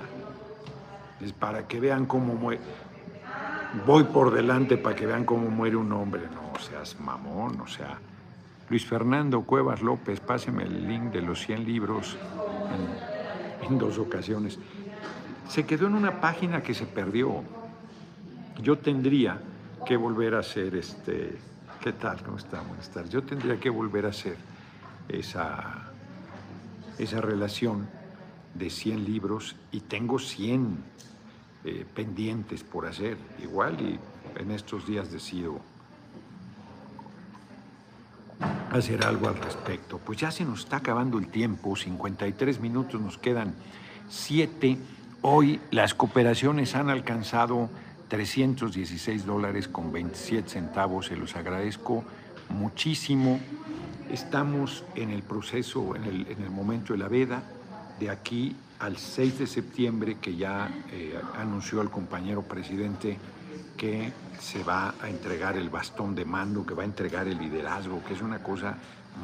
Es 1.20 1.34
para 1.34 1.68
que 1.68 1.82
vean 1.82 2.06
cómo 2.06 2.52
voy 3.86 4.04
por 4.06 4.34
delante 4.34 4.78
para 4.78 4.96
que 4.96 5.06
vean 5.06 5.26
cómo 5.26 5.50
muere 5.50 5.76
un 5.76 5.92
hombre. 5.92 6.24
No 6.34 6.60
seas 6.60 7.00
mamón, 7.00 7.62
o 7.62 7.68
sea. 7.68 8.00
Luis 8.70 8.86
Fernando 8.86 9.42
Cuevas 9.42 9.82
López, 9.82 10.20
páseme 10.20 10.64
el 10.64 10.88
link 10.88 11.12
de 11.12 11.24
los 11.24 11.40
100 11.42 11.66
libros 11.66 12.18
en, 13.68 13.80
dos 13.80 13.98
ocasiones. 13.98 14.60
Se 15.48 15.66
quedó 15.66 15.88
en 15.88 15.96
una 15.96 16.22
página 16.22 16.62
que 16.62 16.76
se 16.76 16.86
perdió. 16.86 17.44
Yo 18.62 18.78
tendría 18.78 19.42
que 19.86 19.98
volver 19.98 20.36
a 20.36 20.40
hacer 20.40 20.76
este. 20.76 21.38
¿Qué 21.82 21.94
tal? 21.94 22.22
¿Cómo 22.22 22.38
está? 22.38 22.62
Buenas 22.62 22.90
tardes. 22.90 23.10
Yo 23.10 23.24
tendría 23.24 23.60
que 23.60 23.70
volver 23.70 24.06
a 24.06 24.10
hacer 24.10 24.36
esa, 25.08 25.92
esa 26.98 27.22
relación 27.22 27.88
de 28.54 28.70
100 28.70 29.06
libros 29.06 29.56
y 29.72 29.82
tengo 29.82 30.20
100 30.20 30.78
eh, 31.66 31.86
pendientes 31.94 32.64
por 32.64 32.86
hacer 32.86 33.18
igual 33.44 33.80
y 33.82 34.00
en 34.40 34.52
estos 34.52 34.88
días 34.88 35.12
decido 35.12 35.60
hacer 38.72 39.04
algo 39.04 39.28
al 39.28 39.36
respecto. 39.36 39.98
Pues 39.98 40.20
ya 40.20 40.32
se 40.32 40.46
nos 40.46 40.62
está 40.62 40.78
acabando 40.78 41.18
el 41.18 41.28
tiempo, 41.28 41.76
53 41.76 42.62
minutos, 42.62 43.02
nos 43.02 43.18
quedan 43.18 43.54
7. 44.08 44.78
Hoy 45.22 45.60
las 45.72 45.94
cooperaciones 45.94 46.76
han 46.76 46.90
alcanzado 46.90 47.70
316 48.08 49.26
dólares 49.26 49.68
con 49.68 49.92
27 49.92 50.50
centavos, 50.50 51.08
se 51.08 51.18
los 51.18 51.36
agradezco 51.36 52.06
muchísimo. 52.50 53.40
Estamos 54.10 54.84
en 54.96 55.10
el 55.10 55.24
proceso, 55.24 55.96
en 55.96 56.06
el, 56.06 56.28
en 56.28 56.42
el 56.42 56.50
momento 56.50 56.94
de 56.94 57.00
la 57.00 57.10
veda, 57.10 57.44
de 58.00 58.10
aquí 58.10 58.56
al 58.80 58.98
6 58.98 59.40
de 59.40 59.48
septiembre, 59.48 60.18
que 60.22 60.36
ya 60.36 60.70
eh, 60.92 61.20
anunció 61.38 61.82
el 61.82 61.90
compañero 61.90 62.42
presidente 62.44 63.18
que 63.78 64.12
se 64.40 64.64
va 64.64 64.94
a 65.02 65.10
entregar 65.10 65.58
el 65.58 65.70
bastón 65.70 66.16
de 66.16 66.26
mando, 66.26 66.66
que 66.66 66.74
va 66.74 66.84
a 66.84 66.86
entregar 66.86 67.28
el 67.28 67.38
liderazgo, 67.38 68.04
que 68.04 68.14
es 68.14 68.22
una 68.22 68.42
cosa 68.42 68.78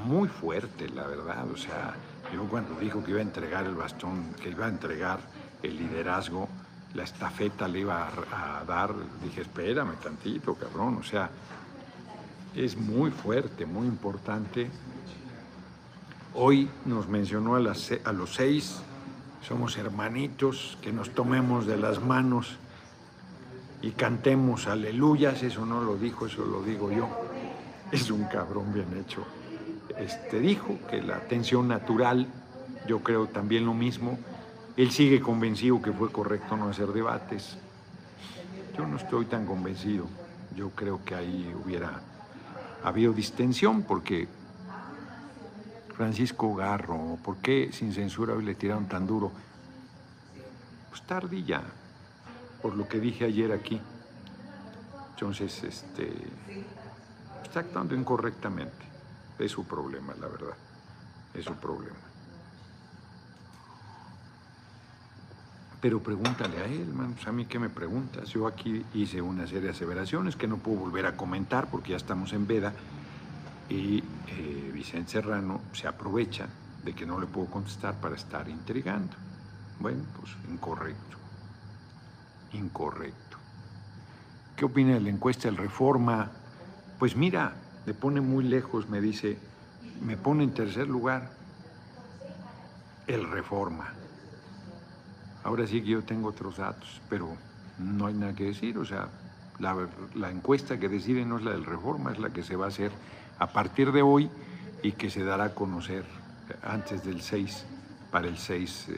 muy 0.05 0.28
fuerte, 0.28 0.89
la 0.89 1.07
verdad. 1.07 1.49
O 1.51 1.57
sea, 1.57 1.95
yo 2.34 2.43
cuando 2.47 2.80
dijo 2.80 3.03
que 3.03 3.11
iba 3.11 3.19
a 3.19 3.23
entregar 3.23 3.65
el 3.65 3.76
bastón, 3.76 4.34
que 4.41 4.49
iba 4.49 4.65
a 4.65 4.69
entregar 4.69 5.19
el 5.63 5.78
liderazgo, 5.78 6.49
la 6.93 7.03
estafeta 7.03 7.67
le 7.67 7.80
iba 7.80 8.07
a, 8.32 8.63
dar, 8.65 8.93
dije, 9.23 9.41
espérame 9.41 9.95
tantito, 10.01 10.55
cabrón. 10.55 10.97
O 10.97 11.03
sea, 11.03 11.30
es 12.55 12.78
muy 12.78 13.11
fuerte, 13.11 13.65
muy 13.65 13.88
importante. 13.88 14.69
Hoy 16.38 16.70
nos 16.84 17.08
mencionó 17.08 17.56
a, 17.56 17.60
los 17.62 18.36
seis 18.36 18.82
somos 19.42 19.78
hermanitos, 19.78 20.78
que 20.82 20.92
nos 20.92 21.12
tomemos 21.12 21.66
de 21.66 21.78
las 21.78 22.04
manos 22.04 22.58
y 23.82 23.92
cantemos 23.92 24.68
aleluyas, 24.68 25.44
eso 25.44 25.66
no 25.66 25.82
lo 25.82 25.96
dijo, 25.96 26.26
eso 26.26 26.44
lo 26.44 26.62
digo 26.62 26.92
yo. 26.92 27.08
Es 27.90 28.12
un 28.12 28.26
cabrón 28.26 28.74
bien 28.74 28.88
hecho. 29.00 29.26
Este 29.98 30.42
dijo 30.42 30.78
que 30.90 31.02
la 31.02 31.16
atención 31.16 31.70
natural, 31.70 32.28
yo 32.86 33.00
creo 33.00 33.28
también 33.28 33.66
lo 33.66 33.74
mismo. 33.74 34.20
Él 34.76 34.92
sigue 34.92 35.22
convencido 35.22 35.82
que 35.82 35.94
fue 35.94 36.12
correcto 36.12 36.58
no 36.58 36.68
hacer 36.68 36.88
debates. 36.88 37.58
Yo 38.78 38.86
no 38.86 38.98
estoy 38.98 39.24
tan 39.24 39.46
convencido. 39.46 40.06
Yo 40.54 40.72
creo 40.72 41.00
que 41.06 41.16
ahí 41.16 41.56
hubiera 41.64 42.02
habido 42.84 43.14
distensión 43.14 43.84
porque 43.84 44.28
Francisco 45.96 46.54
Garro, 46.54 47.18
¿por 47.24 47.38
qué 47.38 47.70
sin 47.72 47.93
censura 47.93 48.36
le 48.36 48.56
tiraron 48.56 48.88
tan 48.88 49.08
duro? 49.08 49.32
Pues 50.89 51.02
tardía, 51.04 51.62
por 52.62 52.76
lo 52.76 52.88
que 52.88 53.00
dije 53.00 53.24
ayer 53.24 53.54
aquí. 53.54 53.80
Entonces, 55.12 55.64
este, 55.64 56.12
está 57.43 57.62
actuando 57.62 57.96
incorrectamente. 57.96 58.86
Es 59.39 59.52
su 59.52 59.64
problema, 59.66 60.14
la 60.20 60.28
verdad. 60.28 60.56
Es 61.34 61.46
su 61.46 61.54
problema. 61.56 61.96
Pero 65.80 66.02
pregúntale 66.02 66.58
a 66.58 66.66
él, 66.66 66.88
man. 66.93 67.14
Pues 67.14 67.28
a 67.28 67.32
mí 67.32 67.46
qué 67.46 67.60
me 67.60 67.70
preguntas. 67.70 68.30
Yo 68.30 68.48
aquí 68.48 68.86
hice 68.93 69.22
una 69.22 69.46
serie 69.46 69.62
de 69.62 69.70
aseveraciones 69.70 70.36
que 70.36 70.48
no 70.48 70.58
puedo 70.58 70.80
volver 70.80 71.06
a 71.06 71.16
comentar 71.16 71.70
porque 71.70 71.91
ya 71.91 71.98
estamos 71.98 72.34
en 72.34 72.48
veda 72.48 72.74
Y 73.70 74.03
eh, 74.28 74.72
Vicente 74.74 75.11
Serrano 75.11 75.61
se 75.74 75.88
aprovecha 75.88 76.47
de 76.84 76.93
que 76.93 77.05
no 77.05 77.20
le 77.20 77.26
puedo 77.26 77.47
contestar 77.47 77.95
para 77.95 78.16
estar 78.16 78.47
intrigando. 78.47 79.16
Bueno, 79.80 80.03
pues 80.20 80.36
incorrecto. 80.49 81.18
Incorrecto. 82.53 83.38
¿Qué 84.55 84.66
opina 84.66 84.93
de 84.93 85.01
la 85.01 85.09
encuesta 85.09 85.49
del 85.49 85.57
Reforma? 85.57 86.32
Pues 86.99 87.16
mira, 87.16 87.53
le 87.86 87.93
pone 87.93 88.22
muy 88.22 88.43
lejos, 88.43 88.88
me 88.88 89.01
dice, 89.01 89.38
me 90.01 90.16
pone 90.16 90.43
en 90.43 90.53
tercer 90.53 90.88
lugar 90.88 91.32
el 93.07 93.30
Reforma. 93.30 93.93
Ahora 95.43 95.68
sí 95.68 95.82
que 95.82 95.89
yo 95.89 96.03
tengo 96.03 96.30
otros 96.30 96.57
datos, 96.57 97.01
pero 97.09 97.36
no 97.78 98.07
hay 98.07 98.13
nada 98.13 98.34
que 98.34 98.45
decir. 98.45 98.78
O 98.78 98.86
sea, 98.86 99.09
la, 99.59 100.32
encuesta 100.32 100.80
que 100.80 100.89
decide 100.89 101.26
no 101.26 101.38
es 101.38 101.43
la 101.43 101.51
del 101.51 101.66
Reforma, 101.66 102.11
es 102.11 102.20
la 102.20 102.32
que 102.32 102.43
se 102.43 102.55
va 102.55 102.66
a 102.66 102.70
hacer 102.70 102.91
a 103.40 103.48
partir 103.48 103.92
de 103.92 104.02
hoy 104.02 104.30
y 104.82 104.94
que 104.94 105.10
se 105.10 105.24
dará 105.24 105.46
a 105.46 105.56
conocer 105.56 106.06
antes 106.64 107.04
del 107.04 107.22
6, 107.22 107.66
para 108.12 108.28
el 108.28 108.38
6 108.38 108.88
eh, 108.90 108.98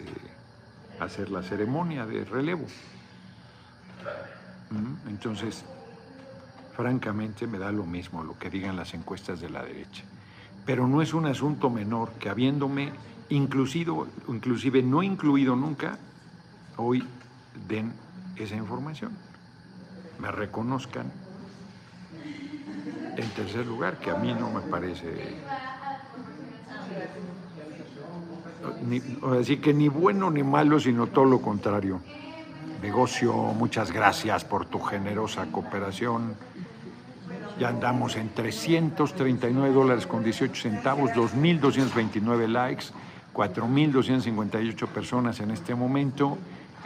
hacer 1.00 1.30
la 1.30 1.42
ceremonia 1.42 2.06
de 2.06 2.26
relevo. 2.26 2.66
Entonces, 5.08 5.64
francamente 6.76 7.48
me 7.48 7.58
da 7.58 7.72
lo 7.72 7.86
mismo 7.86 8.24
lo 8.24 8.38
que 8.38 8.50
digan 8.50 8.76
las 8.76 8.94
encuestas 8.94 9.40
de 9.40 9.50
la 9.50 9.64
derecha. 9.64 10.04
Pero 10.66 10.88
no 10.88 11.02
es 11.02 11.14
un 11.14 11.26
asunto 11.26 11.70
menor 11.70 12.12
que 12.14 12.30
habiéndome 12.30 12.92
inclusido, 13.30 14.08
inclusive 14.28 14.84
no 14.84 15.02
incluido 15.02 15.56
nunca, 15.56 15.98
hoy 16.76 17.04
den 17.68 17.94
esa 18.36 18.56
información. 18.56 19.12
Me 20.20 20.32
reconozcan 20.32 21.12
en 23.18 23.30
tercer 23.32 23.66
lugar, 23.66 23.98
que 23.98 24.12
a 24.12 24.16
mí 24.16 24.34
no 24.34 24.50
me 24.50 24.62
parece 24.62 25.36
así 29.40 29.58
que 29.58 29.74
ni 29.74 29.88
bueno 29.88 30.30
ni 30.30 30.44
malo, 30.44 30.80
sino 30.80 31.08
todo 31.08 31.26
lo 31.26 31.42
contrario. 31.42 32.02
Negocio, 32.82 33.34
muchas 33.34 33.92
gracias 33.92 34.46
por 34.46 34.66
tu 34.66 34.80
generosa 34.80 35.46
cooperación. 35.52 36.36
Ya 37.60 37.70
andamos 37.70 38.16
en 38.16 38.30
339 38.30 39.74
dólares 39.74 40.06
con 40.06 40.24
18 40.24 40.62
centavos, 40.62 41.12
2.229 41.12 42.48
likes, 42.48 42.86
4.258 43.34 44.88
personas 44.88 45.40
en 45.40 45.52
este 45.52 45.74
momento. 45.74 46.38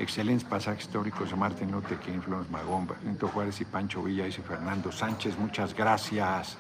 Excelentes 0.02 0.49
pasajes 0.49 0.86
históricos 0.86 1.30
de 1.30 1.36
Martín 1.36 1.72
Luther 1.72 1.99
King, 1.99 2.22
Flores 2.22 2.49
Magón, 2.49 2.88
Benito 2.88 3.28
Juárez 3.28 3.62
y 3.62 3.66
Pancho 3.66 4.02
Villa, 4.02 4.26
dice 4.26 4.41
Fernando 4.41 4.91
Sánchez, 4.91 5.38
muchas 5.38 5.76
gracias. 5.76 6.58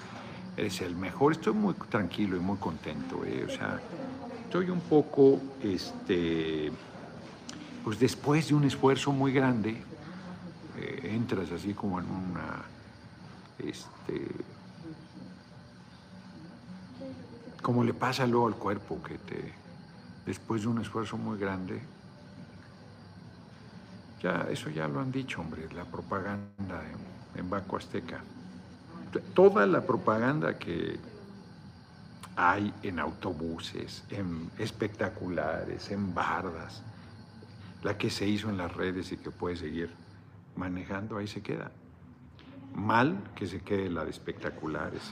Eres 0.55 0.79
el 0.81 0.95
mejor. 0.95 1.31
Estoy 1.31 1.53
muy 1.53 1.73
tranquilo 1.89 2.37
y 2.37 2.39
muy 2.39 2.57
contento. 2.57 3.25
¿eh? 3.25 3.43
O 3.47 3.49
sea, 3.49 3.79
estoy 4.43 4.69
un 4.69 4.81
poco, 4.81 5.41
este, 5.63 6.71
pues 7.83 7.99
después 7.99 8.49
de 8.49 8.53
un 8.53 8.63
esfuerzo 8.63 9.11
muy 9.11 9.33
grande, 9.33 9.81
eh, 10.77 11.09
entras 11.11 11.51
así 11.51 11.73
como 11.73 11.99
en 11.99 12.05
una, 12.05 12.61
este, 13.57 14.27
como 17.63 17.83
le 17.83 17.95
pasa 17.95 18.27
luego 18.27 18.45
al 18.45 18.55
cuerpo, 18.55 19.01
que 19.01 19.17
te, 19.17 19.51
después 20.27 20.61
de 20.61 20.67
un 20.67 20.79
esfuerzo 20.79 21.17
muy 21.17 21.39
grande, 21.39 21.81
ya, 24.21 24.47
eso 24.49 24.69
ya 24.69 24.87
lo 24.87 24.99
han 24.99 25.11
dicho, 25.11 25.41
hombre, 25.41 25.67
la 25.73 25.85
propaganda 25.85 26.83
en, 27.35 27.39
en 27.39 27.49
Baco 27.49 27.77
Azteca. 27.77 28.21
Toda 29.33 29.65
la 29.65 29.81
propaganda 29.81 30.57
que, 30.57 30.99
hay 32.35 32.73
en 32.83 32.99
autobuses, 32.99 34.03
en 34.09 34.49
espectaculares, 34.57 35.91
en 35.91 36.13
bardas, 36.13 36.81
la 37.83 37.97
que 37.97 38.09
se 38.09 38.27
hizo 38.27 38.49
en 38.49 38.57
las 38.57 38.73
redes 38.73 39.11
y 39.11 39.17
que 39.17 39.31
puede 39.31 39.55
seguir 39.55 39.91
manejando, 40.55 41.17
ahí 41.17 41.27
se 41.27 41.41
queda. 41.41 41.71
Mal 42.73 43.17
que 43.35 43.47
se 43.47 43.59
quede 43.61 43.89
la 43.89 44.05
de 44.05 44.11
espectaculares. 44.11 45.11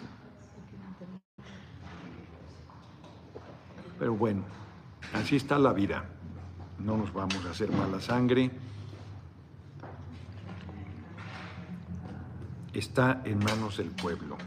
Pero 3.97 4.15
bueno, 4.15 4.43
así 5.13 5.35
está 5.35 5.59
la 5.59 5.73
vida. 5.73 6.05
No 6.77 6.95
nos 6.95 7.11
vamos 7.11 7.45
a 7.45 7.51
hacer 7.51 7.69
mala 7.71 7.99
sangre. 7.99 8.49
Está 12.79 13.21
en 13.25 13.39
manos 13.39 13.75
del 13.75 13.89
pueblo 13.89 14.37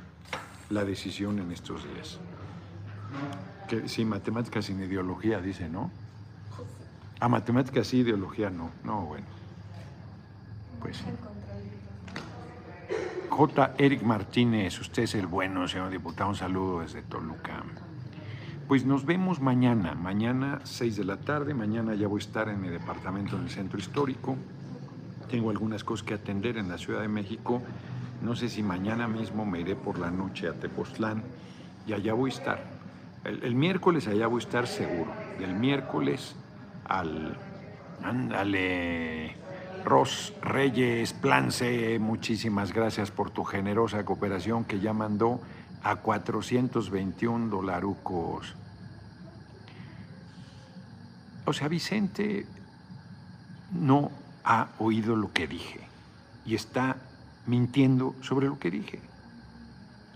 la 0.70 0.86
decisión 0.86 1.38
en 1.38 1.52
estos 1.52 1.84
días. 1.84 2.18
Que, 3.68 3.90
sí, 3.90 4.06
matemáticas 4.06 4.64
sin 4.64 4.80
ideología, 4.80 5.38
dice, 5.42 5.68
¿no? 5.68 5.90
A 7.20 7.28
matemáticas 7.28 7.88
sí, 7.88 7.98
ideología 7.98 8.48
no. 8.48 8.70
No, 8.84 9.02
bueno. 9.02 9.26
Pues. 10.80 11.04
J. 13.28 13.74
Eric 13.76 14.02
Martínez, 14.02 14.80
usted 14.80 15.02
es 15.02 15.14
el 15.14 15.26
bueno, 15.26 15.68
señor 15.68 15.90
diputado. 15.90 16.30
Un 16.30 16.36
saludo 16.36 16.80
desde 16.80 17.02
Toluca. 17.02 17.62
Pues 18.66 18.86
nos 18.86 19.04
vemos 19.04 19.42
mañana, 19.42 19.94
mañana 19.94 20.62
6 20.64 20.96
de 20.96 21.04
la 21.04 21.18
tarde. 21.18 21.52
Mañana 21.52 21.94
ya 21.96 22.08
voy 22.08 22.22
a 22.22 22.24
estar 22.24 22.48
en 22.48 22.62
mi 22.62 22.70
departamento 22.70 23.36
en 23.36 23.42
el 23.42 23.50
centro 23.50 23.78
histórico. 23.78 24.38
Tengo 25.30 25.50
algunas 25.50 25.84
cosas 25.84 26.06
que 26.06 26.14
atender 26.14 26.56
en 26.56 26.70
la 26.70 26.78
Ciudad 26.78 27.02
de 27.02 27.08
México. 27.08 27.60
No 28.22 28.36
sé 28.36 28.48
si 28.48 28.62
mañana 28.62 29.08
mismo 29.08 29.44
me 29.44 29.60
iré 29.60 29.74
por 29.74 29.98
la 29.98 30.10
noche 30.10 30.48
a 30.48 30.52
Tepoztlán 30.52 31.24
y 31.86 31.92
allá 31.92 32.14
voy 32.14 32.30
a 32.30 32.34
estar. 32.34 32.64
El, 33.24 33.54
miércoles 33.56 34.06
allá 34.06 34.28
voy 34.28 34.40
a 34.40 34.44
estar 34.44 34.66
seguro. 34.68 35.12
Del 35.40 35.54
miércoles 35.54 36.36
al. 36.84 37.36
Ándale. 38.02 39.36
Ros 39.84 40.32
Reyes 40.40 41.12
Plance, 41.12 41.98
muchísimas 41.98 42.72
gracias 42.72 43.10
por 43.10 43.30
tu 43.30 43.42
generosa 43.42 44.04
cooperación 44.04 44.64
que 44.64 44.78
ya 44.78 44.92
mandó 44.92 45.40
a 45.82 45.96
421 45.96 47.48
dolarucos. 47.48 48.54
O 51.44 51.52
sea, 51.52 51.66
Vicente 51.66 52.46
no 53.72 54.12
ha 54.44 54.68
oído 54.78 55.16
lo 55.16 55.32
que 55.32 55.48
dije 55.48 55.80
y 56.46 56.54
está 56.54 56.96
mintiendo 57.46 58.14
sobre 58.22 58.46
lo 58.46 58.58
que 58.58 58.70
dije. 58.70 59.00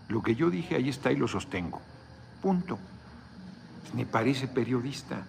Lo 0.09 0.23
que 0.23 0.35
yo 0.35 0.51
dije 0.51 0.77
ahí 0.77 0.89
está 0.89 1.11
y 1.11 1.17
lo 1.17 1.29
sostengo. 1.29 1.81
Punto 2.41 2.79
me 3.95 4.07
parece 4.07 4.49
periodista. 4.49 5.25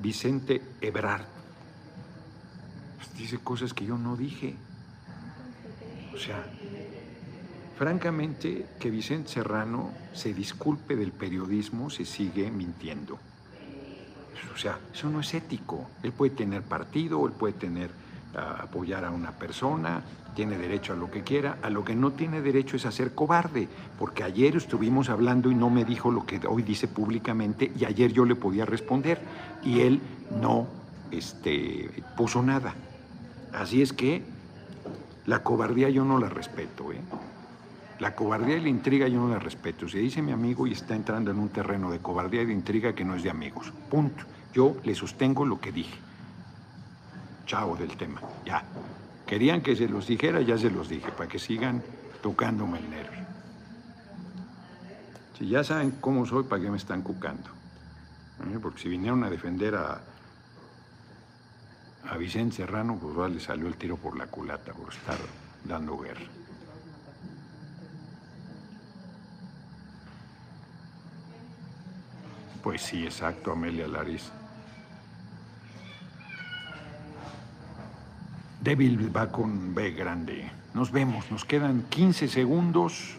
Vicente 0.00 0.60
Ebrard 0.80 1.24
pues, 2.96 3.14
dice 3.16 3.38
cosas 3.38 3.72
que 3.72 3.84
yo 3.84 3.96
no 3.98 4.16
dije. 4.16 4.54
O 6.14 6.18
sea, 6.18 6.44
francamente, 7.76 8.66
que 8.78 8.90
Vicente 8.90 9.30
Serrano 9.30 9.92
se 10.12 10.34
disculpe 10.34 10.96
del 10.96 11.12
periodismo 11.12 11.90
se 11.90 12.04
sigue 12.04 12.50
mintiendo. 12.50 13.18
O 14.54 14.58
sea, 14.58 14.78
eso 14.92 15.08
no 15.08 15.20
es 15.20 15.32
ético. 15.34 15.88
Él 16.02 16.12
puede 16.12 16.32
tener 16.32 16.62
partido, 16.62 17.26
él 17.26 17.32
puede 17.32 17.54
tener 17.54 17.90
apoyar 18.34 19.04
a 19.04 19.10
una 19.10 19.32
persona, 19.32 20.02
tiene 20.34 20.56
derecho 20.56 20.92
a 20.92 20.96
lo 20.96 21.10
que 21.10 21.22
quiera, 21.22 21.58
a 21.62 21.70
lo 21.70 21.84
que 21.84 21.94
no 21.94 22.12
tiene 22.12 22.40
derecho 22.40 22.76
es 22.76 22.86
a 22.86 22.92
ser 22.92 23.14
cobarde, 23.14 23.68
porque 23.98 24.24
ayer 24.24 24.56
estuvimos 24.56 25.10
hablando 25.10 25.50
y 25.50 25.54
no 25.54 25.70
me 25.70 25.84
dijo 25.84 26.10
lo 26.10 26.24
que 26.24 26.40
hoy 26.46 26.62
dice 26.62 26.88
públicamente 26.88 27.70
y 27.78 27.84
ayer 27.84 28.12
yo 28.12 28.24
le 28.24 28.34
podía 28.34 28.64
responder 28.64 29.20
y 29.62 29.80
él 29.80 30.00
no 30.40 30.66
este, 31.10 31.90
puso 32.16 32.42
nada. 32.42 32.74
Así 33.52 33.82
es 33.82 33.92
que 33.92 34.22
la 35.26 35.42
cobardía 35.42 35.90
yo 35.90 36.04
no 36.04 36.18
la 36.18 36.28
respeto, 36.28 36.92
¿eh? 36.92 37.00
La 37.98 38.16
cobardía 38.16 38.56
y 38.56 38.62
la 38.62 38.68
intriga 38.68 39.06
yo 39.06 39.20
no 39.20 39.28
la 39.28 39.38
respeto. 39.38 39.86
Se 39.86 39.98
dice 39.98 40.22
mi 40.22 40.32
amigo 40.32 40.66
y 40.66 40.72
está 40.72 40.96
entrando 40.96 41.30
en 41.30 41.38
un 41.38 41.50
terreno 41.50 41.92
de 41.92 42.00
cobardía 42.00 42.42
y 42.42 42.46
de 42.46 42.52
intriga 42.52 42.94
que 42.94 43.04
no 43.04 43.14
es 43.14 43.22
de 43.22 43.30
amigos. 43.30 43.72
Punto. 43.90 44.24
Yo 44.52 44.76
le 44.82 44.94
sostengo 44.94 45.46
lo 45.46 45.60
que 45.60 45.70
dije 45.70 45.98
chao 47.46 47.76
del 47.76 47.96
tema, 47.96 48.20
ya. 48.44 48.62
Querían 49.26 49.62
que 49.62 49.76
se 49.76 49.88
los 49.88 50.06
dijera, 50.06 50.40
ya 50.40 50.58
se 50.58 50.70
los 50.70 50.88
dije, 50.88 51.10
para 51.12 51.28
que 51.28 51.38
sigan 51.38 51.82
tocándome 52.22 52.78
el 52.78 52.90
nervio. 52.90 53.22
Si 55.38 55.48
ya 55.48 55.64
saben 55.64 55.92
cómo 56.00 56.26
soy, 56.26 56.44
¿para 56.44 56.62
qué 56.62 56.70
me 56.70 56.76
están 56.76 57.02
cucando? 57.02 57.50
¿Eh? 58.52 58.58
Porque 58.60 58.82
si 58.82 58.88
vinieron 58.88 59.24
a 59.24 59.30
defender 59.30 59.74
a, 59.74 60.00
a 62.08 62.16
Vicente 62.16 62.56
Serrano, 62.56 62.98
pues 63.00 63.32
le 63.32 63.40
salió 63.40 63.66
el 63.66 63.76
tiro 63.76 63.96
por 63.96 64.16
la 64.16 64.26
culata 64.26 64.72
por 64.72 64.92
estar 64.92 65.18
dando 65.64 65.96
guerra. 65.98 66.26
Pues 72.62 72.82
sí, 72.82 73.04
exacto, 73.04 73.52
Amelia 73.52 73.88
Laris. 73.88 74.30
Débil 78.62 79.14
va 79.14 79.30
con 79.30 79.74
B 79.74 79.90
grande. 79.90 80.50
Nos 80.72 80.90
vemos, 80.90 81.30
nos 81.30 81.44
quedan 81.44 81.82
15 81.90 82.28
segundos 82.28 83.18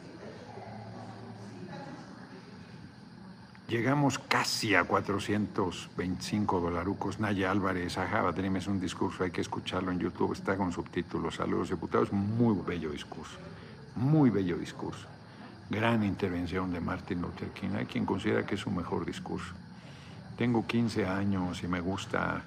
Llegamos 3.73 4.19
casi 4.19 4.75
a 4.75 4.83
425 4.83 6.59
dolarucos. 6.59 7.19
Naya 7.19 7.49
Álvarez, 7.49 7.97
ajá, 7.97 8.23
es 8.29 8.67
un 8.67 8.79
discurso, 8.79 9.23
hay 9.23 9.31
que 9.31 9.41
escucharlo 9.41 9.91
en 9.91 9.97
YouTube, 9.97 10.33
está 10.33 10.55
con 10.55 10.71
subtítulos. 10.71 11.37
Saludos, 11.37 11.69
diputados. 11.69 12.11
Muy 12.11 12.55
bello 12.67 12.91
discurso, 12.91 13.35
muy 13.95 14.29
bello 14.29 14.57
discurso. 14.57 15.07
Gran 15.71 16.03
intervención 16.03 16.71
de 16.71 16.81
Martin 16.81 17.21
Luther 17.21 17.49
King. 17.49 17.69
Hay 17.75 17.87
quien 17.87 18.05
considera 18.05 18.45
que 18.45 18.53
es 18.53 18.61
su 18.61 18.69
mejor 18.69 19.07
discurso. 19.07 19.53
Tengo 20.37 20.67
15 20.67 21.07
años 21.07 21.63
y 21.63 21.67
me 21.67 21.79
gusta 21.79 22.43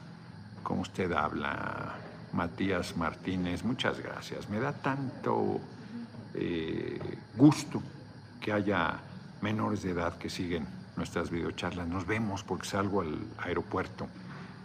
cómo 0.63 0.83
usted 0.83 1.11
habla, 1.11 1.97
Matías 2.33 2.97
Martínez. 2.97 3.65
Muchas 3.65 4.01
gracias. 4.01 4.49
Me 4.49 4.61
da 4.61 4.73
tanto 4.73 5.61
eh, 6.35 6.99
gusto 7.37 7.83
que 8.41 8.53
haya 8.53 8.99
menores 9.41 9.83
de 9.83 9.91
edad 9.91 10.19
que 10.19 10.31
siguen 10.31 10.67
nuestras 10.97 11.31
videocharlas. 11.31 11.89
Nos 11.89 12.07
vemos 12.07 12.43
porque 12.43 12.67
salgo 12.67 13.01
al 13.01 13.19
aeropuerto. 13.39 14.09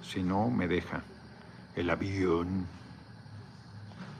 Si 0.03 0.23
no, 0.23 0.49
me 0.49 0.67
deja 0.67 1.03
el 1.75 1.89
avión. 1.89 2.65